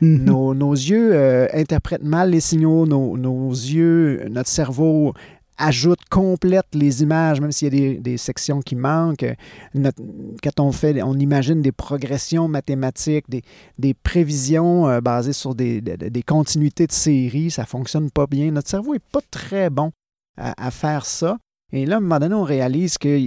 Mhm. 0.00 0.24
Nos, 0.24 0.54
nos 0.54 0.72
yeux 0.72 1.10
euh, 1.12 1.46
interprètent 1.52 2.04
mal 2.04 2.30
les 2.30 2.40
signaux, 2.40 2.86
nos, 2.86 3.16
nos 3.16 3.50
yeux, 3.50 4.24
notre 4.30 4.48
cerveau 4.48 5.12
ajoute, 5.60 5.98
complète 6.08 6.66
les 6.72 7.02
images, 7.02 7.40
même 7.40 7.50
s'il 7.50 7.74
y 7.74 7.76
a 7.76 7.90
des, 7.94 7.98
des 7.98 8.16
sections 8.16 8.60
qui 8.60 8.76
manquent. 8.76 9.26
Quand 9.74 10.60
on 10.60 10.70
fait, 10.70 11.02
on 11.02 11.14
imagine 11.14 11.62
des 11.62 11.72
progressions 11.72 12.46
mathématiques, 12.46 13.28
des, 13.28 13.42
des 13.76 13.92
prévisions 13.92 14.88
euh, 14.88 15.00
basées 15.00 15.32
sur 15.32 15.56
des, 15.56 15.80
des- 15.80 16.22
continuités 16.22 16.86
de 16.86 16.92
séries, 16.92 17.50
ça 17.50 17.64
fonctionne 17.64 18.08
pas 18.10 18.26
bien. 18.28 18.52
Notre 18.52 18.68
cerveau 18.68 18.94
est 18.94 19.02
pas 19.12 19.20
très 19.32 19.68
bon 19.68 19.90
à, 20.36 20.70
faire 20.70 21.04
ça. 21.04 21.36
Et 21.72 21.84
là, 21.86 21.96
à 21.96 21.98
un 21.98 22.02
moment 22.02 22.20
donné, 22.20 22.34
on 22.36 22.44
réalise 22.44 22.96
que 22.96 23.18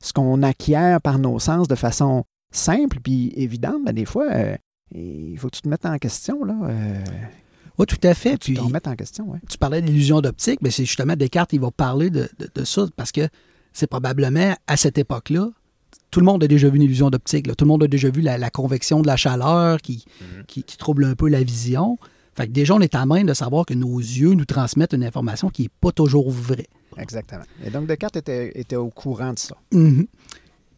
ce 0.00 0.12
qu'on 0.12 0.42
acquiert 0.44 1.00
par 1.00 1.18
nos 1.18 1.40
sens 1.40 1.66
de 1.66 1.74
façon 1.74 2.22
simple 2.52 2.98
puis 3.02 3.32
évidente, 3.36 3.84
ben, 3.84 3.92
des 3.92 4.04
fois, 4.04 4.28
euh, 4.32 4.56
il 4.94 5.36
faut 5.38 5.48
que 5.48 5.56
tu 5.56 5.62
te 5.62 5.68
mettes 5.68 5.86
en 5.86 5.96
question. 5.98 6.44
Là, 6.44 6.54
euh, 6.64 7.04
Oui, 7.78 7.86
tout 7.86 7.98
à 8.02 8.14
fait. 8.14 8.38
tu 8.38 8.52
Puis, 8.52 8.54
te 8.54 8.60
remettes 8.60 8.88
en 8.88 8.96
question. 8.96 9.28
Ouais. 9.30 9.38
tu 9.48 9.58
parlais 9.58 9.82
d'illusion 9.82 10.20
d'optique, 10.20 10.60
mais 10.62 10.70
c'est 10.70 10.84
justement 10.84 11.14
Descartes, 11.16 11.52
il 11.52 11.60
va 11.60 11.70
parler 11.70 12.10
de, 12.10 12.28
de- 12.38 12.48
de 12.54 12.64
ça 12.64 12.86
parce 12.96 13.12
que 13.12 13.28
c'est 13.72 13.86
probablement 13.86 14.54
à 14.66 14.76
cette 14.76 14.98
époque-là, 14.98 15.50
tout 16.10 16.20
le 16.20 16.26
monde 16.26 16.42
a 16.42 16.48
déjà 16.48 16.68
vu 16.70 16.76
une 16.76 16.82
illusion 16.82 17.10
d'optique. 17.10 17.46
Tout 17.54 17.64
le 17.64 17.68
monde 17.68 17.82
a 17.84 17.86
déjà 17.86 18.08
vu 18.10 18.20
la, 18.22 18.38
la 18.38 18.50
convection 18.50 19.00
de 19.02 19.06
la 19.06 19.16
chaleur 19.16 19.80
qui, 19.80 20.04
qui, 20.46 20.62
qui 20.62 20.76
trouble 20.78 21.04
un 21.04 21.14
peu 21.14 21.28
la 21.28 21.42
vision. 21.42 21.98
Fait 22.34 22.46
que 22.46 22.52
déjà, 22.52 22.74
on 22.74 22.80
est 22.80 22.94
à 22.94 23.04
même 23.04 23.26
de 23.26 23.34
savoir 23.34 23.66
que 23.66 23.74
nos 23.74 23.98
yeux 23.98 24.32
nous 24.34 24.44
transmettent 24.46 24.94
une 24.94 25.04
information 25.04 25.50
qui 25.50 25.62
n'est 25.62 25.70
pas 25.80 25.92
toujours 25.92 26.30
vraie. 26.30 26.66
Exactement. 26.96 27.42
Et 27.64 27.70
donc, 27.70 27.86
Descartes 27.86 28.16
était, 28.16 28.58
était 28.58 28.76
au 28.76 28.88
courant 28.90 29.34
de 29.34 29.38
ça. 29.38 29.56
Mhm. 29.72 30.06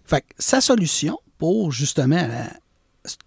Fait 0.04 0.22
que 0.22 0.26
sa 0.38 0.60
solution 0.60 1.18
pour 1.38 1.70
justement 1.70 2.26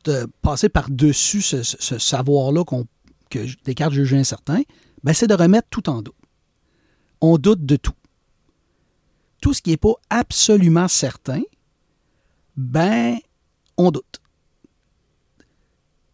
se- 0.06 0.26
passer 0.42 0.70
par-dessus 0.70 1.42
ce 1.42 1.98
savoir-là 2.00 2.64
qu'on- 2.64 2.88
que 3.30 3.40
Descartes 3.64 3.94
jugeait 3.94 4.18
incertain, 4.18 4.62
ben, 5.04 5.14
c'est 5.14 5.28
de 5.28 5.34
remettre 5.34 5.68
tout 5.70 5.90
en 5.90 6.02
doute. 6.02 6.16
On 7.22 7.38
doute 7.38 7.66
de 7.66 7.76
tout. 7.76 7.94
Tout 9.42 9.54
ce 9.54 9.62
qui 9.62 9.72
n'est 9.72 9.78
pas 9.78 9.94
absolument 10.10 10.88
certain, 10.88 11.42
ben, 12.56 13.18
on 13.78 13.92
doute. 13.92 14.22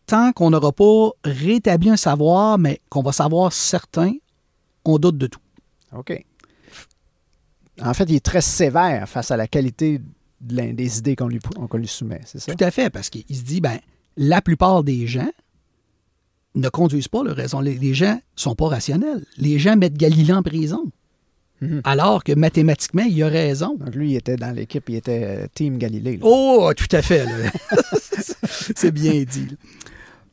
Tant 0.05 0.31
qu'on 0.33 0.49
n'aura 0.49 0.71
pas 0.71 1.11
rétabli 1.23 1.89
un 1.89 1.97
savoir, 1.97 2.57
mais 2.57 2.81
qu'on 2.89 3.03
va 3.03 3.11
savoir 3.11 3.53
certain, 3.53 4.13
on 4.85 4.97
doute 4.97 5.17
de 5.17 5.27
tout. 5.27 5.39
OK. 5.95 6.25
En 7.81 7.93
fait, 7.93 8.05
il 8.05 8.15
est 8.15 8.25
très 8.25 8.41
sévère 8.41 9.07
face 9.07 9.29
à 9.31 9.37
la 9.37 9.47
qualité 9.47 10.01
de 10.41 10.71
des 10.71 10.97
idées 10.99 11.15
qu'on 11.15 11.27
lui, 11.27 11.39
qu'on 11.39 11.77
lui 11.77 11.87
soumet, 11.87 12.21
c'est 12.25 12.39
ça? 12.39 12.53
Tout 12.55 12.63
à 12.63 12.71
fait, 12.71 12.89
parce 12.89 13.09
qu'il 13.09 13.23
se 13.35 13.43
dit, 13.43 13.61
ben, 13.61 13.77
la 14.17 14.41
plupart 14.41 14.83
des 14.83 15.05
gens 15.07 15.29
ne 16.55 16.69
conduisent 16.69 17.07
pas 17.07 17.23
leur 17.23 17.35
raison. 17.35 17.59
Les, 17.59 17.75
les 17.77 17.93
gens 17.93 18.19
sont 18.35 18.55
pas 18.55 18.67
rationnels. 18.67 19.25
Les 19.37 19.59
gens 19.59 19.75
mettent 19.75 19.97
Galilée 19.97 20.33
en 20.33 20.41
prison. 20.43 20.91
Mhm. 21.61 21.81
Alors 21.83 22.23
que 22.23 22.31
mathématiquement, 22.33 23.03
il 23.03 23.21
a 23.21 23.27
raison. 23.27 23.75
Donc, 23.75 23.93
lui, 23.93 24.11
il 24.11 24.15
était 24.15 24.37
dans 24.37 24.51
l'équipe, 24.55 24.87
il 24.89 24.95
était 24.95 25.23
euh, 25.23 25.47
Team 25.53 25.77
Galilée. 25.77 26.13
là. 26.17 26.23
Oh, 26.23 26.71
tout 26.75 26.87
à 26.95 27.01
fait. 27.01 27.25
c'est 28.75 28.91
bien 28.91 29.23
dit. 29.23 29.45
là. 29.45 29.55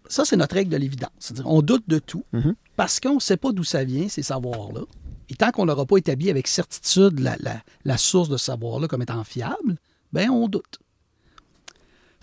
Ça, 0.09 0.25
c'est 0.25 0.37
notre 0.37 0.55
règle 0.55 0.71
de 0.71 0.77
l'évidence. 0.77 1.33
On 1.45 1.63
doute 1.63 1.85
de 1.89 1.99
tout 1.99 2.25
Mhm. 2.33 2.55
parce 2.77 3.01
qu'on 3.01 3.17
ne 3.17 3.21
sait 3.21 3.37
pas 3.37 3.51
d'où 3.53 3.65
ça 3.65 3.83
vient, 3.85 4.09
ces 4.09 4.23
savoirs-là. 4.23 4.83
Et 5.29 5.35
tant 5.35 5.51
qu'on 5.51 5.67
n'aura 5.67 5.85
pas 5.85 5.97
établi 5.97 6.31
avec 6.31 6.47
certitude 6.47 7.19
la, 7.19 7.37
la- 7.41 7.61
la 7.85 7.97
source 7.99 8.29
de 8.29 8.37
ce 8.37 8.45
savoir-là 8.47 8.87
comme 8.87 9.03
étant 9.03 9.25
fiable, 9.25 9.77
ben 10.17 10.31
on 10.31 10.49
doute. 10.49 10.79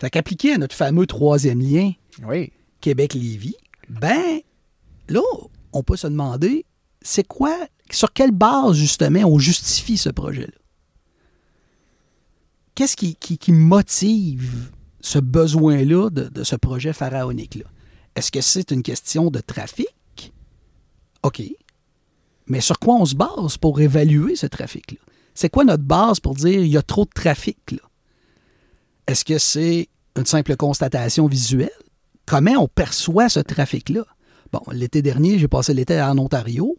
Fait 0.00 0.10
qu'appliqué 0.10 0.52
à 0.52 0.58
notre 0.58 0.74
fameux 0.74 1.06
troisième 1.06 1.60
lien 1.60 1.92
Oui. 2.26 2.52
Québec-Lévis, 2.80 3.56
ben 3.88 4.40
là, 5.08 5.20
on 5.72 5.82
peut 5.82 5.96
se 5.96 6.06
demander, 6.08 6.66
c'est 7.02 7.26
quoi, 7.26 7.56
sur 7.90 8.12
quelle 8.12 8.32
base 8.32 8.74
justement 8.74 9.20
on 9.20 9.38
justifie 9.38 9.96
ce 9.96 10.10
projet-là? 10.10 10.58
Qu'est-ce 12.74 12.96
qui, 12.96 13.14
qui- 13.14 13.38
qui 13.38 13.52
motive 13.52 14.70
ce 15.00 15.18
besoin-là 15.18 16.10
de, 16.10 16.24
de 16.28 16.42
ce 16.44 16.56
projet 16.56 16.92
pharaonique-là? 16.92 17.64
Est-ce 18.16 18.32
que 18.32 18.40
c'est 18.40 18.70
une 18.72 18.82
question 18.82 19.30
de 19.30 19.38
trafic? 19.40 20.32
OK. 21.22 21.42
Mais 22.46 22.60
sur 22.60 22.78
quoi 22.78 22.96
on 22.96 23.04
se 23.06 23.14
base 23.14 23.56
pour 23.58 23.80
évaluer 23.80 24.36
ce 24.36 24.46
trafic-là? 24.46 24.98
C'est 25.34 25.48
quoi 25.50 25.64
notre 25.64 25.82
base 25.84 26.20
pour 26.20 26.34
dire 26.34 26.60
il 26.60 26.68
y 26.68 26.76
a 26.76 26.82
trop 26.82 27.04
de 27.04 27.10
trafic 27.14 27.58
là? 27.72 27.78
Est-ce 29.06 29.24
que 29.24 29.38
c'est 29.38 29.88
une 30.16 30.26
simple 30.26 30.56
constatation 30.56 31.26
visuelle? 31.26 31.70
Comment 32.26 32.52
on 32.62 32.68
perçoit 32.68 33.28
ce 33.28 33.40
trafic-là? 33.40 34.04
Bon, 34.52 34.60
l'été 34.72 35.02
dernier, 35.02 35.38
j'ai 35.38 35.48
passé 35.48 35.74
l'été 35.74 36.00
en 36.00 36.16
Ontario. 36.18 36.76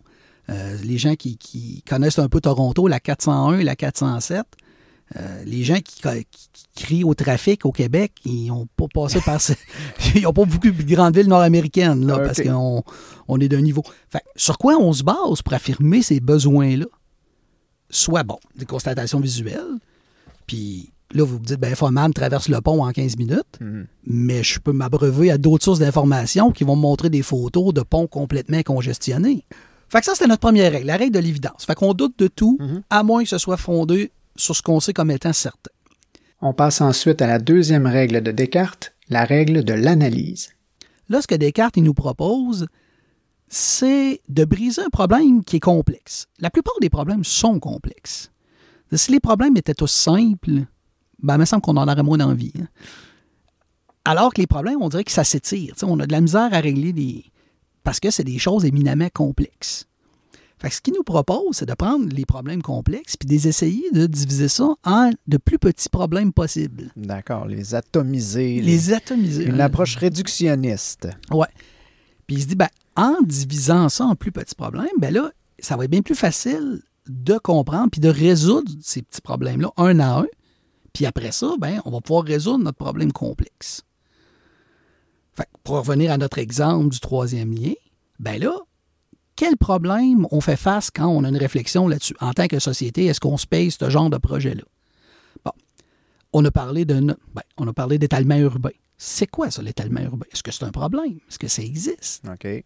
Euh, 0.50 0.78
les 0.84 0.98
gens 0.98 1.16
qui, 1.16 1.38
qui 1.38 1.84
connaissent 1.88 2.20
un 2.20 2.30
peu 2.30 2.40
Toronto, 2.42 2.88
la 2.88 3.00
401 3.00 3.60
et 3.60 3.64
la 3.64 3.76
407, 3.76 4.44
euh, 5.18 5.44
les 5.46 5.64
gens 5.64 5.80
qui, 5.82 6.02
qui- 6.02 6.50
qui 6.52 6.84
crient 6.84 7.04
au 7.04 7.14
trafic 7.14 7.66
au 7.66 7.72
Québec, 7.72 8.14
ils 8.26 8.48
n'ont 8.48 8.68
pas 8.76 8.86
passé 8.94 9.20
par... 9.22 9.40
ce- 9.42 9.54
ils 10.16 10.22
n'ont 10.24 10.34
pas 10.34 10.46
beaucoup 10.46 10.70
de 10.72 10.84
grandes 10.84 11.16
villes 11.18 11.28
nord-américaines, 11.28 12.06
là, 12.08 12.16
Ah, 12.20 12.24
parce 12.26 12.42
qu'on 12.42 12.84
on 13.28 13.40
est 13.40 13.50
d'un 13.50 13.62
niveau... 13.62 13.84
Fait, 14.10 14.24
sur 14.36 14.58
quoi 14.58 14.78
on 14.80 14.94
se 14.94 15.04
base 15.04 15.42
pour 15.44 15.54
affirmer 15.54 16.02
ces 16.02 16.20
besoins-là? 16.20 16.86
Soit, 17.96 18.24
bon, 18.24 18.38
des 18.56 18.66
constatations 18.66 19.20
visuelles, 19.22 19.78
puis 20.48 20.92
là, 21.14 21.24
vous 21.24 21.38
vous 21.38 21.40
dites, 21.40 21.60
ben, 21.60 21.74
Foman 21.76 22.12
traverse 22.14 22.50
le 22.50 22.60
pont 22.62 22.84
en 22.84 22.92
15 22.92 23.16
minutes, 23.18 23.58
Mhm. 23.62 23.88
mais 24.06 24.44
je 24.44 24.60
peux 24.60 24.74
m'abreuver 24.74 25.32
à 25.32 25.38
d'autres 25.38 25.64
sources 25.64 25.80
d'informations 25.80 26.52
qui 26.52 26.64
vont 26.66 26.76
me 26.76 26.82
montrer 26.82 27.10
des 27.10 27.22
photos 27.22 27.74
de 27.74 27.82
ponts 27.82 28.08
complètement 28.08 28.62
congestionnés. 28.64 29.46
Fait 29.88 30.00
que 30.00 30.06
ça, 30.06 30.14
c'était 30.14 30.28
notre 30.28 30.42
première 30.42 30.72
règle, 30.72 30.88
la 30.88 30.98
règle 30.98 31.14
de 31.14 31.20
l'évidence. 31.20 31.64
Fait 31.66 31.76
qu'on 31.76 31.94
doute 31.94 32.18
de 32.20 32.28
tout, 32.28 32.58
Mhm. 32.60 32.82
à 32.90 33.04
moins 33.04 33.24
que 33.24 33.30
ce 33.30 33.38
soit 33.38 33.56
fondé 33.58 34.12
sur 34.36 34.56
ce 34.56 34.62
qu'on 34.62 34.80
sait 34.82 34.94
comme 34.94 35.12
étant 35.12 35.32
certain. 35.32 35.72
On 36.42 36.54
passe 36.54 36.82
ensuite 36.82 37.22
à 37.22 37.28
la 37.28 37.40
deuxième 37.40 37.88
règle 37.88 38.22
de 38.22 38.32
Descartes, 38.32 38.94
la 39.08 39.24
règle 39.24 39.64
de 39.64 39.74
l'analyse. 39.74 40.50
Là, 41.08 41.22
ce 41.22 41.28
que 41.28 41.36
Descartes 41.36 41.78
il 41.78 41.84
nous 41.84 41.94
propose, 41.94 42.68
c'est 43.56 44.22
de 44.28 44.44
briser 44.44 44.82
un 44.82 44.90
problème 44.90 45.42
qui 45.44 45.56
est 45.56 45.62
complexe. 45.62 46.28
La 46.40 46.50
plupart 46.50 46.76
des 46.82 46.90
problèmes 46.90 47.24
sont 47.24 47.60
complexes. 47.60 48.30
Si 48.92 49.12
les 49.12 49.22
problèmes 49.22 49.56
étaient 49.56 49.74
tous 49.74 49.92
simples, 49.92 50.66
ben, 51.24 51.36
il 51.36 51.40
me 51.40 51.46
semble 51.46 51.62
qu'on 51.62 51.78
en 51.78 51.88
aurait 51.88 52.04
moins 52.04 52.18
d'envie. 52.18 52.52
hein. 52.60 52.68
Alors 54.04 54.34
que 54.34 54.42
les 54.42 54.48
problèmes, 54.48 54.82
on 54.82 54.90
dirait 54.90 55.06
que 55.06 55.12
ça 55.12 55.24
s'étire. 55.24 55.74
On 55.84 56.00
a 56.02 56.06
de 56.06 56.12
la 56.12 56.20
misère 56.20 56.54
à 56.54 56.60
régler 56.60 56.92
des. 56.92 57.24
parce 57.84 58.02
que 58.02 58.12
c'est 58.12 58.26
des 58.26 58.38
choses 58.40 58.66
éminemment 58.66 59.10
complexes. 59.14 59.88
Fait 60.60 60.70
que 60.70 60.76
ce 60.76 60.82
qu'il 60.82 60.94
nous 60.94 61.04
propose, 61.04 61.56
c'est 61.58 61.66
de 61.66 61.74
prendre 61.74 62.08
les 62.14 62.26
problèmes 62.26 62.62
complexes 62.62 63.16
puis 63.16 63.28
d'essayer 63.28 63.90
de 63.92 64.06
diviser 64.06 64.50
ça 64.50 64.76
en 64.84 65.12
de 65.28 65.38
plus 65.38 65.60
petits 65.60 65.90
problèmes 65.90 66.34
possibles. 66.34 66.92
D'accord, 66.98 67.46
les 67.48 67.74
atomiser. 67.74 68.60
Les 68.62 68.92
atomiser. 68.94 69.46
Une 69.46 69.62
hein. 69.62 69.66
approche 69.66 69.96
réductionniste. 69.96 71.08
Ouais. 71.32 71.48
Puis 72.28 72.38
il 72.38 72.42
se 72.42 72.48
dit, 72.48 72.56
ben, 72.56 72.70
en 72.96 73.22
divisant 73.22 73.90
ça 73.90 74.06
en 74.06 74.16
plus 74.16 74.32
petits 74.32 74.56
problèmes, 74.56 74.88
ben 75.00 75.14
là, 75.14 75.32
ça 75.60 75.76
va 75.76 75.86
être 75.86 75.92
bien 75.92 76.02
plus 76.02 76.16
facile 76.16 76.82
de 77.08 77.38
comprendre 77.38 77.90
puis 77.92 78.02
de 78.02 78.10
résoudre 78.10 78.72
ces 78.82 79.02
petits 79.02 79.22
problèmes-là 79.22 79.72
un 79.78 80.00
à 80.00 80.20
un. 80.20 80.28
Puis 80.94 81.06
après 81.06 81.32
ça, 81.32 81.54
ben, 81.60 81.82
on 81.86 81.92
va 81.92 82.02
pouvoir 82.02 82.24
résoudre 82.24 82.64
notre 82.64 82.78
problème 82.78 83.12
complexe. 83.12 83.84
Fait 85.34 85.48
pour 85.64 85.76
revenir 85.78 86.12
à 86.12 86.18
notre 86.18 86.38
exemple 86.38 86.90
du 86.90 87.00
troisième 87.00 87.54
lien, 87.54 87.74
ben 88.20 88.40
là, 88.40 88.58
quel 89.36 89.58
problème 89.58 90.26
on 90.32 90.40
fait 90.40 90.56
face 90.56 90.90
quand 90.90 91.08
on 91.08 91.26
a 91.26 91.30
une 91.30 91.38
réflexion 91.38 91.88
là-dessus? 91.90 92.16
En 92.22 92.34
tant 92.34 92.48
que 92.48 92.60
société, 92.60 93.06
est-ce 93.06 93.20
qu'on 93.20 93.38
se 93.38 93.46
paye 93.46 93.70
ce 93.70 93.90
genre 93.90 94.10
de 94.10 94.18
projet-là? 94.18 94.64
Bon. 95.44 95.52
on 96.32 96.46
a 96.46 96.52
parlé 96.52 96.86
de, 96.86 97.02
ben, 97.02 97.42
on 97.58 97.68
a 97.68 97.74
parlé 97.74 97.98
d'étalement 97.98 98.38
urbain. 98.38 98.72
C'est 98.98 99.28
quoi 99.28 99.52
ça, 99.52 99.62
l'étalement 99.62 100.00
urbain? 100.00 100.26
Est-ce 100.32 100.42
que 100.42 100.52
c'est 100.52 100.64
un 100.64 100.72
problème? 100.72 101.20
Est-ce 101.28 101.38
que 101.38 101.50
ça 101.50 101.62
existe? 101.62 102.24
OK. 102.32 102.64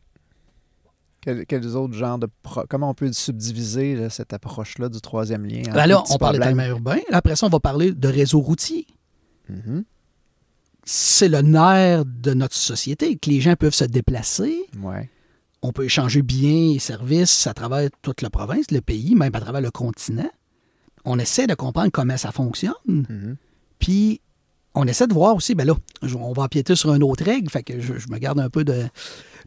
Quel- 1.21 1.45
quels 1.45 1.75
autres 1.75 1.93
genres 1.93 2.17
de... 2.19 2.27
pro- 2.43 2.63
Comment 2.69 2.89
on 2.89 2.93
peut 2.93 3.11
subdiviser 3.11 3.95
là, 3.95 4.09
cette 4.09 4.31
approche-là 4.33 4.87
du 4.89 5.01
troisième 5.01 5.45
lien? 5.45 5.63
en 5.69 5.73
Ben 5.73 5.85
là, 5.87 6.03
on 6.09 6.17
parle 6.17 6.35
d'étalement 6.35 6.65
urbain. 6.65 6.97
Là, 7.09 7.17
Après 7.17 7.35
ça, 7.35 7.45
on 7.45 7.49
va 7.49 7.59
parler 7.59 7.91
de 7.91 8.07
réseau 8.07 8.39
routier. 8.39 8.87
Mhm. 9.49 9.83
C'est 10.85 11.27
le 11.29 11.41
nerf 11.41 12.03
de 12.05 12.33
notre 12.33 12.55
société, 12.55 13.15
que 13.17 13.29
les 13.29 13.41
gens 13.41 13.55
peuvent 13.55 13.73
se 13.75 13.83
déplacer. 13.83 14.65
Ouais. 14.81 15.09
On 15.61 15.71
peut 15.71 15.83
échanger 15.85 16.21
biens 16.21 16.71
et 16.75 16.79
services 16.79 17.45
à 17.47 17.53
travers 17.53 17.89
toute 18.01 18.21
la 18.21 18.29
province, 18.29 18.71
le 18.71 18.81
pays, 18.81 19.13
même 19.13 19.35
à 19.35 19.41
travers 19.41 19.61
le 19.61 19.71
continent. 19.71 20.29
On 21.05 21.19
essaie 21.19 21.47
de 21.47 21.53
comprendre 21.53 21.91
comment 21.91 22.17
ça 22.17 22.31
fonctionne. 22.31 22.73
Mhm. 22.87 23.35
Puis, 23.77 24.21
on 24.73 24.87
essaie 24.87 25.05
de 25.07 25.13
voir 25.13 25.35
aussi, 25.35 25.53
ben 25.53 25.67
là, 25.67 25.73
on 26.17 26.31
va 26.33 26.43
empiéter 26.43 26.75
sur 26.75 26.93
une 26.93 27.03
autre 27.03 27.23
règle, 27.25 27.49
fait 27.49 27.63
que 27.63 27.79
je, 27.79 27.97
je 27.97 28.07
me 28.09 28.17
garde 28.17 28.39
un 28.39 28.49
peu 28.49 28.63
de... 28.63 28.85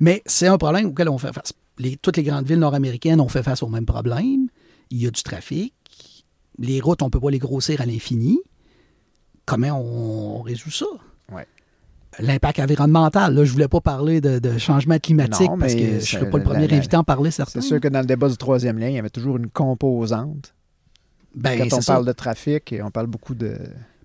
Mais 0.00 0.22
c'est 0.26 0.46
un 0.46 0.58
problème 0.58 0.86
auquel 0.86 1.08
on 1.08 1.18
fait 1.18 1.32
face. 1.32 1.52
Les- 1.82 1.96
toutes 1.96 2.16
les 2.16 2.22
grandes 2.22 2.46
villes 2.46 2.58
nord-américaines 2.58 3.20
ont 3.20 3.28
fait 3.28 3.42
face 3.42 3.62
au 3.62 3.68
même 3.68 3.86
problème. 3.86 4.46
Il 4.90 5.02
y 5.02 5.06
a 5.06 5.10
du 5.10 5.22
trafic. 5.22 5.74
Les 6.58 6.80
routes, 6.80 7.02
on 7.02 7.06
ne 7.06 7.10
peut 7.10 7.20
pas 7.20 7.30
les 7.30 7.38
grossir 7.38 7.80
à 7.80 7.86
l'infini. 7.86 8.38
Comment 9.46 9.68
on, 9.80 10.38
on 10.38 10.42
résout 10.42 10.70
ça? 10.70 10.86
Ouais. 11.32 11.46
L'impact 12.18 12.58
environnemental, 12.60 13.34
là, 13.34 13.44
je 13.44 13.52
voulais 13.52 13.68
pas 13.68 13.80
parler 13.80 14.20
de, 14.20 14.38
de 14.38 14.58
changement 14.58 14.98
climatique 14.98 15.48
Non, 15.48 15.58
parce 15.58 15.74
que 15.74 15.80
je 15.80 15.94
ne 15.94 16.00
serais 16.00 16.30
pas 16.30 16.38
le 16.38 16.44
premier 16.44 16.68
la- 16.68 16.76
invité 16.76 16.96
à 16.96 17.00
en 17.00 17.04
parler, 17.04 17.30
certain. 17.30 17.60
C'est 17.60 17.66
sûr 17.66 17.80
que 17.80 17.88
dans 17.88 18.00
le 18.00 18.06
débat 18.06 18.28
du 18.28 18.36
troisième 18.36 18.78
lien, 18.78 18.88
il 18.88 18.94
y 18.94 18.98
avait 18.98 19.08
toujours 19.10 19.38
une 19.38 19.48
composante. 19.48 20.54
Ben, 21.34 21.58
Quand 21.58 21.78
on 21.78 21.80
ça. 21.80 21.94
parle 21.94 22.06
de 22.06 22.12
trafic, 22.12 22.70
et 22.72 22.82
on 22.82 22.90
parle 22.90 23.06
beaucoup 23.06 23.34
de... 23.34 23.56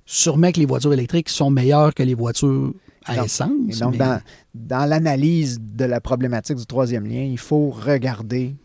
Sûrement 0.05 0.53
que 0.53 0.59
les 0.61 0.65
voitures 0.65 0.93
électriques 0.93 1.27
sont 1.27 1.49
meilleures 1.49 1.93
que 1.93 2.01
les 2.01 2.13
voitures 2.13 2.73
à 3.07 3.15
Donc- 3.15 3.25
essence. 3.25 3.79
Donc, 3.79 3.91
mais- 3.93 3.97
dans, 3.97 4.21
dans 4.55 4.85
l'analyse 4.89 5.59
de 5.61 5.85
la 5.85 5.99
problématique 6.01 6.57
du 6.57 6.65
troisième 6.65 7.05
lien, 7.07 7.21
il 7.23 7.37
faut 7.37 7.69
regarder 7.69 8.55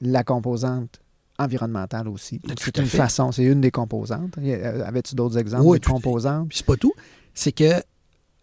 la 0.00 0.24
composante 0.24 1.00
environnementale 1.38 2.08
aussi. 2.08 2.40
Tout 2.40 2.54
C'est 2.60 2.78
à 2.78 2.82
une 2.82 2.88
fait. 2.88 2.96
façon, 2.96 3.30
c'est 3.32 3.44
une 3.44 3.60
des 3.60 3.70
composantes. 3.70 4.36
A- 4.38 4.86
Avais-tu 4.86 5.14
d'autres 5.14 5.38
exemples 5.38 5.64
Oui, 5.64 5.78
de 5.78 5.84
tout- 5.84 5.92
composantes? 5.92 6.48
C'est 6.52 6.66
pas 6.66 6.76
tout. 6.76 6.92
C'est 7.34 7.52
que 7.52 7.82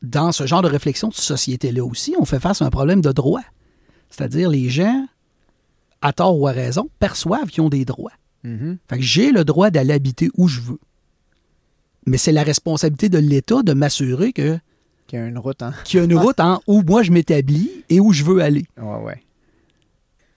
dans 0.02 0.32
ce 0.32 0.46
genre 0.46 0.62
de 0.62 0.68
réflexion 0.68 1.10
de 1.10 1.14
société-là 1.14 1.84
aussi, 1.84 2.16
on 2.20 2.26
fait 2.26 2.40
face 2.40 2.62
à 2.62 2.66
un 2.66 2.70
problème 2.70 3.02
de 3.02 3.12
droit. 3.12 3.42
C'est-à-dire, 4.10 4.50
les 4.50 4.70
gens, 4.70 5.08
à 6.02 6.14
tort 6.14 6.40
ou 6.40 6.48
à 6.48 6.52
raison, 6.52 6.90
perçoivent 7.00 7.48
qu'ils 7.50 7.64
ont 7.64 7.70
des 7.70 7.84
droits. 7.86 8.14
Mhm. 8.44 8.78
Fait 8.90 8.98
que 8.98 9.04
j'ai 9.04 9.32
le 9.32 9.44
droit 9.44 9.72
d'aller 9.72 9.94
habiter 9.94 10.30
où 10.38 10.48
je 10.48 10.62
veux. 10.62 10.80
Mais 12.06 12.18
c'est 12.18 12.32
la 12.32 12.44
responsabilité 12.44 13.10
de 13.10 13.18
l'État 13.18 13.64
de 13.64 13.74
m'assurer 13.74 14.32
que- 14.32 14.60
Qu'il 15.08 15.20
y 15.20 15.22
a 15.22 15.26
une 15.28 15.38
route 15.38 15.62
en... 15.62 15.72
qu'il 15.84 16.00
y 16.00 16.02
a 16.02 16.06
une 16.06 16.18
route 16.18 16.40
en 16.40 16.62
où 16.68 16.82
moi 16.82 17.04
je 17.04 17.12
m'établis 17.12 17.70
et 17.90 18.00
où 18.00 18.12
je 18.12 18.24
veux 18.24 18.42
aller. 18.42 18.66
Ouais, 18.78 19.04
ouais. 19.04 19.24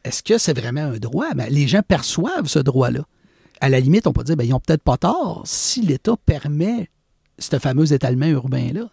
Est-ce 0.05 0.23
que 0.23 0.39
c'est 0.39 0.59
vraiment 0.59 0.83
un 0.83 0.99
droit? 0.99 1.33
Ben, 1.35 1.49
les 1.51 1.67
gens 1.67 1.83
perçoivent 1.87 2.47
ce 2.47 2.59
droit-là. 2.59 3.01
À 3.61 3.69
la 3.69 3.81
limite, 3.81 4.07
on 4.07 4.13
peut 4.13 4.25
dire, 4.25 4.37
ben, 4.37 4.45
ils 4.45 4.51
n'ont 4.51 4.61
peut-être 4.61 4.83
pas 4.83 4.97
tort 4.97 5.43
si 5.47 5.81
l'État 5.83 6.17
permet 6.25 6.89
ce 7.39 7.59
fameux 7.59 7.93
étalement 7.93 8.27
urbain-là. 8.27 8.89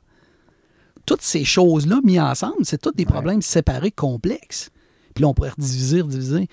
Toutes 1.06 1.22
ces 1.22 1.44
choses-là 1.44 2.00
mises 2.04 2.20
ensemble, 2.20 2.64
c'est 2.64 2.82
tous 2.82 2.92
des 2.92 3.04
Ouais. 3.06 3.12
problèmes 3.12 3.42
séparés, 3.42 3.92
complexes. 3.92 4.72
Puis 5.14 5.22
là, 5.22 5.28
on 5.28 5.34
pourrait 5.34 5.52
rediviser, 5.52 6.02
rediviser. 6.02 6.48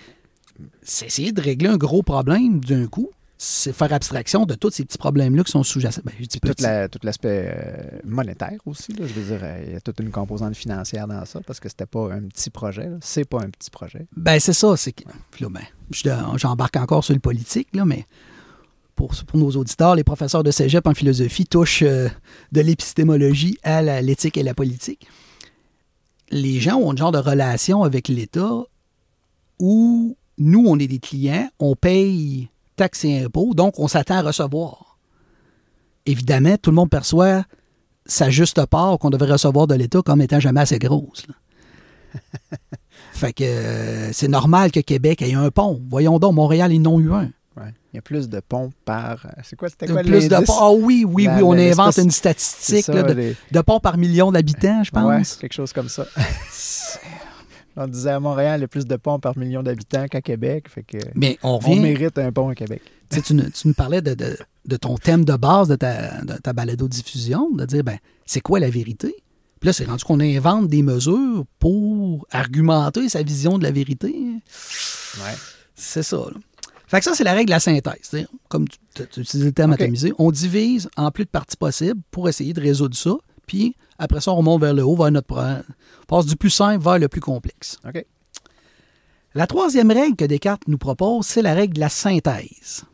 C'est 0.83 1.07
essayer 1.07 1.33
de 1.33 1.41
régler 1.41 1.69
un 1.69 1.77
gros 1.79 2.03
problème 2.03 2.61
d'un 2.61 2.87
coup. 2.87 3.09
C'est 3.45 3.73
faire 3.73 3.93
abstraction 3.93 4.47
de 4.47 4.55
tous 4.55 4.71
ces 4.71 4.85
petits 4.85 4.99
problèmes-là 4.99 5.43
qui 5.43 5.51
sont 5.51 5.65
sous-jacents. 5.65 6.03
Ben, 6.05 6.13
tout, 6.17 6.49
la- 6.61 6.87
l'aspect 7.03 7.53
euh, 7.53 7.99
monétaire 8.05 8.61
aussi. 8.67 8.93
Là, 8.93 9.05
je 9.05 9.13
veux 9.13 9.23
dire, 9.37 9.41
euh, 9.43 9.65
il 9.67 9.73
y 9.73 9.75
a 9.75 9.81
toute 9.81 9.99
une 9.99 10.13
composante 10.13 10.55
financière 10.55 11.09
dans 11.09 11.25
ça 11.25 11.41
parce 11.45 11.59
que 11.59 11.69
c'était 11.69 11.87
pas 11.87 12.13
un 12.13 12.23
petit 12.29 12.51
projet. 12.51 12.89
C'est 13.01 13.25
pas 13.25 13.39
un 13.41 13.51
petit 13.51 13.69
projet. 13.71 14.07
Ben, 14.17 14.39
c'est 14.39 14.53
ça. 14.53 14.77
C'est 14.77 14.93
que, 14.93 15.03
ben, 15.41 15.61
je- 15.91 16.09
j'embarque 16.37 16.77
encore 16.77 17.03
sur 17.03 17.15
le 17.15 17.19
politique, 17.21 17.67
là, 17.75 17.85
mais 17.85 18.07
pour, 18.95 19.13
pour 19.27 19.39
nos 19.41 19.51
auditeurs, 19.57 19.97
les 19.97 20.05
professeurs 20.05 20.45
de 20.45 20.53
cégep 20.53 20.87
en 20.87 20.95
philosophie 20.95 21.45
touchent 21.47 21.83
euh, 21.83 22.09
de 22.53 22.61
l'épistémologie 22.61 23.59
à 23.65 23.83
l'éthique 24.03 24.37
et 24.37 24.45
la 24.45 24.55
politique. 24.55 25.09
Les 26.31 26.61
gens 26.61 26.77
ont 26.77 26.93
un 26.93 26.97
genre 26.97 27.11
de 27.11 27.19
relation 27.19 27.83
avec 27.83 28.07
l'État 28.07 28.63
où 29.59 30.17
nous, 30.39 30.65
on 30.67 30.79
est 30.79 30.87
des 30.87 31.01
clients, 31.01 31.51
on 31.59 31.75
paye 31.75 32.49
taxes 32.83 33.05
et 33.05 33.25
impôts, 33.25 33.55
donc 33.55 33.79
on 33.79 33.89
s'attend 33.89 34.17
à 34.17 34.23
recevoir. 34.23 34.99
Évidemment, 36.07 36.57
tout 36.61 36.71
le 36.71 36.77
monde 36.77 36.91
perçoit 36.91 37.45
sa 38.07 38.29
juste 38.31 38.65
part 38.67 38.99
qu'on 38.99 39.11
devrait 39.11 39.31
recevoir 39.33 39.67
de 39.69 39.75
l'État 39.77 40.01
comme 40.03 40.21
étant 40.21 40.41
jamais 40.41 40.61
assez 40.61 40.79
grosse. 40.79 41.25
Fait 43.13 43.33
que 43.33 43.45
euh, 43.45 44.13
c'est 44.13 44.29
normal 44.29 44.71
que 44.73 44.81
Québec 44.81 45.23
ait 45.23 45.35
un 45.35 45.51
pont. 45.51 45.81
Voyons 45.89 46.19
donc, 46.19 46.35
Montréal, 46.35 46.73
ils 46.73 46.81
n'ont 46.83 46.99
eu 47.01 47.13
un. 47.13 47.31
Ouais. 47.57 47.73
Il 47.93 47.97
y 47.97 47.99
a 47.99 48.03
plus 48.03 48.29
de 48.29 48.41
ponts 48.41 48.73
par. 48.87 49.27
euh, 49.27 49.29
C'est 49.45 49.55
quoi, 49.57 49.69
c'était 49.69 49.87
quoi 49.87 50.03
Plus 50.03 50.29
de 50.29 50.37
ponts. 50.45 50.55
Ah 50.59 50.73
oui, 50.73 51.05
oui, 51.07 51.25
La- 51.25 51.37
oui, 51.37 51.43
on 51.45 51.53
invente 51.53 51.99
une 51.99 52.11
statistique 52.11 52.87
ça, 52.87 52.95
là, 52.95 53.03
de, 53.03 53.13
les- 53.13 53.37
de 53.51 53.61
ponts 53.61 53.81
par 53.81 53.99
million 53.99 54.33
d'habitants, 54.33 54.83
je 54.83 54.91
Ouais, 54.93 55.19
pense. 55.19 55.37
quelque 55.37 55.53
chose 55.53 55.73
comme 55.73 55.89
ça. 55.91 56.07
On 57.77 57.87
disait 57.87 58.11
à 58.11 58.21
Montréal, 58.21 58.61
il 58.61 58.63
y 58.63 58.65
a 58.65 58.69
plus 58.69 58.87
de 58.87 58.97
ponts 58.97 59.19
par 59.19 59.37
million 59.39 59.63
d'habitants 59.63 60.07
qu'à 60.07 60.21
Québec. 60.21 60.69
Fait 60.69 60.83
que 60.83 60.99
Mais 61.15 61.39
on 61.43 61.59
mérite 61.81 62.19
un 62.19 62.31
pont 62.33 62.49
à 62.51 62.55
Québec. 62.55 62.83
Tu, 63.09 63.17
sais, 63.17 63.23
tu 63.23 63.35
nous- 63.35 63.49
tu 63.51 63.69
nous 63.69 63.75
parlais 63.75 64.03
de, 64.03 64.15
de- 64.15 64.37
de 64.67 64.77
ton 64.77 64.97
thème 64.97 65.25
de 65.25 65.35
base 65.37 65.69
de 65.69 65.77
ta, 65.77 66.23
de 66.23 66.35
ta 66.35 66.53
balado-diffusion, 66.53 67.51
de 67.51 67.65
dire, 67.65 67.83
ben, 67.85 67.99
c'est 68.27 68.41
quoi 68.41 68.61
la 68.61 68.71
vérité? 68.71 69.15
Puis 69.61 69.69
là, 69.69 69.73
c'est 69.73 69.85
rendu 69.85 70.05
qu'on 70.05 70.21
invente 70.21 70.69
des 70.69 70.83
mesures 70.83 71.45
pour 71.59 72.27
argumenter 72.31 73.09
sa 73.09 73.23
vision 73.23 73.59
de 73.59 73.63
la 73.63 73.71
vérité. 73.71 74.09
Ouais. 75.19 75.35
C'est 75.75 76.03
ça. 76.03 76.17
là. 76.17 76.39
Fait 76.87 76.99
que 76.99 77.05
ça, 77.05 77.15
c'est 77.15 77.25
la 77.25 77.33
règle 77.33 77.47
de 77.47 77.53
la 77.53 77.61
synthèse. 77.61 77.95
C'est-à-dire, 78.03 78.29
Comme 78.49 78.69
tu, 78.69 78.77
tu- 78.95 79.07
tu 79.07 79.21
utilisais 79.21 79.47
le 79.47 79.53
terme 79.53 79.73
OK. 79.73 79.81
atomisé, 79.81 80.13
on 80.19 80.31
divise 80.31 80.91
en 80.97 81.11
plus 81.11 81.25
de 81.25 81.31
parties 81.31 81.57
possibles 81.57 82.01
pour 82.11 82.29
essayer 82.29 82.53
de 82.53 82.61
résoudre 82.61 82.97
ça. 82.97 83.15
Puis 83.47 83.77
après 83.99 84.21
ça, 84.21 84.33
on 84.33 84.37
remonte 84.37 84.61
vers 84.61 84.75
le 84.75 84.83
haut, 84.85 84.97
vers 84.97 85.11
notre 85.11 85.27
problème. 85.27 85.63
On 86.03 86.07
passe 86.07 86.27
du 86.27 86.37
plus 86.37 86.51
simple 86.51 86.83
vers 86.83 86.99
le 86.99 87.09
plus 87.09 87.21
complexe. 87.21 87.79
OK. 87.87 88.05
La 89.35 89.47
troisième 89.47 89.91
règle 89.91 90.17
que 90.17 90.25
Descartes 90.25 90.69
nous 90.69 90.79
propose, 90.79 91.27
c'est 91.27 91.43
la 91.43 91.55
règle 91.55 91.75
de 91.75 91.81
la 91.81 91.89
synthèse. 91.89 92.85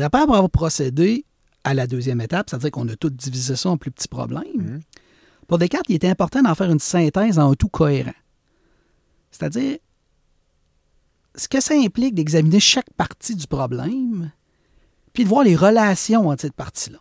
Après 0.00 0.20
avoir 0.22 0.48
procédé 0.50 1.24
à 1.62 1.74
la 1.74 1.86
deuxième 1.86 2.20
étape, 2.20 2.50
c'est-à-dire 2.50 2.72
qu'on 2.72 2.88
a 2.88 2.96
tout 2.96 3.10
divisé 3.10 3.54
ça 3.54 3.70
en 3.70 3.76
plus 3.76 3.90
petits 3.92 4.08
problèmes, 4.08 4.42
Mhm. 4.54 4.80
pour 5.46 5.58
Descartes, 5.58 5.86
il 5.88 5.94
était 5.94 6.08
important 6.08 6.42
d'en 6.42 6.54
faire 6.54 6.70
une 6.70 6.80
synthèse 6.80 7.38
en 7.38 7.52
un 7.52 7.54
tout 7.54 7.68
cohérent. 7.68 8.12
C'est-à-dire, 9.30 9.78
ce 11.36 11.48
que 11.48 11.60
ça 11.60 11.74
implique 11.74 12.14
d'examiner 12.14 12.60
chaque 12.60 12.92
partie 12.96 13.34
du 13.36 13.46
problème, 13.46 14.30
puis 15.12 15.24
de 15.24 15.28
voir 15.28 15.44
les 15.44 15.56
relations 15.56 16.28
entre 16.28 16.42
cette 16.42 16.54
partie-là. 16.54 16.98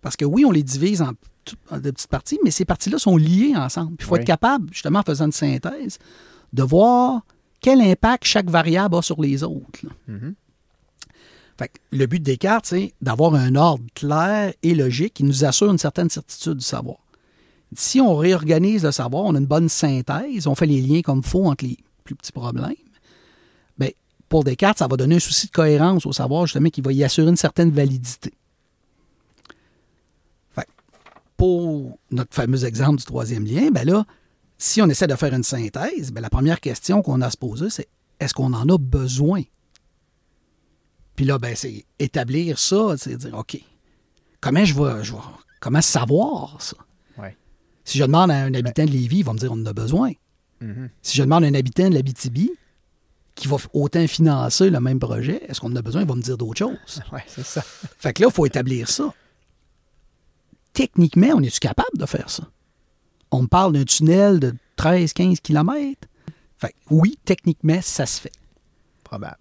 Parce 0.00 0.16
que 0.16 0.24
oui, 0.24 0.44
on 0.44 0.50
les 0.50 0.62
divise 0.62 1.02
en, 1.02 1.12
en 1.70 1.78
de 1.78 1.90
petites 1.90 2.08
parties, 2.10 2.38
mais 2.44 2.50
ces 2.50 2.64
parties-là 2.64 2.98
sont 2.98 3.16
liées 3.16 3.54
ensemble. 3.56 3.96
Il 3.98 4.04
faut 4.04 4.14
Oui. 4.14 4.20
être 4.20 4.26
capable, 4.26 4.72
justement, 4.72 5.00
en 5.00 5.02
faisant 5.02 5.26
une 5.26 5.32
synthèse, 5.32 5.98
de 6.52 6.62
voir 6.62 7.22
quel 7.60 7.80
impact 7.80 8.24
chaque 8.24 8.48
variable 8.50 8.96
a 8.96 9.02
sur 9.02 9.20
les 9.20 9.42
autres. 9.42 9.80
Mhm. 10.08 10.34
Fait 11.58 11.68
que 11.68 11.78
le 11.92 12.06
but 12.06 12.18
de 12.20 12.24
Descartes, 12.24 12.66
c'est 12.66 12.94
d'avoir 13.02 13.34
un 13.34 13.54
ordre 13.54 13.84
clair 13.94 14.54
et 14.62 14.74
logique 14.74 15.14
qui 15.14 15.24
nous 15.24 15.44
assure 15.44 15.70
une 15.70 15.78
certaine 15.78 16.08
certitude 16.08 16.54
du 16.54 16.64
savoir. 16.64 16.96
Si 17.76 18.00
on 18.00 18.16
réorganise 18.16 18.84
le 18.84 18.92
savoir, 18.92 19.24
on 19.24 19.34
a 19.34 19.38
une 19.38 19.46
bonne 19.46 19.68
synthèse, 19.68 20.46
on 20.46 20.54
fait 20.54 20.66
les 20.66 20.80
liens 20.80 21.02
comme 21.02 21.20
il 21.22 21.28
faut 21.28 21.44
entre 21.44 21.64
les 21.66 21.76
plus 22.02 22.14
petits 22.14 22.32
problèmes, 22.32 22.74
bien, 23.78 23.90
pour 24.28 24.42
Descartes, 24.42 24.78
ça 24.78 24.86
va 24.88 24.96
donner 24.96 25.16
un 25.16 25.20
souci 25.20 25.48
de 25.48 25.52
cohérence 25.52 26.06
au 26.06 26.12
savoir, 26.12 26.46
justement, 26.46 26.70
qui 26.70 26.80
va 26.80 26.92
y 26.92 27.04
assurer 27.04 27.28
une 27.28 27.36
certaine 27.36 27.70
validité. 27.70 28.32
Fait 30.54 30.62
que 30.62 30.68
pour 31.40 31.98
notre 32.10 32.34
fameux 32.34 32.66
exemple 32.66 32.98
du 32.98 33.04
troisième 33.06 33.46
lien, 33.46 33.70
ben 33.70 33.86
là, 33.86 34.04
si 34.58 34.82
on 34.82 34.86
essaie 34.90 35.06
de 35.06 35.14
faire 35.14 35.32
une 35.32 35.42
synthèse, 35.42 36.12
ben 36.12 36.20
la 36.20 36.28
première 36.28 36.60
question 36.60 37.00
qu'on 37.00 37.22
a 37.22 37.28
à 37.28 37.30
se 37.30 37.38
poser, 37.38 37.70
c'est 37.70 37.88
est-ce 38.20 38.34
qu'on 38.34 38.52
en 38.52 38.68
a 38.68 38.76
besoin? 38.76 39.40
Puis 41.16 41.24
là, 41.24 41.38
ben, 41.38 41.56
c'est 41.56 41.86
établir 41.98 42.58
ça, 42.58 42.94
c'est 42.98 43.16
dire, 43.16 43.34
OK, 43.38 43.58
comment 44.42 44.66
je 44.66 44.74
vais, 44.74 45.02
je 45.02 45.12
vais- 45.14 45.18
comment 45.60 45.80
savoir 45.80 46.60
ça? 46.60 46.76
Ouais. 47.16 47.34
Si 47.84 47.96
je 47.96 48.04
demande 48.04 48.30
à 48.30 48.42
un 48.42 48.52
habitant 48.52 48.84
de 48.84 48.90
Lévis, 48.90 49.20
il 49.20 49.24
va 49.24 49.32
me 49.32 49.38
dire, 49.38 49.50
on 49.50 49.62
en 49.62 49.64
a 49.66 49.72
besoin. 49.72 50.12
Mhm. 50.60 50.90
Si 51.00 51.16
je 51.16 51.22
demande 51.22 51.44
à 51.44 51.46
un 51.46 51.54
habitant 51.54 51.88
de 51.88 51.94
l'Abitibi, 51.94 52.50
qui 53.34 53.48
va 53.48 53.56
autant 53.72 54.06
financer 54.06 54.68
le 54.68 54.78
même 54.80 54.98
projet, 55.00 55.42
est-ce 55.48 55.58
qu'on 55.58 55.72
en 55.72 55.76
a 55.76 55.80
besoin? 55.80 56.02
Il 56.02 56.06
va 56.08 56.14
me 56.16 56.20
dire 56.20 56.36
d'autres 56.36 56.58
choses. 56.58 57.00
Ouais, 57.12 57.24
c'est 57.26 57.46
ça. 57.46 57.62
Fait 57.62 58.12
que 58.12 58.20
là, 58.20 58.28
il 58.30 58.34
faut 58.34 58.44
établir 58.44 58.90
ça. 58.90 59.14
Techniquement, 60.80 61.32
on 61.34 61.42
est-tu 61.42 61.60
capable 61.60 61.98
de 61.98 62.06
faire 62.06 62.30
ça? 62.30 62.48
On 63.30 63.46
parle 63.46 63.74
d'un 63.74 63.84
tunnel 63.84 64.40
de 64.40 64.54
13-15 64.78 65.42
km. 65.42 66.08
Fait 66.56 66.74
oui, 66.88 67.18
techniquement, 67.22 67.80
ça 67.82 68.06
se 68.06 68.18
fait. 68.18 68.32
Probable. 69.04 69.36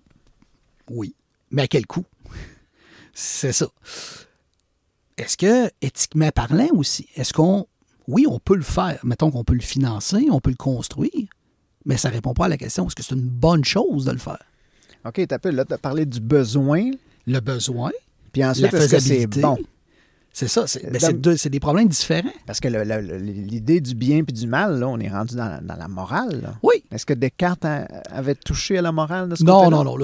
Oui. 0.89 1.15
Mais 1.49 1.61
à 1.61 1.67
quel 1.69 1.87
coût? 1.87 2.03
C'est 3.13 3.53
ça. 3.53 3.67
est-ce 5.17 5.37
que, 5.37 5.71
éthiquement 5.81 6.29
parlant 6.31 6.67
aussi, 6.73 7.07
est-ce 7.15 7.31
qu'on. 7.31 7.67
Oui, 8.09 8.25
on 8.27 8.39
peut 8.39 8.57
le 8.57 8.61
faire. 8.61 8.99
Mettons 9.05 9.31
qu'on 9.31 9.45
peut 9.45 9.53
le 9.53 9.61
financer, 9.61 10.27
on 10.29 10.41
peut 10.41 10.49
le 10.49 10.57
construire, 10.57 11.29
mais 11.85 11.95
ça 11.95 12.09
ne 12.09 12.15
répond 12.15 12.33
pas 12.33 12.47
à 12.47 12.49
la 12.49 12.57
question 12.57 12.85
est-ce 12.85 12.97
que 12.97 13.03
c'est 13.03 13.15
une 13.15 13.21
bonne 13.21 13.63
chose 13.63 14.03
de 14.03 14.11
le 14.11 14.17
faire? 14.17 14.43
OK, 15.05 15.25
tu 15.25 15.33
as, 15.33 15.77
parlé 15.77 16.05
du 16.05 16.19
besoin, 16.19 16.91
Le 17.25 17.39
besoin, 17.39 17.91
puis 18.33 18.43
ensuite, 18.43 18.63
la 18.63 18.71
que 18.71 18.79
faisabilité. 18.81 19.39
bon? 19.39 19.57
C'est 20.39 20.47
ça. 20.47 20.67
C'est 20.67 20.89
ben, 20.89 21.19
deux- 21.19 21.35
c'est 21.35 21.49
des 21.49 21.59
problèmes 21.59 21.89
différents. 21.89 22.31
Parce 22.45 22.61
que 22.61 22.69
l'idée 22.69 23.81
du 23.81 23.93
bien 23.93 24.23
puis 24.23 24.31
du 24.33 24.47
mal, 24.47 24.79
là, 24.79 24.87
on 24.87 24.97
est 24.99 25.09
rendu 25.09 25.35
dans, 25.35 25.59
dans 25.61 25.75
la 25.75 25.87
morale. 25.89 26.39
là. 26.41 26.53
Oui. 26.63 26.81
Est-ce 26.91 27.05
que 27.05 27.13
Descartes 27.13 27.65
a- 27.65 27.87
avait 28.09 28.35
touché 28.35 28.77
à 28.77 28.81
la 28.81 28.91
morale 28.93 29.27
de 29.27 29.35
ce 29.35 29.43
Non, 29.43 29.69
non, 29.69 29.83
non. 29.83 29.97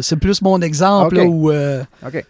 c'est 0.00 0.16
plus 0.16 0.40
mon 0.40 0.60
exemple 0.62 1.16
là, 1.16 1.24
où. 1.26 1.50
euh, 1.50 1.84
OK. 2.06 2.24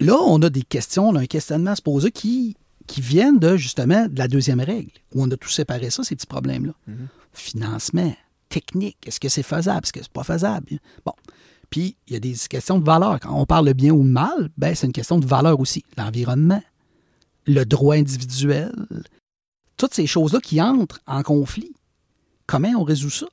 Là, 0.00 0.16
on 0.26 0.42
a 0.42 0.50
des 0.50 0.62
questions, 0.62 1.08
on 1.08 1.14
a 1.14 1.20
un 1.20 1.26
questionnement 1.26 1.70
à 1.72 1.76
se 1.76 1.82
poser 1.82 2.10
qui, 2.10 2.56
qui 2.88 3.00
viennent 3.00 3.38
de 3.38 3.56
justement 3.56 4.06
de 4.08 4.18
la 4.18 4.26
deuxième 4.28 4.60
règle, 4.60 4.90
où 5.14 5.22
on 5.22 5.30
a 5.30 5.36
tout 5.36 5.48
séparé 5.50 5.90
ça, 5.90 6.02
ces 6.02 6.16
petits 6.16 6.26
problèmes-là. 6.26 6.72
Mhm. 6.88 7.06
Financement, 7.32 8.14
technique, 8.48 8.96
est-ce 9.06 9.20
que 9.20 9.28
c'est 9.28 9.42
faisable, 9.44 9.80
est-ce 9.84 9.92
que 9.92 10.00
c'est 10.02 10.12
pas 10.12 10.24
faisable? 10.24 10.66
Bon. 11.04 11.12
Puis, 11.70 11.96
il 12.06 12.14
y 12.14 12.16
a 12.16 12.20
des 12.20 12.34
questions 12.48 12.78
de 12.78 12.84
valeur. 12.84 13.20
Quand 13.20 13.34
on 13.38 13.44
parle 13.46 13.66
de 13.66 13.72
bien 13.72 13.92
ou 13.92 14.02
de 14.02 14.08
mal, 14.08 14.50
ben, 14.56 14.74
c'est 14.74 14.86
une 14.86 14.92
question 14.92 15.18
de 15.18 15.26
valeur 15.26 15.60
aussi. 15.60 15.84
L'environnement, 15.96 16.62
le 17.46 17.64
droit 17.64 17.94
individuel, 17.96 18.72
toutes 19.76 19.94
ces 19.94 20.06
choses-là 20.06 20.40
qui 20.40 20.60
entrent 20.62 21.00
en 21.06 21.22
conflit. 21.22 21.72
Comment 22.46 22.70
on 22.78 22.84
résout 22.84 23.10
ça? 23.10 23.26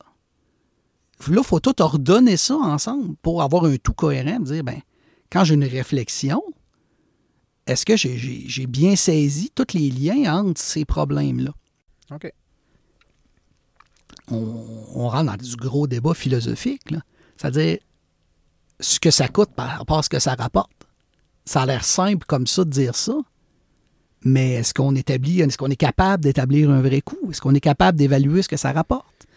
Là, 1.30 1.38
il 1.38 1.44
faut 1.44 1.62
tout 1.62 1.82
ordonner 1.82 2.36
ça 2.36 2.56
ensemble 2.56 3.16
pour 3.22 3.42
avoir 3.42 3.66
un 3.66 3.78
tout 3.78 3.94
cohérent, 3.94 4.40
dire, 4.42 4.64
ben, 4.64 4.80
quand 5.32 5.46
j'ai 5.46 5.54
une 5.56 5.64
réflexion, 5.64 6.42
est-ce 7.66 7.86
que 7.86 7.96
j'ai- 7.96 8.68
bien 8.68 8.96
saisi 8.98 9.50
tous 9.56 9.74
les 9.74 9.90
liens 9.90 10.44
entre 10.44 10.60
ces 10.62 10.84
problèmes-là? 10.84 11.52
OK. 12.12 12.32
On, 14.30 14.56
on 14.94 15.10
rentre 15.10 15.32
dans 15.38 15.44
du 15.44 15.56
gros 15.56 15.88
débat 15.88 16.14
philosophique, 16.14 16.92
là. 16.92 17.00
c'est-à-dire 17.38 17.78
ce 18.80 19.00
que 19.00 19.12
ça 19.12 19.28
coûte 19.28 19.52
par 19.56 19.78
rapport 19.78 20.00
à 20.00 20.04
ce 20.04 20.10
que 20.10 20.20
ça 20.20 20.34
rapporte. 20.36 20.72
Ça 21.46 21.62
a 21.62 21.66
l'air 21.66 21.84
simple 21.86 22.26
comme 22.26 22.48
ça 22.48 22.64
de 22.66 22.70
dire 22.70 22.96
ça, 22.96 23.14
mais 24.24 24.54
est-ce 24.54 24.74
qu'on 24.74 24.96
établit, 24.96 25.42
est-ce 25.42 25.58
qu'on 25.58 25.70
est 25.70 25.76
capable 25.76 26.24
d'établir 26.24 26.72
un 26.72 26.82
vrai 26.82 27.02
coût? 27.02 27.30
Est-ce 27.30 27.40
qu'on 27.42 27.54
est 27.54 27.60
capable 27.60 27.98
d'évaluer 27.98 28.42
ce 28.42 28.50
que 28.50 28.58
ça 28.58 28.72
rapporte? 28.72 29.28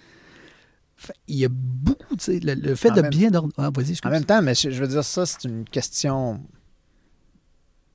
Il 1.28 1.36
y 1.36 1.44
a 1.44 1.48
beaucoup, 1.50 2.16
tu 2.16 2.24
sais, 2.24 2.40
le, 2.40 2.54
le 2.54 2.74
fait 2.74 2.90
En 2.90 2.94
de 2.96 3.00
même- 3.02 3.10
bien... 3.10 3.30
Ah. 3.58 3.70
En 4.04 4.10
même 4.10 4.24
temps, 4.24 4.42
mais 4.42 4.54
je, 4.54 4.70
je 4.70 4.80
veux 4.80 4.88
dire, 4.88 5.04
ça, 5.04 5.26
c'est 5.26 5.44
une 5.44 5.64
question 5.64 6.42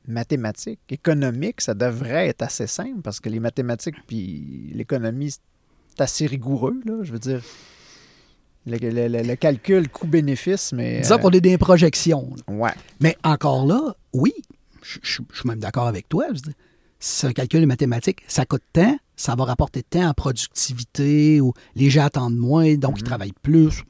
mathématique, 0.07 0.79
économique. 0.89 1.61
Ça 1.61 1.73
devrait 1.73 2.27
être 2.27 2.41
assez 2.41 2.67
simple 2.67 3.01
parce 3.01 3.19
que 3.19 3.29
les 3.29 3.39
mathématiques 3.39 3.95
puis 4.07 4.69
l'économie, 4.73 5.31
c'est 5.31 6.01
assez 6.01 6.25
rigoureux. 6.27 6.79
Là, 6.85 7.03
je 7.03 7.11
veux 7.11 7.19
dire, 7.19 7.41
le, 8.65 8.77
le- 8.77 9.07
le- 9.07 9.21
le 9.23 9.35
calcul 9.35 9.89
coût-bénéfice, 9.89 10.71
mais. 10.73 11.01
Disons 11.01 11.15
euh, 11.15 11.17
qu'on 11.17 11.31
est 11.31 11.41
des 11.41 11.57
projections. 11.57 12.29
là. 12.47 12.53
Ouais. 12.53 12.71
Mais 12.99 13.17
encore 13.23 13.65
là, 13.65 13.95
oui, 14.13 14.33
je, 14.81 14.99
je- 15.01 15.21
je 15.31 15.39
suis 15.39 15.49
même 15.49 15.59
d'accord 15.59 15.87
avec 15.87 16.07
toi. 16.09 16.25
C'est 16.99 17.27
un 17.27 17.33
calcul 17.33 17.65
mathématique. 17.67 18.21
Ça 18.27 18.45
coûte 18.45 18.63
tant, 18.71 18.97
ça 19.17 19.35
va 19.35 19.43
rapporter 19.43 19.83
tant 19.83 20.07
en 20.09 20.13
productivité, 20.13 21.41
ou 21.41 21.53
les 21.75 21.89
gens 21.89 22.05
attendent 22.05 22.37
moins, 22.37 22.75
donc 22.75 22.99
ils 22.99 23.03
travaillent 23.03 23.33
plus. 23.41 23.65
Mhm. 23.65 23.83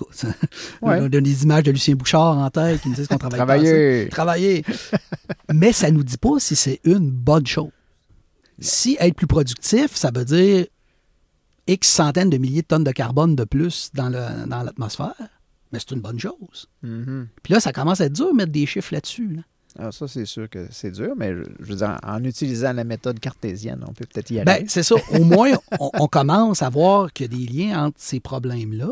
Ouais. 0.80 0.98
On 0.98 1.04
a 1.04 1.08
des 1.10 1.42
images 1.42 1.64
de 1.64 1.72
Lucien 1.72 1.94
Bouchard 1.94 2.38
en 2.38 2.48
tête 2.48 2.80
qui 2.80 2.88
nous 2.88 2.94
disent 2.94 3.06
qu'on 3.06 3.18
travaille 3.18 3.36
Travailler. 3.36 4.08
Travailler. 4.10 4.64
Mais 5.52 5.72
ça 5.72 5.90
ne 5.90 5.96
nous 5.96 6.04
dit 6.04 6.16
pas 6.16 6.38
si 6.38 6.56
c'est 6.56 6.80
une 6.84 7.10
bonne 7.10 7.46
chose. 7.46 7.68
Si 8.58 8.96
être 8.98 9.14
plus 9.14 9.26
productif, 9.26 9.94
ça 9.94 10.10
veut 10.14 10.24
dire 10.24 10.66
X 11.66 11.88
centaines 11.88 12.30
de 12.30 12.38
milliers 12.38 12.62
de 12.62 12.66
tonnes 12.66 12.84
de 12.84 12.92
carbone 12.92 13.36
de 13.36 13.44
plus 13.44 13.90
dans 13.94 14.08
le- 14.08 14.46
dans 14.48 14.62
l'atmosphère, 14.62 15.14
mais 15.72 15.78
c'est 15.78 15.92
une 15.92 16.00
bonne 16.00 16.18
chose. 16.18 16.68
Mhm. 16.82 17.28
Puis 17.42 17.52
là, 17.54 17.60
ça 17.60 17.72
commence 17.72 18.00
à 18.00 18.06
être 18.06 18.12
dur 18.12 18.30
de 18.32 18.36
mettre 18.36 18.52
des 18.52 18.66
chiffres 18.66 18.92
là-dessus. 18.94 19.28
là. 19.28 19.42
Alors, 19.78 19.94
ça, 19.94 20.08
c'est 20.08 20.26
sûr 20.26 20.50
que 20.50 20.66
c'est 20.72 20.90
dur, 20.90 21.12
mais 21.16 21.32
je, 21.60 21.64
veux 21.70 21.76
dire, 21.76 21.96
en 22.04 22.24
utilisant 22.24 22.72
la 22.72 22.82
méthode 22.82 23.20
cartésienne, 23.20 23.84
on 23.86 23.92
peut 23.92 24.04
peut-être 24.12 24.30
y 24.32 24.38
Ben, 24.42 24.48
arriver. 24.48 24.66
c'est 24.68 24.82
ça. 24.82 24.96
Au 25.12 25.22
moins, 25.22 25.52
on, 25.80 25.90
on 25.94 26.08
commence 26.08 26.62
à 26.62 26.68
voir 26.70 27.12
qu'il 27.12 27.30
y 27.32 27.34
a 27.34 27.38
des 27.38 27.52
liens 27.52 27.84
entre 27.86 27.96
ces 28.00 28.18
problèmes-là. 28.18 28.88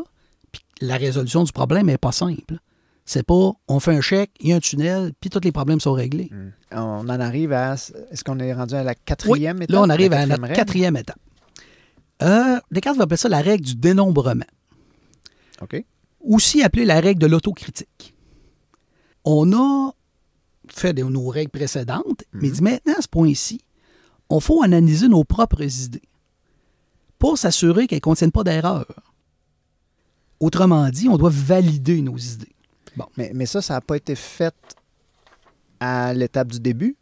Puis 0.52 0.62
la 0.80 0.96
résolution 0.96 1.42
du 1.42 1.50
problème 1.52 1.86
n'est 1.86 1.98
pas 1.98 2.12
simple. 2.12 2.58
C'est 3.04 3.24
pas 3.24 3.52
on 3.66 3.80
fait 3.80 3.96
un 3.96 4.00
chèque, 4.02 4.30
il 4.40 4.50
y 4.50 4.52
a 4.52 4.56
un 4.56 4.60
tunnel, 4.60 5.12
puis 5.20 5.30
tous 5.30 5.40
les 5.42 5.50
problèmes 5.50 5.80
sont 5.80 5.94
réglés. 5.94 6.30
Mm. 6.30 6.50
On 6.76 7.08
en 7.08 7.08
arrive 7.08 7.52
à. 7.54 7.72
Est-ce 7.74 8.22
qu'on 8.22 8.38
est 8.38 8.52
rendu 8.52 8.74
à 8.74 8.84
la 8.84 8.90
Oui, 8.92 8.96
quatrième 9.04 9.56
étape? 9.62 9.70
là, 9.74 9.82
on 9.82 9.88
arrive 9.88 10.10
la 10.12 10.18
à 10.20 10.24
règle? 10.26 10.52
quatrième 10.52 10.96
étape. 10.96 11.18
Euh, 12.22 12.58
Descartes 12.70 12.96
va 12.96 13.04
appeler 13.04 13.16
ça 13.16 13.28
la 13.28 13.40
règle 13.40 13.64
du 13.64 13.76
dénombrement, 13.76 14.44
OK. 15.62 15.84
aussi 16.20 16.62
appelée 16.62 16.84
la 16.84 17.00
règle 17.00 17.20
de 17.20 17.26
l'autocritique. 17.26 18.14
On 19.24 19.52
a 19.52 19.92
fait 20.68 20.92
de 20.92 21.02
nos 21.04 21.28
règles 21.28 21.50
précédentes, 21.50 22.24
mais 22.32 22.48
il 22.48 22.52
dit 22.52 22.62
maintenant, 22.62 22.94
à 22.98 23.02
ce 23.02 23.08
point-ci, 23.08 23.60
on 24.30 24.40
faut 24.40 24.62
analyser 24.62 25.08
nos 25.08 25.24
propres 25.24 25.62
idées 25.62 26.02
pour 27.18 27.38
s'assurer 27.38 27.86
qu'elles 27.86 27.98
ne 27.98 28.00
contiennent 28.00 28.32
pas 28.32 28.44
d'erreurs. 28.44 29.02
Autrement 30.40 30.88
dit, 30.90 31.08
on 31.08 31.16
doit 31.16 31.32
valider 31.32 32.00
nos 32.02 32.16
idées. 32.16 32.54
Mais, 33.16 33.30
mais 33.34 33.46
ça, 33.46 33.62
ça 33.62 33.74
n'a 33.74 33.80
pas 33.80 33.96
été 33.96 34.14
fait 34.14 34.54
à 35.80 36.12
l'étape 36.14 36.48
du 36.48 36.60
début? 36.60 36.96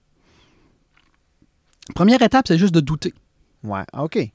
Première 1.95 2.21
étape, 2.23 2.49
c'est 2.49 2.59
juste 2.59 2.75
de 2.75 2.81
douter. 2.81 3.15
Ouais. 3.63 3.85
OK. 3.97 4.31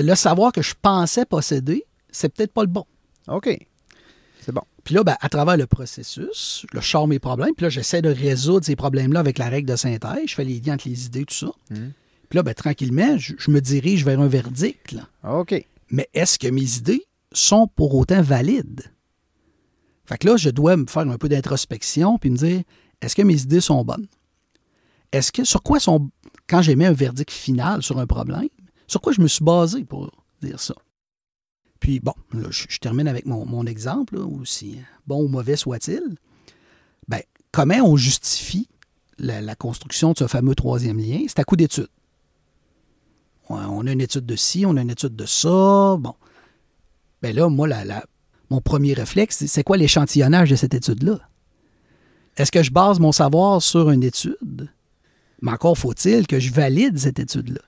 Le 0.00 0.14
savoir 0.14 0.52
que 0.52 0.62
je 0.62 0.74
pensais 0.80 1.24
posséder, 1.24 1.84
c'est 2.10 2.28
peut-être 2.28 2.52
pas 2.52 2.62
le 2.62 2.68
bon. 2.68 2.84
OK. 3.28 3.48
C'est 4.40 4.52
bon. 4.52 4.62
Puis 4.84 4.94
là, 4.94 5.04
ben, 5.04 5.16
à 5.20 5.28
travers 5.28 5.56
le 5.56 5.66
processus, 5.66 6.66
là, 6.72 6.80
je 6.80 6.88
sors 6.88 7.06
mes 7.06 7.18
problèmes, 7.18 7.54
puis 7.54 7.64
là, 7.64 7.68
j'essaie 7.70 8.02
de 8.02 8.10
résoudre 8.10 8.66
ces 8.66 8.74
problèmes-là 8.74 9.20
avec 9.20 9.38
la 9.38 9.48
règle 9.48 9.68
de 9.68 9.76
synthèse. 9.76 10.26
Je 10.26 10.34
fais 10.34 10.44
les 10.44 10.60
liens 10.60 10.74
entre 10.74 10.88
les 10.88 11.06
idées, 11.06 11.24
tout 11.24 11.34
ça. 11.34 11.52
Mhm. 11.70 11.92
Puis 12.28 12.36
là, 12.36 12.42
ben, 12.42 12.54
tranquillement, 12.54 13.16
je, 13.18 13.34
je 13.38 13.50
me 13.50 13.60
dirige 13.60 14.04
vers 14.04 14.20
un 14.20 14.28
verdict. 14.28 14.92
là. 14.92 15.08
OK. 15.38 15.64
Mais 15.90 16.08
est-ce 16.14 16.38
que 16.38 16.48
mes 16.48 16.76
idées 16.76 17.04
sont 17.32 17.68
pour 17.68 17.94
autant 17.94 18.22
valides? 18.22 18.90
Fait 20.06 20.18
que 20.18 20.26
là, 20.26 20.36
je 20.36 20.50
dois 20.50 20.76
me 20.76 20.86
faire 20.86 21.08
un 21.08 21.18
peu 21.18 21.28
d'introspection 21.28 22.18
puis 22.18 22.30
me 22.30 22.36
dire, 22.36 22.62
est-ce 23.00 23.14
que 23.14 23.22
mes 23.22 23.40
idées 23.42 23.60
sont 23.60 23.84
bonnes? 23.84 24.06
Est-ce 25.12 25.30
que, 25.30 25.44
sur 25.44 25.62
quoi 25.62 25.78
sont, 25.78 26.10
quand 26.48 26.62
j'émets 26.62 26.86
un 26.86 26.92
verdict 26.92 27.30
final 27.30 27.82
sur 27.82 27.98
un 27.98 28.06
problème, 28.06 28.48
sur 28.92 29.00
quoi 29.00 29.14
je 29.14 29.22
me 29.22 29.26
suis 29.26 29.42
basé 29.42 29.84
pour 29.84 30.10
dire 30.42 30.60
ça? 30.60 30.74
Puis 31.80 31.98
bon, 31.98 32.12
je, 32.50 32.78
termine 32.78 33.08
avec 33.08 33.24
mon, 33.24 33.64
exemple, 33.64 34.18
aussi 34.18 34.76
bon 35.06 35.24
ou 35.24 35.28
mauvais 35.28 35.56
soit-il. 35.56 36.18
Ben, 37.08 37.22
comment 37.52 37.82
on 37.84 37.96
justifie 37.96 38.68
la, 39.16 39.54
construction 39.54 40.12
de 40.12 40.18
ce 40.18 40.26
fameux 40.26 40.54
troisième 40.54 40.98
lien? 40.98 41.20
C'est 41.26 41.38
à 41.38 41.44
coup 41.44 41.56
d'études. 41.56 41.88
On 43.48 43.86
a 43.86 43.92
une 43.92 44.02
étude 44.02 44.26
de 44.26 44.36
ci, 44.36 44.66
on 44.66 44.76
a 44.76 44.82
une 44.82 44.90
étude 44.90 45.16
de 45.16 45.24
ça. 45.24 45.96
Bon. 45.98 46.14
Ben 47.22 47.34
là, 47.34 47.48
moi, 47.48 47.68
mon 48.50 48.60
premier 48.60 48.92
réflexe, 48.92 49.46
c'est 49.46 49.64
quoi 49.64 49.78
l'échantillonnage 49.78 50.50
de 50.50 50.56
cette 50.56 50.74
étude-là? 50.74 51.18
Est-ce 52.36 52.52
que 52.52 52.62
je 52.62 52.70
base 52.70 53.00
mon 53.00 53.12
savoir 53.12 53.62
sur 53.62 53.90
une 53.90 54.02
étude? 54.02 54.70
Mais 55.40 55.52
encore 55.52 55.78
faut-il 55.78 56.26
que 56.26 56.38
je 56.38 56.52
valide 56.52 56.98
cette 56.98 57.18
étude-là. 57.18 57.62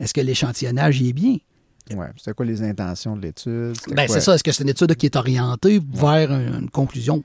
Est-ce 0.00 0.12
que 0.14 0.20
l'échantillonnage 0.20 1.00
y 1.00 1.08
est 1.10 1.12
bien? 1.12 1.36
Ouais. 1.94 2.08
C'était 2.16 2.32
quoi 2.32 2.46
les 2.46 2.62
intentions 2.62 3.16
de 3.16 3.22
l'étude? 3.22 3.74
Ben, 3.94 4.08
c'est 4.08 4.20
ça. 4.20 4.34
Est-ce 4.34 4.42
que 4.44 4.52
c'est 4.52 4.62
une 4.62 4.70
étude 4.70 4.94
qui 4.96 5.06
est 5.06 5.16
orientée 5.16 5.80
vers 5.92 6.32
un- 6.32 6.60
une 6.60 6.70
conclusion? 6.70 7.22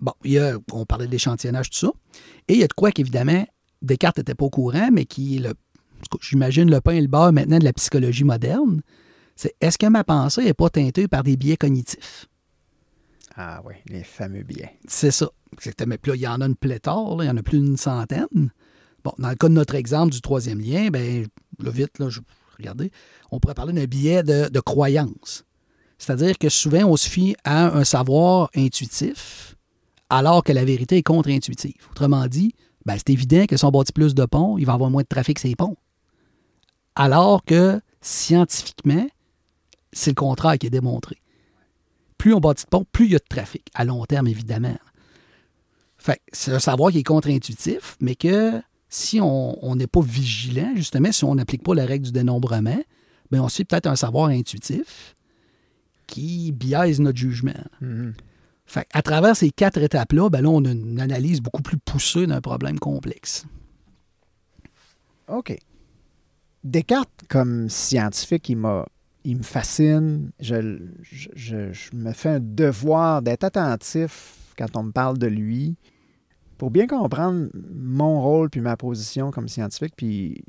Bon, 0.00 0.12
il 0.24 0.32
y 0.32 0.38
a, 0.38 0.56
on 0.72 0.84
parlait 0.86 1.06
de 1.06 1.12
l'échantillonnage, 1.12 1.70
tout 1.70 1.78
ça. 1.78 1.92
Et 2.48 2.54
il 2.54 2.60
y 2.60 2.64
a 2.64 2.68
de 2.68 2.72
quoi 2.72 2.90
qu'évidemment, 2.92 3.46
Descartes 3.82 4.18
n'était 4.18 4.34
pas 4.34 4.44
au 4.44 4.50
courant, 4.50 4.88
mais 4.92 5.04
qui 5.04 5.36
est 5.36 5.40
le, 5.40 5.54
j'imagine, 6.20 6.70
le 6.70 6.80
pain 6.80 6.92
et 6.92 7.00
le 7.00 7.08
beurre 7.08 7.32
maintenant 7.32 7.58
de 7.58 7.64
la 7.64 7.72
psychologie 7.72 8.24
moderne. 8.24 8.82
C'est 9.36 9.54
est-ce 9.60 9.78
que 9.78 9.86
ma 9.86 10.04
pensée 10.04 10.44
n'est 10.44 10.54
pas 10.54 10.70
teintée 10.70 11.08
par 11.08 11.22
des 11.24 11.36
biais 11.36 11.56
cognitifs? 11.56 12.26
Ah 13.36 13.62
oui, 13.64 13.74
les 13.88 14.04
fameux 14.04 14.42
biais. 14.42 14.78
C'est 14.86 15.10
ça. 15.10 15.28
Exactement. 15.54 15.96
Puis 16.00 16.10
là, 16.12 16.16
il 16.16 16.22
y 16.22 16.26
en 16.28 16.40
a 16.40 16.46
une 16.46 16.56
pléthore, 16.56 17.16
là, 17.18 17.24
il 17.24 17.26
y 17.28 17.30
en 17.30 17.36
a 17.36 17.42
plus 17.42 17.58
d'une 17.58 17.76
centaine. 17.76 18.52
Bon, 19.04 19.12
dans 19.18 19.30
le 19.30 19.34
cas 19.36 19.48
de 19.48 19.54
notre 19.54 19.74
exemple 19.74 20.12
du 20.12 20.20
troisième 20.20 20.60
lien, 20.60 20.88
ben, 20.90 21.26
là, 21.58 21.70
vite, 21.70 21.98
là, 21.98 22.08
je, 22.08 22.20
regardez, 22.58 22.90
on 23.30 23.40
pourrait 23.40 23.54
parler 23.54 23.72
d'un 23.72 23.84
biais 23.84 24.22
de, 24.22 24.60
croyance. 24.60 25.44
C'est-à-dire 25.98 26.38
que 26.38 26.48
souvent, 26.48 26.84
on 26.84 26.96
se 26.96 27.08
fie 27.08 27.36
à 27.44 27.76
un 27.76 27.84
savoir 27.84 28.50
intuitif, 28.56 29.56
alors 30.10 30.42
que 30.42 30.52
la 30.52 30.64
vérité 30.64 30.98
est 30.98 31.02
contre-intuitive. 31.02 31.88
Autrement 31.90 32.26
dit, 32.26 32.54
ben, 32.84 32.96
c'est 32.96 33.10
évident 33.10 33.46
que 33.46 33.56
si 33.56 33.64
on 33.64 33.70
bâtit 33.70 33.92
plus 33.92 34.14
de 34.14 34.24
ponts, 34.24 34.58
il 34.58 34.66
va 34.66 34.72
y 34.72 34.74
avoir 34.74 34.90
moins 34.90 35.02
de 35.02 35.08
trafic 35.08 35.38
sur 35.38 35.48
les 35.48 35.56
ponts. 35.56 35.76
Alors 36.96 37.44
que, 37.44 37.80
scientifiquement, 38.00 39.06
c'est 39.92 40.10
le 40.10 40.16
contraire 40.16 40.58
qui 40.58 40.66
est 40.66 40.70
démontré. 40.70 41.16
Plus 42.18 42.34
on 42.34 42.40
bâtit 42.40 42.64
de 42.64 42.70
ponts, 42.70 42.86
plus 42.90 43.06
il 43.06 43.12
y 43.12 43.16
a 43.16 43.18
de 43.18 43.24
trafic, 43.28 43.68
à 43.74 43.84
long 43.84 44.04
terme, 44.04 44.26
évidemment. 44.26 44.76
Fait 45.98 46.20
c'est 46.32 46.52
un 46.52 46.58
savoir 46.58 46.90
qui 46.90 46.98
est 46.98 47.04
contre-intuitif, 47.04 47.96
mais 48.00 48.16
que 48.16 48.60
si 48.94 49.20
on 49.22 49.74
n'est 49.74 49.86
pas 49.86 50.02
vigilant, 50.02 50.72
justement, 50.76 51.10
si 51.12 51.24
on 51.24 51.34
n'applique 51.34 51.62
pas 51.62 51.74
la 51.74 51.86
règle 51.86 52.04
du 52.04 52.12
dénombrement, 52.12 52.76
bien, 53.30 53.42
on 53.42 53.48
suit 53.48 53.64
peut-être 53.64 53.86
un 53.86 53.96
savoir 53.96 54.28
intuitif 54.28 55.16
qui 56.06 56.52
biaise 56.52 57.00
notre 57.00 57.16
jugement. 57.16 57.54
Fait 58.66 58.86
à 58.92 59.00
travers 59.00 59.34
ces 59.34 59.50
quatre 59.50 59.78
étapes-là, 59.82 60.28
ben 60.28 60.42
là, 60.42 60.50
on 60.50 60.62
a 60.66 60.72
une 60.72 61.00
analyse 61.00 61.40
beaucoup 61.40 61.62
plus 61.62 61.78
poussée 61.78 62.26
d'un 62.26 62.42
problème 62.42 62.78
complexe. 62.78 63.46
OK. 65.28 65.56
Descartes, 66.62 67.10
comme 67.30 67.70
scientifique, 67.70 68.50
il, 68.50 68.56
m'a, 68.56 68.84
il 69.24 69.38
me 69.38 69.42
fascine. 69.42 70.32
Je, 70.38 70.78
je- 71.00 71.28
je- 71.34 71.72
je 71.72 71.96
me 71.96 72.12
fais 72.12 72.28
un 72.28 72.40
devoir 72.40 73.22
d'être 73.22 73.44
attentif 73.44 74.34
quand 74.58 74.76
on 74.76 74.82
me 74.82 74.92
parle 74.92 75.16
de 75.16 75.26
lui 75.28 75.76
pour 76.58 76.70
bien 76.70 76.86
comprendre 76.86 77.48
mon 77.74 78.20
rôle 78.22 78.50
puis 78.50 78.60
ma 78.60 78.76
position 78.76 79.30
comme 79.30 79.48
scientifique 79.48 79.94
puis 79.96 80.44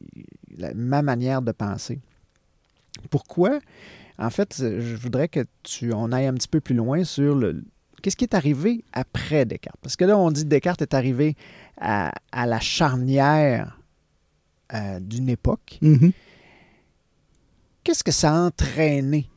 la- 0.58 0.74
ma 0.74 1.01
manière 1.01 1.41
de 1.41 1.51
penser. 1.51 1.99
Pourquoi? 3.10 3.60
En 4.20 4.30
fait, 4.30 4.56
je 4.60 4.95
voudrais 4.95 5.28
que 5.28 5.45
tu 5.64 5.91
on 5.93 6.12
aille 6.12 6.28
un 6.28 6.34
petit 6.36 6.47
peu 6.47 6.62
plus 6.62 6.76
loin 6.76 7.04
sur 7.04 7.36
le 7.36 7.64
qu'est-ce 8.04 8.16
qui 8.18 8.26
est 8.26 8.36
arrivé 8.36 8.84
après 8.93 9.45
Descartes? 9.45 9.80
Parce 9.82 9.95
que 9.95 10.06
là, 10.06 10.18
on 10.18 10.30
dit 10.30 10.43
que 10.43 10.49
Descartes 10.49 10.82
est 10.82 10.93
arrivé 10.93 11.36
à, 11.80 12.12
à 12.32 12.45
la 12.45 12.60
charnière 12.60 13.80
euh, 14.74 14.99
d'une 14.99 15.30
époque. 15.30 15.80
Qu'est-ce 17.84 18.04
que 18.04 18.12
ça 18.12 18.32
a 18.34 18.39
entraîné 18.47 19.28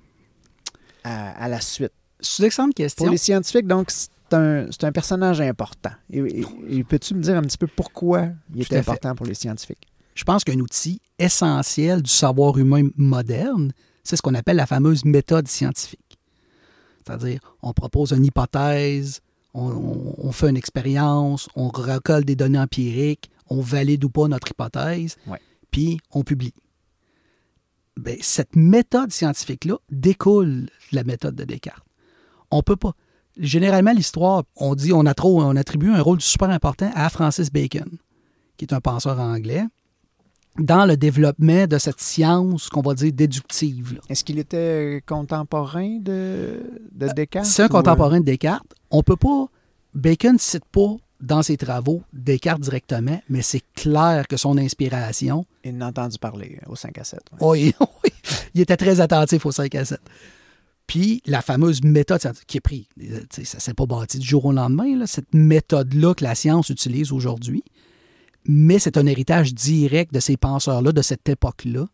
à, 1.05 1.31
à 1.45 1.49
la 1.49 1.61
suite? 1.61 1.93
C'est 2.21 2.43
une 2.43 2.47
excellente 2.47 2.75
question. 2.75 3.05
Pour 3.05 3.13
les 3.13 3.19
scientifiques, 3.19 3.67
donc, 3.67 3.91
un, 4.35 4.67
c'est 4.71 4.85
un 4.85 4.93
personnage 4.93 5.41
important. 5.41 5.91
Et, 6.11 6.19
et- 6.19 6.45
et 6.79 6.85
peux-tu 6.85 7.15
me 7.15 7.23
dire 7.23 7.37
un 7.37 7.43
petit 7.43 7.59
peu 7.59 7.67
pourquoi 7.67 8.29
il 8.55 8.63
est 8.63 8.73
important 8.75 9.15
pour 9.15 9.27
les 9.27 9.35
scientifiques? 9.35 9.87
Je 10.15 10.25
pense 10.25 10.45
qu'un 10.45 10.59
outil 10.61 11.01
essentiel 11.19 12.03
du 12.03 12.11
savoir 12.11 12.57
humain 12.59 12.89
moderne, 12.97 13.73
c'est 14.03 14.17
ce 14.17 14.23
qu'on 14.23 14.35
appelle 14.35 14.57
la 14.57 14.67
fameuse 14.67 15.05
méthode 15.05 15.47
scientifique. 15.49 16.19
C'est-à-dire, 17.05 17.41
on 17.63 17.73
propose 17.73 18.13
une 18.13 18.25
hypothèse, 18.25 19.21
on, 19.55 19.69
on- 19.71 20.15
on 20.19 20.33
fait 20.33 20.49
une 20.51 20.57
expérience, 20.57 21.49
on 21.55 21.69
recolle 21.69 22.25
des 22.25 22.35
données 22.37 22.59
empiriques, 22.59 23.31
on 23.49 23.61
valide 23.61 24.05
ou 24.05 24.11
pas 24.11 24.27
notre 24.29 24.51
hypothèse, 24.51 25.17
Ouais. 25.27 25.41
puis 25.71 25.99
on 26.13 26.23
publie. 26.23 26.55
Ben, 27.97 28.17
cette 28.21 28.57
méthode 28.57 29.11
scientifique-là 29.13 29.77
découle 29.91 30.65
de 30.65 30.97
la 30.97 31.05
méthode 31.05 31.35
de 31.35 31.45
Descartes. 31.45 31.85
On 32.51 32.63
peut 32.63 32.77
pas. 32.77 32.93
Généralement, 33.39 33.93
l'histoire, 33.93 34.45
on 34.57 34.75
dit, 34.75 34.93
on, 34.93 35.05
a 35.07 35.15
trop, 35.15 35.43
on 35.43 35.57
attribue 35.57 35.91
un 35.91 36.01
rôle 36.01 36.21
super 36.21 36.51
important 36.51 36.91
à 36.95 37.09
Francis 37.11 37.51
Bacon, 37.53 37.99
qui 38.57 38.65
est 38.65 38.73
un 38.73 38.81
penseur 38.81 39.21
anglais, 39.21 39.65
dans 40.59 40.87
le 40.87 40.97
développement 40.97 41.67
de 41.67 41.79
cette 41.79 42.01
science 42.01 42.69
qu'on 42.69 42.81
va 42.81 42.95
dire 42.95 43.13
déductive. 43.13 44.01
Est-ce 44.09 44.25
qu'il 44.25 44.39
était 44.39 45.03
contemporain 45.07 45.99
de, 46.01 46.63
de 46.93 47.09
Descartes? 47.09 47.47
C'est 47.47 47.63
un 47.63 47.67
ou, 47.67 47.69
euh, 47.69 47.73
contemporain 47.73 48.21
de 48.21 48.25
Descartes. 48.25 48.75
On 48.91 49.03
peut 49.03 49.17
pas. 49.17 49.47
Bacon 49.95 50.35
ne 50.35 50.39
cite 50.39 50.65
pas 50.67 50.97
dans 51.21 51.43
ses 51.43 51.57
travaux 51.57 52.03
Descartes 52.13 52.61
directement, 52.61 53.21
mais 53.29 53.43
c'est 53.43 53.63
clair 53.75 54.27
que 54.29 54.37
son 54.37 54.57
inspiration. 54.59 55.45
il 55.65 55.77
en 55.77 55.81
a 55.83 55.89
entendu 55.89 56.19
parler 56.19 56.59
au 56.67 56.77
5 56.77 56.99
à 56.99 57.05
7. 57.05 57.21
ouais. 57.33 57.39
Oh, 57.41 57.55
il, 57.55 57.73
oui, 58.05 58.11
il 58.55 58.61
était 58.63 58.77
très 58.77 59.01
attentif 59.01 59.45
au 59.47 59.53
5 59.53 59.75
à 59.75 59.85
7. 59.85 60.01
Puis 60.87 61.21
la 61.27 61.43
fameuse 61.43 61.83
méthode 61.83 62.21
qui 62.47 62.59
est 62.59 62.61
prise, 62.61 62.87
euh, 63.03 63.21
ça 63.31 63.57
ne 63.59 63.61
s'est 63.61 63.75
pas 63.75 63.87
bâti 63.87 64.19
du 64.19 64.27
jour 64.27 64.45
au 64.45 64.53
lendemain, 64.53 64.97
là, 64.97 65.07
cette 65.07 65.35
méthode-là 65.35 66.15
que 66.15 66.23
la 66.25 66.35
science 66.35 66.71
utilise 66.71 67.11
aujourd'hui, 67.13 67.65
mais 68.45 68.79
c'est 68.79 68.97
un 68.97 69.07
héritage 69.07 69.53
direct 69.53 70.15
de 70.15 70.21
ces 70.21 70.37
penseurs-là, 70.37 70.93
de 70.93 71.03
cette 71.03 71.29
époque-là, 71.29 71.87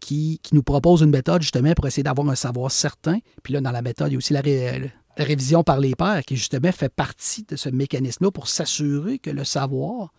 qui, 0.00 0.40
qui 0.42 0.54
nous 0.54 0.62
propose 0.62 1.02
une 1.02 1.10
méthode 1.10 1.42
justement 1.42 1.74
pour 1.74 1.86
essayer 1.86 2.02
d'avoir 2.02 2.26
un 2.30 2.34
savoir 2.34 2.70
certain. 2.70 3.18
Puis 3.42 3.52
là, 3.52 3.60
dans 3.60 3.70
la 3.70 3.82
méthode, 3.82 4.08
il 4.08 4.12
y 4.12 4.16
a 4.16 4.18
aussi 4.18 4.32
la, 4.32 4.40
ré- 4.40 4.90
la 5.18 5.24
révision 5.24 5.62
par 5.62 5.78
les 5.78 5.94
pairs 5.94 6.22
qui 6.24 6.36
justement 6.36 6.72
fait 6.72 6.88
partie 6.88 7.44
de 7.46 7.54
ce 7.56 7.68
mécanisme-là 7.68 8.30
pour 8.30 8.48
s'assurer 8.48 9.18
que 9.18 9.28
le 9.28 9.44
savoir 9.44 10.14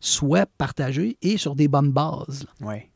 soit 0.00 0.46
partagé 0.58 1.16
et 1.22 1.36
sur 1.36 1.54
des 1.54 1.68
bonnes 1.68 1.92
bases. 1.92 2.44
là 2.60 2.66
Ouais. 2.66 2.90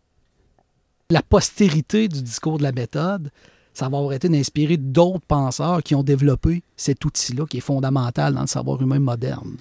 la 1.10 1.22
postérité 1.22 2.08
du 2.08 2.20
discours 2.22 2.58
de 2.58 2.64
la 2.64 2.72
méthode, 2.72 3.30
ça 3.74 3.88
va 3.88 3.98
avoir 3.98 4.12
été 4.14 4.28
d'inspirer 4.28 4.76
d'autres 4.78 5.26
penseurs 5.26 5.82
qui 5.82 5.94
ont 5.94 6.02
développé 6.02 6.62
cet 6.76 7.04
outil-là 7.04 7.44
qui 7.46 7.58
est 7.58 7.60
fondamental 7.60 8.32
dans 8.32 8.40
le 8.42 8.46
savoir 8.46 8.80
humain 8.80 9.00
moderne. 9.00 9.56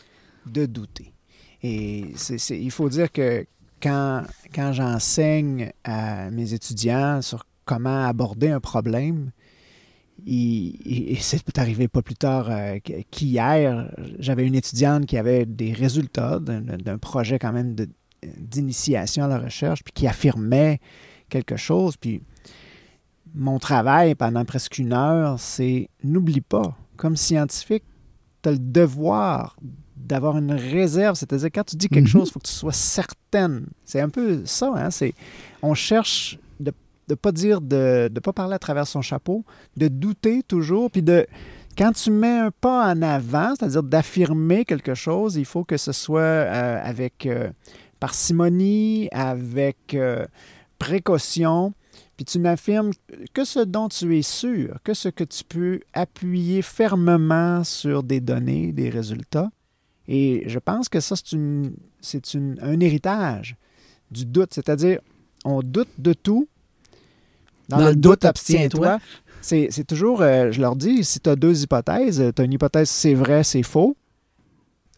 de 0.46 0.66
douter. 0.66 1.12
Et 1.62 2.14
il 2.50 2.72
faut 2.72 2.90
dire 2.90 3.12
que 3.12 3.46
quand, 3.82 4.24
quand 4.54 4.72
j'enseigne 4.74 5.72
à 5.84 6.30
mes 6.30 6.54
étudiants 6.54 7.22
sur 7.22 7.46
comment 7.66 8.06
aborder 8.06 8.50
un 8.50 8.60
problème, 8.60 9.32
et 10.28 11.18
c'est 11.20 11.58
arrivé 11.58 11.88
pas 11.88 12.02
plus 12.02 12.16
tard 12.16 12.48
euh, 12.50 12.78
qu- 12.80 13.04
qu'hier, 13.10 13.90
j'avais 14.20 14.46
une 14.46 14.56
étudiante 14.56 15.06
qui 15.06 15.18
avait 15.18 15.46
des 15.46 15.74
résultats 15.74 16.40
d'un 16.40 16.98
projet 16.98 17.40
quand 17.40 17.52
même 17.52 17.76
d'initiation 18.38 19.24
à 19.24 19.28
la 19.28 19.40
recherche, 19.40 19.84
puis 19.84 19.92
qui 19.94 20.08
affirmait 20.08 20.80
quelque 21.30 21.56
chose, 21.58 21.98
puis 21.98 22.22
mon 23.34 23.60
travail 23.60 24.16
pendant 24.16 24.46
presque 24.46 24.78
une 24.78 24.94
heure, 24.94 25.40
c'est 25.40 25.90
n'oublie 26.04 26.42
pas, 26.42 26.76
comme 26.98 27.16
scientifique, 27.16 27.84
tu 28.42 28.50
as 28.50 28.52
le 28.54 28.60
devoir 28.60 29.56
d'avoir 29.96 30.38
une 30.38 30.52
réserve, 30.52 31.16
c'est-à-dire 31.16 31.50
quand 31.54 31.64
tu 31.64 31.76
dis 31.78 31.88
quelque 31.88 32.06
Mhm. 32.06 32.12
chose, 32.12 32.28
il 32.30 32.32
faut 32.34 32.40
que 32.40 32.48
tu 32.48 32.54
sois 32.54 32.74
certaine. 32.74 33.68
C'est 33.86 34.02
un 34.02 34.10
peu 34.10 34.42
ça, 34.46 34.74
hein? 34.76 34.90
On 35.62 35.74
cherche 35.74 36.38
de 36.60 36.74
ne 37.10 37.16
pas 37.16 37.32
dire, 37.32 37.62
de 37.62 38.12
ne 38.14 38.20
pas 38.20 38.34
parler 38.34 38.54
à 38.56 38.60
travers 38.60 38.86
son 38.86 39.02
chapeau, 39.02 39.46
de 39.78 39.88
douter 39.88 40.44
toujours, 40.44 40.92
puis 40.92 41.02
de... 41.02 41.26
Quand 41.76 41.92
tu 41.94 42.12
mets 42.12 42.38
un 42.38 42.52
pas 42.52 42.94
en 42.94 43.02
avant, 43.02 43.56
c'est-à-dire 43.56 43.82
d'affirmer 43.82 44.64
quelque 44.66 44.94
chose, 44.94 45.38
il 45.38 45.46
faut 45.46 45.64
que 45.64 45.78
ce 45.78 45.92
soit 45.92 46.20
euh, 46.22 46.80
avec 46.84 47.26
euh, 47.26 47.50
parcimonie, 48.00 49.08
avec 49.12 49.94
euh, 49.96 50.26
précaution, 50.78 51.74
puis 52.16 52.26
tu 52.26 52.40
n'affirmes 52.40 52.92
que 53.34 53.44
ce 53.44 53.60
dont 53.60 53.90
tu 53.90 54.18
es 54.18 54.22
sûr, 54.22 54.78
que 54.84 54.94
ce 54.94 55.10
que 55.10 55.24
tu 55.24 55.44
peux 55.44 55.80
appuyer 55.94 56.62
fermement 56.62 57.64
sur 57.64 58.04
des 58.04 58.20
données, 58.20 58.72
des 58.72 58.90
résultats. 58.90 59.50
Et 60.08 60.44
je 60.48 60.60
pense 60.60 60.90
que 60.90 61.00
ça, 61.00 61.16
c'est, 61.16 62.36
un 62.62 62.80
héritage 62.80 63.56
du 64.12 64.26
doute, 64.26 64.54
c'est-à-dire 64.54 65.00
on 65.46 65.62
doute 65.62 65.90
de 65.98 66.14
tout. 66.14 66.48
Dans 67.70 67.80
le 67.80 67.96
doute, 67.96 68.26
abstiens-toi. 68.26 69.00
C'est, 69.42 69.70
c'est 69.72 69.84
toujours, 69.84 70.22
euh, 70.22 70.52
je 70.52 70.62
leur 70.62 70.76
dis, 70.76 71.04
si 71.04 71.20
tu 71.20 71.30
as 71.30 71.36
deux 71.36 71.64
hypothèses, 71.64 72.24
tu 72.36 72.42
as 72.42 72.46
une 72.46 72.54
hypothèse 72.54 72.90
c'est 72.90 73.14
vrai, 73.14 73.44
c'est 73.44 73.64
faux. 73.64 73.98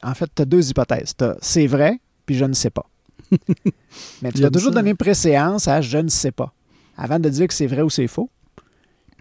En 0.03 0.13
fait, 0.13 0.29
tu 0.35 0.41
as 0.41 0.45
deux 0.45 0.69
hypothèses. 0.69 1.15
Tu 1.17 1.25
c'est 1.41 1.65
vrai, 1.65 1.99
puis 2.25 2.35
je 2.35 2.45
ne 2.45 2.53
sais 2.53 2.69
pas. 2.69 2.87
Mais 4.21 4.31
tu 4.31 4.41
vas 4.41 4.51
toujours 4.51 4.73
ça. 4.73 4.79
donner 4.79 4.93
préséance 4.93 5.67
à 5.67 5.81
je 5.81 5.97
ne 5.97 6.09
sais 6.09 6.31
pas. 6.31 6.53
Avant 6.97 7.19
de 7.19 7.29
dire 7.29 7.47
que 7.47 7.53
c'est 7.53 7.67
vrai 7.67 7.81
ou 7.81 7.89
c'est 7.89 8.07
faux, 8.07 8.29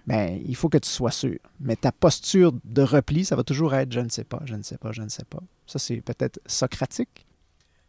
ben, 0.07 0.41
il 0.47 0.55
faut 0.55 0.68
que 0.68 0.79
tu 0.79 0.89
sois 0.89 1.11
sûr. 1.11 1.39
Mais 1.61 1.77
ta 1.77 1.91
posture 1.93 2.53
de 2.64 2.83
repli, 2.83 3.25
ça 3.25 3.37
va 3.37 3.43
toujours 3.43 3.75
être 3.75 3.93
je 3.93 4.01
ne 4.01 4.09
sais 4.09 4.25
pas, 4.25 4.41
je 4.45 4.55
ne 4.55 4.62
sais 4.62 4.77
pas, 4.77 4.93
je 4.93 5.03
ne 5.03 5.09
sais 5.09 5.25
pas. 5.29 5.41
Ça, 5.66 5.79
c'est 5.79 6.01
peut-être 6.03 6.41
socratique. 6.47 7.27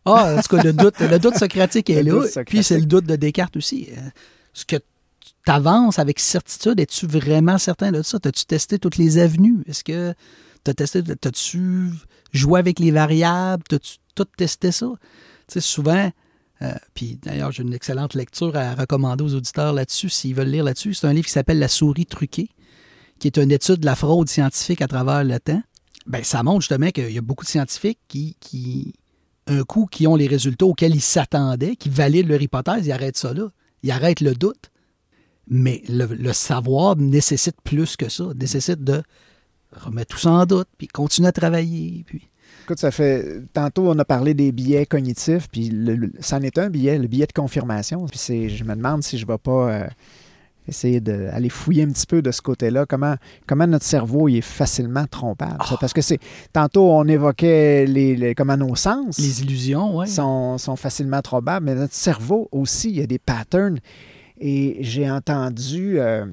Ah, 0.06 0.36
en 0.38 0.42
tout 0.42 0.56
cas, 0.56 0.64
le 0.64 0.72
doute, 0.74 1.00
le 1.00 1.18
doute 1.20 1.36
socratique 1.36 1.90
est 1.90 2.04
Le 2.04 2.12
là. 2.20 2.22
socratique. 2.28 2.48
Puis 2.50 2.64
c'est 2.64 2.80
le 2.80 2.86
doute 2.86 3.06
de 3.06 3.16
Descartes 3.16 3.58
aussi. 3.58 3.90
Euh, 3.98 4.02
Ce 4.54 4.64
que 4.64 4.78
tu 4.78 5.52
avances 5.52 6.00
avec 6.00 6.20
certitude, 6.20 6.80
es-tu 6.80 7.08
vraiment 7.08 7.58
certain 7.58 7.92
de 7.92 8.02
ça? 8.02 8.18
As-tu 8.24 8.46
testé 8.46 8.80
toutes 8.80 8.98
les 8.98 9.18
avenues? 9.18 9.64
Est-ce 9.68 9.84
que 9.84 10.14
tu 10.64 10.72
as 10.72 10.74
testé, 10.74 11.00
as-tu 11.26 11.90
joué 12.32 12.60
avec 12.60 12.80
les 12.80 12.92
variables? 12.92 13.64
As-tu 13.72 13.98
tout 14.14 14.26
testé 14.38 14.72
ça? 14.72 14.88
Tu 15.48 15.54
sais, 15.54 15.60
souvent, 15.62 16.12
euh, 16.62 16.74
puis 16.94 17.20
d'ailleurs, 17.22 17.52
j'ai 17.52 17.64
une 17.64 17.74
excellente 17.74 18.14
lecture 18.14 18.56
à 18.56 18.76
recommander 18.76 19.24
aux 19.24 19.36
auditeurs 19.36 19.74
là-dessus, 19.74 20.10
s'ils 20.10 20.36
veulent 20.36 20.50
lire 20.50 20.64
là-dessus. 20.64 20.94
C'est 20.94 21.08
un 21.08 21.14
livre 21.14 21.26
qui 21.26 21.34
s'appelle 21.34 21.60
La 21.60 21.68
souris 21.68 22.06
truquée, 22.06 22.50
qui 23.20 23.28
est 23.28 23.38
une 23.38 23.52
étude 23.52 23.78
de 23.78 23.86
la 23.86 23.96
fraude 23.96 24.30
scientifique 24.30 24.82
à 24.82 24.88
travers 24.88 25.24
le 25.24 25.40
temps. 25.40 25.62
Ben, 26.08 26.24
ça 26.24 26.44
montre 26.44 26.62
justement 26.62 26.92
qu'il 26.92 27.12
y 27.12 27.18
a 27.18 27.22
beaucoup 27.22 27.44
de 27.44 27.50
scientifiques 27.50 28.00
qui, 28.08 28.38
qui, 28.40 28.94
un 29.48 29.64
coup, 29.64 29.88
qui 29.90 30.08
ont 30.08 30.16
les 30.16 30.28
résultats 30.28 30.66
auxquels 30.66 30.96
ils 30.96 31.02
s'attendaient, 31.02 31.76
qui 31.76 31.90
valident 31.90 32.28
leur 32.28 32.42
hypothèse, 32.42 32.86
ils 32.86 32.92
arrêtent 32.92 33.18
ça 33.18 33.34
là. 33.34 33.50
Ils 33.84 33.92
arrêtent 33.92 34.22
le 34.22 34.34
doute. 34.34 34.72
Mais 35.48 35.84
le, 35.88 36.34
savoir 36.34 36.96
nécessite 36.96 37.58
plus 37.64 37.98
que 37.98 38.10
ça. 38.10 38.26
Nécessite 38.36 38.84
de 38.84 39.04
remettre 39.72 40.16
tout 40.16 40.22
ça 40.22 40.32
en 40.32 40.46
doute, 40.46 40.68
puis 40.78 40.88
continuer 40.88 41.28
à 41.28 41.32
travailler. 41.32 42.04
Puis... 42.08 42.30
Écoute, 42.66 42.80
ça 42.80 42.90
fait. 42.92 43.42
Tantôt, 43.54 43.88
on 43.90 44.00
a 44.00 44.06
parlé 44.06 44.34
des 44.34 44.52
billets 44.52 44.88
cognitifs, 44.88 45.48
puis 45.50 45.70
le, 45.70 45.96
le- 45.96 46.12
c'en 46.20 46.42
est 46.42 46.58
un 46.58 46.70
billet, 46.70 46.98
le 46.98 47.08
billet 47.08 47.28
de 47.28 47.32
confirmation. 47.32 48.06
Puis 48.08 48.18
c'est, 48.18 48.50
je 48.50 48.64
me 48.64 48.76
demande 48.76 49.04
si 49.04 49.20
je 49.20 49.26
ne 49.26 49.32
vais 49.32 49.38
pas 49.38 49.70
euh, 49.72 49.88
essayer 50.68 51.00
d'aller 51.00 51.50
fouiller 51.50 51.84
un 51.84 51.90
petit 51.90 52.08
peu 52.08 52.24
de 52.24 52.32
ce 52.32 52.42
côté-là, 52.42 52.88
comment, 52.88 53.16
comment 53.46 53.68
notre 53.68 53.86
cerveau 53.86 54.28
il 54.30 54.38
est 54.38 54.42
facilement 54.42 55.06
trompable. 55.06 55.58
ça? 55.60 55.74
Ah. 55.74 55.78
Parce 55.80 55.94
que 55.94 56.02
c'est 56.02 56.18
tantôt 56.54 56.90
on 56.92 57.06
évoquait 57.08 57.86
les, 57.86 58.16
les- 58.16 58.34
comment 58.34 58.58
nos 58.58 58.76
sens 58.76 59.20
Les 59.20 59.44
illusions, 59.44 59.98
oui. 60.00 60.08
sont, 60.08 60.58
sont 60.58 60.76
facilement 60.76 61.22
trompables, 61.22 61.68
mais 61.68 61.76
notre 61.76 61.94
cerveau 61.94 62.50
aussi, 62.52 62.90
il 62.90 62.96
y 62.98 63.02
a 63.04 63.08
des 63.08 63.20
patterns. 63.20 63.78
Et 64.40 64.78
j'ai 64.82 65.08
entendu 65.10 66.00
euh, 66.00 66.26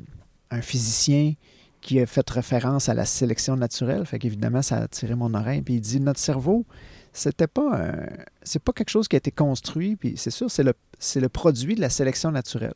un 0.50 0.62
physicien 0.62 1.34
qui 1.82 2.00
a 2.00 2.06
fait 2.06 2.28
référence 2.30 2.88
à 2.88 2.94
la 2.94 3.04
sélection 3.04 3.56
naturelle, 3.56 4.06
fait 4.06 4.18
qu'évidemment 4.18 4.62
ça 4.62 4.78
a 4.78 4.82
attiré 4.84 5.14
mon 5.14 5.34
oreille, 5.34 5.60
puis 5.60 5.74
il 5.74 5.80
dit 5.80 6.00
notre 6.00 6.20
cerveau, 6.20 6.64
c'était 7.12 7.46
pas 7.48 7.76
un- 7.76 8.06
c'est 8.42 8.62
pas 8.62 8.72
quelque 8.72 8.88
chose 8.88 9.08
qui 9.08 9.16
a 9.16 9.18
été 9.18 9.30
construit, 9.30 9.96
puis 9.96 10.14
c'est 10.16 10.30
sûr 10.30 10.50
c'est 10.50 10.62
le 10.62 10.72
c'est 10.98 11.20
le 11.20 11.28
produit 11.28 11.74
de 11.74 11.80
la 11.80 11.90
sélection 11.90 12.30
naturelle. 12.30 12.74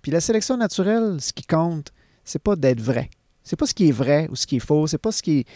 Puis 0.00 0.10
la 0.12 0.20
sélection 0.20 0.56
naturelle, 0.56 1.20
ce 1.20 1.32
qui 1.32 1.44
compte, 1.44 1.92
c'est 2.24 2.42
pas 2.42 2.56
d'être 2.56 2.80
vrai. 2.80 3.10
C'est 3.44 3.56
pas 3.56 3.66
ce 3.66 3.74
qui 3.74 3.88
est 3.88 3.92
vrai 3.92 4.28
ou 4.30 4.36
ce 4.36 4.46
qui 4.46 4.56
est 4.56 4.60
faux, 4.60 4.86
c'est 4.86 4.98
pas 4.98 5.10
ce 5.10 5.22
qui 5.22 5.40
est 5.40 5.46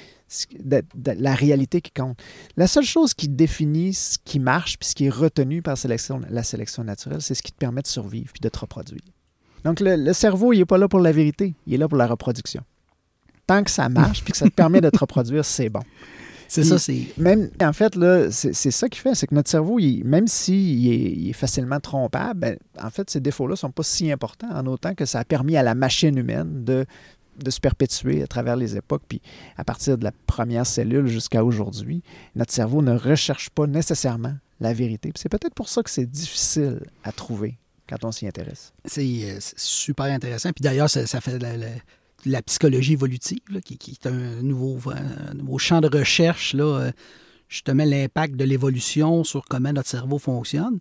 la 1.20 1.34
réalité 1.36 1.80
qui 1.80 1.92
compte. 1.92 2.18
La 2.56 2.66
seule 2.66 2.84
chose 2.84 3.14
qui 3.14 3.28
définit 3.28 3.94
ce 3.94 4.18
qui 4.24 4.40
marche 4.40 4.76
puis 4.78 4.88
ce 4.88 4.94
qui 4.96 5.06
est 5.06 5.10
retenu 5.10 5.62
par 5.62 5.78
sélection- 5.78 6.20
la 6.28 6.42
sélection 6.42 6.82
naturelle, 6.82 7.22
c'est 7.22 7.34
ce 7.34 7.42
qui 7.44 7.52
te 7.52 7.58
permet 7.58 7.82
de 7.82 7.86
survivre 7.86 8.32
puis 8.32 8.40
de 8.40 8.48
te 8.48 8.58
reproduire. 8.58 9.02
Donc, 9.66 9.80
le, 9.80 9.96
le 9.96 10.12
cerveau, 10.12 10.52
il 10.52 10.58
n'est 10.60 10.64
pas 10.64 10.78
là 10.78 10.86
pour 10.88 11.00
la 11.00 11.10
vérité, 11.12 11.54
il 11.66 11.74
est 11.74 11.76
là 11.76 11.88
pour 11.88 11.98
la 11.98 12.06
reproduction. 12.06 12.62
Tant 13.46 13.62
que 13.64 13.70
ça 13.70 13.88
marche 13.88 14.22
puis 14.22 14.32
que 14.32 14.38
ça 14.38 14.46
te 14.46 14.54
permet 14.54 14.80
de 14.80 14.90
te 14.90 14.98
reproduire, 14.98 15.44
c'est 15.44 15.68
bon. 15.68 15.82
C'est 16.48 16.62
ça, 16.62 16.78
c'est. 16.78 17.02
Même, 17.18 17.50
en 17.60 17.72
fait, 17.72 17.96
là, 17.96 18.30
c'est 18.30 18.52
ça 18.70 18.88
qui 18.88 19.00
fait, 19.00 19.16
c'est 19.16 19.26
que 19.26 19.34
notre 19.34 19.50
cerveau, 19.50 19.80
il- 19.80 20.04
même 20.04 20.28
s'il 20.28 20.86
est, 20.88 21.12
il 21.12 21.30
est 21.30 21.32
facilement 21.32 21.80
trompable, 21.80 22.38
ben, 22.38 22.56
en 22.80 22.90
fait, 22.90 23.10
ces 23.10 23.18
défauts-là 23.18 23.54
ne 23.54 23.56
sont 23.56 23.72
pas 23.72 23.82
si 23.82 24.12
importants, 24.12 24.50
en 24.50 24.64
autant 24.66 24.94
que 24.94 25.04
ça 25.04 25.18
a 25.18 25.24
permis 25.24 25.56
à 25.56 25.64
la 25.64 25.74
machine 25.74 26.16
humaine 26.16 26.62
de, 26.64 26.86
de 27.44 27.50
se 27.50 27.58
perpétuer 27.58 28.22
à 28.22 28.28
travers 28.28 28.54
les 28.54 28.76
époques. 28.76 29.02
Puis 29.08 29.20
à 29.56 29.64
partir 29.64 29.98
de 29.98 30.04
la 30.04 30.12
première 30.28 30.66
cellule 30.66 31.08
jusqu'à 31.08 31.44
aujourd'hui, 31.44 32.02
notre 32.36 32.52
cerveau 32.52 32.80
ne 32.82 32.96
recherche 32.96 33.50
pas 33.50 33.66
nécessairement 33.66 34.34
la 34.60 34.72
vérité. 34.72 35.10
C'est 35.16 35.28
peut-être 35.28 35.54
pour 35.54 35.68
ça 35.68 35.82
que 35.82 35.90
c'est 35.90 36.06
difficile 36.08 36.78
à 37.02 37.10
trouver 37.10 37.58
quand 37.88 38.04
on 38.04 38.12
s'y 38.12 38.26
intéresse. 38.26 38.72
C'est 38.84 39.02
euh, 39.02 39.36
c'est 39.40 39.58
super 39.58 40.06
intéressant. 40.06 40.50
Puis 40.52 40.62
d'ailleurs, 40.62 40.90
ça, 40.90 41.20
fait 41.20 41.38
la, 41.38 41.56
la- 42.24 42.42
psychologie 42.42 42.94
évolutive, 42.94 43.38
qui, 43.64 43.92
est 43.92 44.06
un 44.06 44.42
nouveau, 44.42 44.80
champ 45.58 45.80
de 45.80 45.88
recherche, 45.88 46.54
là, 46.54 46.64
euh, 46.64 46.92
justement 47.48 47.84
l'impact 47.84 48.34
de 48.36 48.44
l'évolution 48.44 49.24
sur 49.24 49.44
comment 49.44 49.72
notre 49.72 49.88
cerveau 49.88 50.18
fonctionne. 50.18 50.78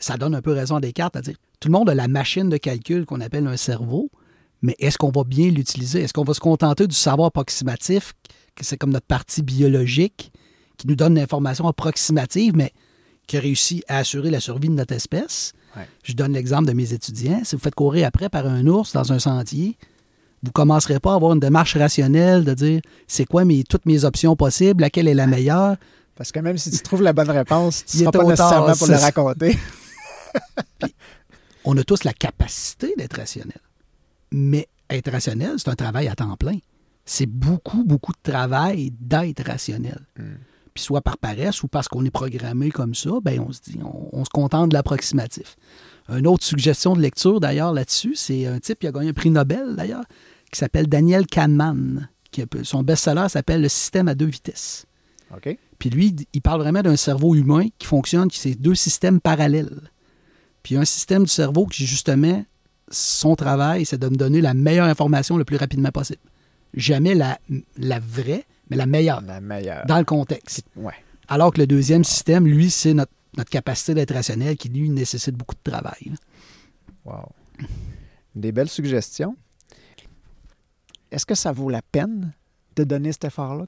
Ça 0.00 0.16
donne 0.16 0.34
un 0.34 0.42
peu 0.42 0.52
raison 0.52 0.76
à 0.76 0.80
Descartes 0.80 1.16
à 1.16 1.20
dire 1.20 1.34
tout 1.60 1.68
le 1.68 1.72
monde 1.72 1.90
a 1.90 1.94
la 1.94 2.08
machine 2.08 2.48
de 2.48 2.56
calcul 2.56 3.04
qu'on 3.04 3.20
appelle 3.20 3.46
un 3.46 3.56
cerveau, 3.56 4.10
mais 4.62 4.76
est-ce 4.78 4.96
qu'on 4.96 5.10
va 5.10 5.24
bien 5.24 5.50
l'utiliser? 5.50 6.02
Est-ce 6.02 6.12
qu'on 6.12 6.24
va 6.24 6.34
se 6.34 6.40
contenter 6.40 6.86
du 6.86 6.94
savoir 6.94 7.28
approximatif, 7.28 8.12
que 8.54 8.64
c'est 8.64 8.76
comme 8.76 8.92
notre 8.92 9.06
partie 9.06 9.42
biologique, 9.42 10.32
qui 10.76 10.86
nous 10.86 10.94
donne 10.94 11.14
l'information 11.16 11.66
approximative, 11.66 12.54
mais 12.54 12.72
qui 13.26 13.36
a 13.36 13.40
réussi 13.40 13.82
à 13.88 13.98
assurer 13.98 14.30
la 14.30 14.40
survie 14.40 14.68
de 14.68 14.74
notre 14.74 14.94
espèce? 14.94 15.52
Ouais. 15.76 15.86
Je 16.02 16.12
donne 16.12 16.32
l'exemple 16.32 16.66
de 16.66 16.72
mes 16.72 16.92
étudiants. 16.92 17.40
Si 17.44 17.56
vous 17.56 17.62
faites 17.62 17.74
courir 17.74 18.06
après 18.06 18.28
par 18.28 18.46
un 18.46 18.66
ours 18.66 18.92
dans 18.92 19.12
un 19.12 19.18
sentier, 19.18 19.76
vous 20.42 20.48
ne 20.48 20.52
commencerez 20.52 21.00
pas 21.00 21.12
à 21.12 21.16
avoir 21.16 21.32
une 21.32 21.40
démarche 21.40 21.76
rationnelle 21.76 22.44
de 22.44 22.54
dire 22.54 22.80
c'est 23.06 23.24
quoi 23.24 23.44
mes, 23.44 23.64
toutes 23.64 23.86
mes 23.86 24.04
options 24.04 24.36
possibles, 24.36 24.80
laquelle 24.80 25.08
est 25.08 25.14
la 25.14 25.26
meilleure? 25.26 25.76
Parce 26.14 26.32
que 26.32 26.40
même 26.40 26.58
si 26.58 26.70
tu 26.70 26.78
trouves 26.78 27.02
la 27.02 27.12
bonne 27.12 27.30
réponse, 27.30 27.84
tu 27.84 27.98
ne 27.98 28.02
seras 28.02 28.12
pas 28.12 28.18
trop 28.18 28.34
tard, 28.34 28.68
nécessairement 28.68 28.76
pour 28.76 28.86
le 28.88 28.96
raconter. 28.96 29.58
On 31.64 31.76
a 31.76 31.84
tous 31.84 32.04
la 32.04 32.12
capacité 32.12 32.94
d'être 32.96 33.16
rationnel. 33.16 33.60
Mais 34.32 34.68
être 34.90 35.10
rationnel, 35.10 35.54
c'est 35.58 35.68
un 35.68 35.74
travail 35.74 36.08
à 36.08 36.14
temps 36.14 36.36
plein. 36.36 36.58
C'est 37.04 37.26
beaucoup, 37.26 37.84
beaucoup 37.84 38.12
de 38.12 38.30
travail 38.30 38.92
d'être 38.98 39.44
rationnel. 39.46 40.00
Puis 40.78 40.84
soit 40.84 41.00
par 41.00 41.18
paresse 41.18 41.64
ou 41.64 41.66
parce 41.66 41.88
qu'on 41.88 42.04
est 42.04 42.10
programmé 42.12 42.70
comme 42.70 42.94
ça, 42.94 43.10
ben 43.20 43.40
on 43.40 43.50
se 43.50 43.60
dit, 43.60 43.80
on, 43.82 44.10
on 44.12 44.24
se 44.24 44.30
contente 44.30 44.68
de 44.68 44.74
l'approximatif. 44.74 45.56
Une 46.08 46.28
autre 46.28 46.44
suggestion 46.44 46.94
de 46.94 47.00
lecture 47.00 47.40
d'ailleurs 47.40 47.72
là-dessus, 47.72 48.14
c'est 48.14 48.46
un 48.46 48.60
type 48.60 48.78
qui 48.78 48.86
a 48.86 48.92
gagné 48.92 49.08
un 49.08 49.12
prix 49.12 49.30
Nobel 49.30 49.74
d'ailleurs, 49.74 50.04
qui 50.52 50.56
s'appelle 50.60 50.86
Daniel 50.86 51.26
Kahneman. 51.26 52.08
Qui 52.30 52.42
a- 52.42 52.46
son 52.62 52.84
best-seller 52.84 53.28
s'appelle 53.28 53.60
Le 53.60 53.68
système 53.68 54.06
à 54.06 54.14
deux 54.14 54.26
vitesses. 54.26 54.86
Puis 55.80 55.90
lui, 55.90 56.14
il 56.32 56.42
parle 56.42 56.60
vraiment 56.60 56.82
d'un 56.82 56.94
cerveau 56.94 57.34
humain 57.34 57.66
qui 57.80 57.88
fonctionne, 57.88 58.28
qui 58.28 58.38
c'est 58.38 58.54
deux 58.54 58.76
systèmes 58.76 59.20
parallèles. 59.20 59.90
Puis 60.62 60.74
il 60.74 60.76
y 60.76 60.78
a 60.78 60.82
un 60.82 60.84
système 60.84 61.24
du 61.24 61.28
cerveau 61.30 61.66
qui, 61.66 61.86
justement, 61.86 62.44
son 62.88 63.34
travail, 63.34 63.84
c'est 63.84 63.98
de 63.98 64.08
me 64.08 64.14
donner 64.16 64.40
la 64.40 64.54
meilleure 64.54 64.86
information 64.86 65.36
le 65.38 65.44
plus 65.44 65.56
rapidement 65.56 65.90
possible. 65.90 66.20
Jamais 66.72 67.16
la, 67.16 67.40
la 67.78 67.98
vraie, 67.98 68.44
mais 68.70 68.76
la 68.76 68.86
meilleure, 68.86 69.20
La 69.22 69.40
meilleure. 69.40 69.84
dans 69.86 69.98
le 69.98 70.04
contexte. 70.04 70.66
Ouais. 70.76 70.94
Alors 71.28 71.52
que 71.52 71.58
le 71.60 71.66
deuxième 71.66 72.04
système, 72.04 72.46
lui, 72.46 72.70
c'est 72.70 72.94
notre, 72.94 73.12
notre 73.36 73.50
capacité 73.50 73.94
d'être 73.94 74.14
rationnel 74.14 74.56
qui, 74.56 74.68
lui, 74.68 74.88
nécessite 74.88 75.34
beaucoup 75.34 75.54
de 75.54 75.70
travail. 75.70 76.12
Wow. 77.04 77.28
Des 78.34 78.52
belles 78.52 78.68
suggestions. 78.68 79.36
Est-ce 81.10 81.26
que 81.26 81.34
ça 81.34 81.52
vaut 81.52 81.70
la 81.70 81.82
peine 81.82 82.32
de 82.76 82.84
donner 82.84 83.12
cet 83.12 83.24
effort-là? 83.24 83.66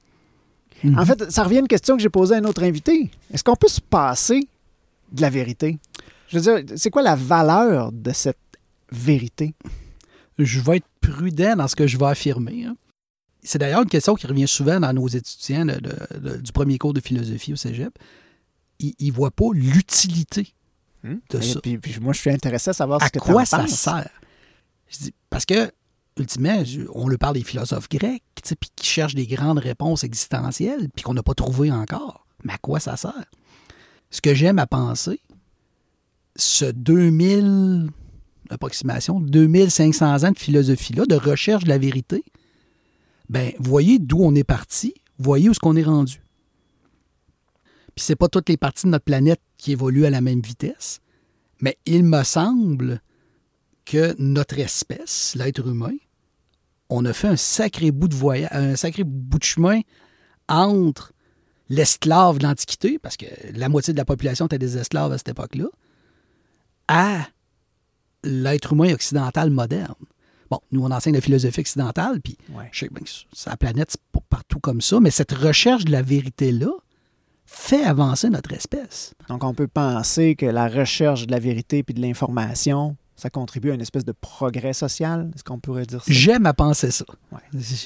Mhm. 0.83 0.97
En 0.97 1.05
fait, 1.05 1.29
ça 1.31 1.43
revient 1.43 1.57
à 1.57 1.61
une 1.61 1.67
question 1.67 1.95
que 1.97 2.01
j'ai 2.01 2.09
posée 2.09 2.35
à 2.35 2.37
un 2.37 2.45
autre 2.45 2.63
invité. 2.63 3.09
Est-ce 3.33 3.43
qu'on 3.43 3.55
peut 3.55 3.67
se 3.67 3.81
passer 3.81 4.47
de 5.11 5.21
la 5.21 5.29
vérité? 5.29 5.77
Je 6.29 6.39
veux 6.39 6.63
dire, 6.63 6.77
c'est 6.77 6.89
quoi 6.89 7.01
la 7.01 7.15
valeur 7.15 7.91
de 7.91 8.11
cette 8.11 8.37
vérité? 8.91 9.53
je 10.39 10.59
vais 10.61 10.77
être 10.77 10.87
prudent 11.01 11.55
dans 11.57 11.67
ce 11.67 11.75
que 11.75 11.85
je 11.85 11.97
vais 11.99 12.05
affirmer. 12.07 12.65
hein. 12.65 12.75
C'est 13.43 13.57
d'ailleurs 13.57 13.81
une 13.81 13.89
question 13.89 14.15
qui 14.15 14.27
revient 14.27 14.47
souvent 14.47 14.79
dans 14.79 14.93
nos 14.93 15.07
étudiants 15.07 15.65
de- 15.65 15.79
de- 15.79 16.19
de- 16.19 16.37
du 16.37 16.51
premier 16.51 16.77
cours 16.77 16.93
de 16.93 16.99
philosophie 17.01 17.53
au 17.53 17.55
cégep. 17.55 17.97
Ils 18.79 18.95
ne 19.07 19.11
voient 19.11 19.31
pas 19.31 19.45
l'utilité 19.53 20.53
de 21.03 21.37
Et 21.37 21.41
ça. 21.41 21.59
puis, 21.61 21.77
puis 21.79 21.99
moi, 21.99 22.13
je 22.13 22.19
suis 22.19 22.29
intéressé 22.29 22.69
à 22.69 22.73
savoir 22.73 23.01
À 23.01 23.07
ce 23.07 23.11
que 23.11 23.19
quoi 23.19 23.45
ça 23.45 23.59
penses. 23.59 23.71
sert? 23.71 24.09
Je 24.89 24.97
dis, 24.99 25.13
parce 25.29 25.45
que, 25.45 25.71
ultimement, 26.17 26.61
on 26.93 27.07
le 27.07 27.17
parle 27.17 27.35
des 27.35 27.43
philosophes 27.43 27.89
grecs, 27.89 28.23
puis 28.35 28.69
qui 28.75 28.85
cherchent 28.87 29.15
des 29.15 29.25
grandes 29.27 29.59
réponses 29.59 30.03
existentielles, 30.03 30.89
puis 30.95 31.03
qu'on 31.03 31.13
n'a 31.13 31.23
pas 31.23 31.33
trouvé 31.33 31.71
encore. 31.71 32.25
Mais 32.43 32.53
à 32.53 32.57
quoi 32.57 32.79
ça 32.79 32.97
sert? 32.97 33.25
Ce 34.11 34.19
que 34.21 34.33
j'aime 34.35 34.59
à 34.59 34.67
penser, 34.67 35.19
ce 36.35 36.65
2000, 36.65 37.89
approximation, 38.49 39.19
2500 39.19 40.23
ans 40.23 40.31
de 40.31 40.37
philosophie-là, 40.39 41.05
de 41.05 41.15
recherche 41.15 41.63
de 41.63 41.69
la 41.69 41.77
vérité, 41.77 42.23
ben, 43.31 43.53
voyez 43.59 43.97
d'où 43.97 44.19
on 44.19 44.35
est 44.35 44.43
parti, 44.43 44.93
voyez 45.17 45.47
où 45.47 45.51
est-ce 45.51 45.59
qu'on 45.61 45.77
est 45.77 45.83
rendu. 45.83 46.21
Puis 47.95 48.03
c'est 48.03 48.17
pas 48.17 48.27
toutes 48.27 48.49
les 48.49 48.57
parties 48.57 48.87
de 48.87 48.91
notre 48.91 49.05
planète 49.05 49.39
qui 49.57 49.71
évoluent 49.71 50.05
à 50.05 50.09
la 50.09 50.19
même 50.19 50.41
vitesse, 50.41 50.99
mais 51.61 51.77
il 51.85 52.03
me 52.03 52.23
semble 52.23 53.01
que 53.85 54.13
notre 54.19 54.59
espèce, 54.59 55.33
l'être 55.35 55.65
humain, 55.65 55.95
on 56.89 57.05
a 57.05 57.13
fait 57.13 57.29
un 57.29 57.37
sacré 57.37 57.91
bout 57.91 58.09
de 58.09 58.15
voyage, 58.15 58.49
un 58.51 58.75
sacré 58.75 59.05
bout 59.05 59.39
de 59.39 59.43
chemin 59.45 59.79
entre 60.49 61.13
l'esclave 61.69 62.37
de 62.37 62.43
l'Antiquité, 62.43 62.99
parce 62.99 63.15
que 63.15 63.27
la 63.53 63.69
moitié 63.69 63.93
de 63.93 63.97
la 63.97 64.03
population 64.03 64.47
était 64.47 64.59
des 64.59 64.77
esclaves 64.77 65.13
à 65.13 65.17
cette 65.17 65.29
époque-là, 65.29 65.67
à 66.89 67.27
l'être 68.25 68.73
humain 68.73 68.93
occidental 68.93 69.51
moderne. 69.51 69.95
Bon, 70.51 70.59
nous, 70.71 70.83
on 70.83 70.91
enseigne 70.91 71.13
la 71.15 71.21
philosophie 71.21 71.61
occidentale, 71.61 72.19
puis 72.21 72.37
Ouais. 72.53 72.65
je 72.71 72.79
sais 72.79 72.89
bien 72.91 73.03
que 73.03 73.09
sur 73.09 73.49
la 73.49 73.57
planète, 73.57 73.87
c'est 73.91 74.01
pas 74.11 74.19
partout 74.29 74.59
comme 74.59 74.81
ça, 74.81 74.99
mais 74.99 75.09
cette 75.09 75.31
recherche 75.31 75.85
de 75.85 75.91
la 75.91 76.01
vérité-là 76.01 76.69
fait 77.45 77.83
avancer 77.83 78.29
notre 78.29 78.51
espèce. 78.53 79.13
Donc, 79.29 79.43
on 79.43 79.53
peut 79.53 79.67
penser 79.67 80.35
que 80.35 80.45
la 80.45 80.67
recherche 80.67 81.25
de 81.25 81.31
la 81.31 81.39
vérité 81.39 81.83
puis 81.83 81.93
de 81.93 82.01
l'information, 82.01 82.95
ça 83.15 83.29
contribue 83.29 83.71
à 83.71 83.75
une 83.75 83.81
espèce 83.81 84.05
de 84.05 84.11
progrès 84.13 84.73
social? 84.73 85.31
Est-ce 85.35 85.43
qu'on 85.43 85.59
pourrait 85.59 85.85
dire 85.85 86.03
ça? 86.03 86.11
J'aime 86.11 86.45
à 86.45 86.53
penser 86.53 86.91
ça. 86.91 87.05
Ouais. 87.31 87.39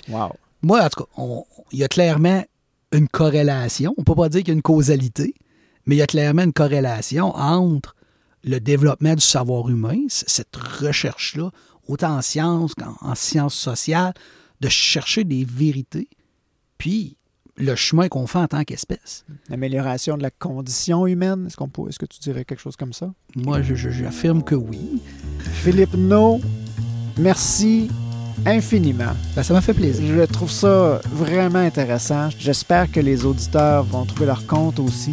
Wow. 0.10 0.32
Moi, 0.62 0.84
en 0.84 0.90
tout 0.90 1.04
cas, 1.04 1.22
il 1.72 1.80
y 1.80 1.84
a 1.84 1.88
clairement 1.88 2.44
une 2.92 3.08
corrélation. 3.08 3.94
On 3.98 4.02
ne 4.02 4.06
peut 4.06 4.16
pas 4.16 4.30
dire 4.30 4.40
qu'il 4.42 4.50
y 4.50 4.52
a 4.52 4.56
une 4.56 4.62
causalité, 4.62 5.34
mais 5.86 5.96
il 5.96 6.00
y 6.00 6.02
a 6.02 6.08
clairement 6.08 6.44
une 6.44 6.54
corrélation 6.54 7.36
entre 7.36 7.96
le 8.44 8.60
développement 8.60 9.14
du 9.16 9.22
savoir 9.22 9.70
humain, 9.70 9.98
cette 10.10 10.56
recherche-là, 10.56 11.52
autant 11.88 12.18
en 12.18 12.22
sciences 12.22 12.74
qu'en 12.76 12.96
en 13.02 13.16
sciences 13.16 13.56
sociales, 13.56 14.14
de 14.62 14.70
chercher 14.70 15.24
des 15.24 15.46
vérités, 15.46 16.08
puis 16.78 17.18
le 17.58 17.76
chemin 17.76 18.10
qu'on 18.10 18.28
fait 18.28 18.40
en 18.40 18.48
tant 18.48 18.64
qu'espèce. 18.64 19.24
L'amélioration 19.50 20.18
de 20.18 20.24
la 20.24 20.30
condition 20.32 21.08
humaine, 21.08 21.46
est-ce, 21.48 21.56
qu'on 21.56 21.70
peut, 21.70 21.84
est-ce 21.88 22.00
que 22.00 22.06
tu 22.06 22.20
dirais 22.20 22.44
quelque 22.44 22.60
chose 22.62 22.76
comme 22.76 22.92
ça? 22.94 23.14
Moi, 23.36 23.62
je- 23.62 23.76
je- 23.76 23.90
j'affirme 23.92 24.44
que 24.44 24.56
oui. 24.56 25.02
Philippe 25.64 25.94
No, 25.96 26.42
merci 27.18 27.90
infiniment. 28.46 29.14
Ben, 29.36 29.44
ça 29.44 29.54
m'a 29.54 29.62
fait 29.62 29.74
plaisir. 29.74 30.04
Je 30.16 30.22
trouve 30.24 30.52
ça 30.52 31.00
vraiment 31.12 31.60
intéressant. 31.60 32.30
J'espère 32.38 32.92
que 32.92 33.00
les 33.00 33.26
auditeurs 33.26 33.84
vont 33.86 34.06
trouver 34.06 34.26
leur 34.26 34.46
compte 34.46 34.80
aussi. 34.80 35.12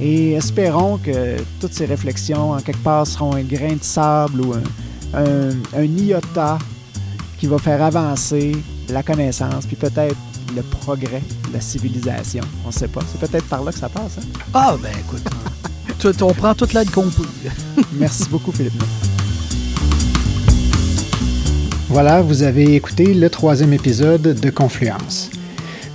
Et 0.00 0.32
espérons 0.32 0.98
que 0.98 1.36
toutes 1.60 1.72
ces 1.72 1.86
réflexions, 1.86 2.50
en 2.52 2.60
quelque 2.60 2.82
part, 2.82 3.06
seront 3.06 3.34
un 3.34 3.42
grain 3.44 3.76
de 3.76 3.82
sable 3.82 4.40
ou 4.40 4.52
un, 4.54 4.62
un, 5.16 5.50
un 5.76 5.84
iota 5.84 6.58
qui 7.38 7.46
va 7.46 7.58
faire 7.58 7.82
avancer 7.82 8.52
la 8.88 9.02
connaissance, 9.02 9.66
puis 9.66 9.76
peut-être 9.76 10.16
le 10.54 10.62
progrès 10.62 11.22
de 11.48 11.52
la 11.52 11.60
civilisation. 11.60 12.42
On 12.64 12.68
ne 12.68 12.72
sait 12.72 12.88
pas. 12.88 13.00
C'est 13.10 13.28
peut-être 13.28 13.46
par 13.46 13.62
là 13.64 13.72
que 13.72 13.78
ça 13.78 13.88
passe. 13.88 14.18
Hein? 14.18 14.26
Ah, 14.54 14.76
ben 14.80 14.90
écoute, 14.98 15.22
tout- 15.98 16.22
on 16.24 16.32
prend 16.32 16.54
toute 16.54 16.72
l'aide 16.72 16.90
qu'on 16.90 17.08
peut. 17.08 17.26
Merci 17.98 18.24
beaucoup, 18.30 18.52
Philippe. 18.52 18.80
Voilà, 21.88 22.20
vous 22.20 22.42
avez 22.42 22.74
écouté 22.74 23.14
le 23.14 23.30
troisième 23.30 23.72
épisode 23.72 24.22
de 24.22 24.50
Confluence. 24.50 25.30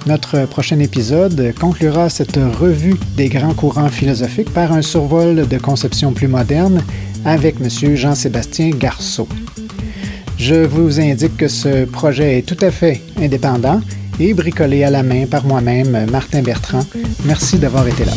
Notre 0.07 0.45
prochain 0.47 0.79
épisode 0.79 1.53
conclura 1.59 2.09
cette 2.09 2.37
revue 2.59 2.95
des 3.15 3.29
grands 3.29 3.53
courants 3.53 3.89
philosophiques 3.89 4.51
par 4.51 4.71
un 4.71 4.81
survol 4.81 5.47
de 5.47 5.57
conception 5.59 6.11
plus 6.13 6.27
moderne 6.27 6.81
avec 7.25 7.55
M. 7.61 7.95
Jean-Sébastien 7.95 8.69
Garceau. 8.69 9.27
Je 10.37 10.65
vous 10.65 10.99
indique 10.99 11.37
que 11.37 11.47
ce 11.47 11.85
projet 11.85 12.39
est 12.39 12.41
tout 12.41 12.57
à 12.65 12.71
fait 12.71 13.01
indépendant 13.19 13.79
et 14.19 14.33
bricolé 14.33 14.83
à 14.83 14.89
la 14.89 15.03
main 15.03 15.25
par 15.25 15.45
moi-même, 15.45 16.09
Martin 16.11 16.41
Bertrand. 16.41 16.85
Merci 17.25 17.57
d'avoir 17.57 17.87
été 17.87 18.05
là. 18.05 18.13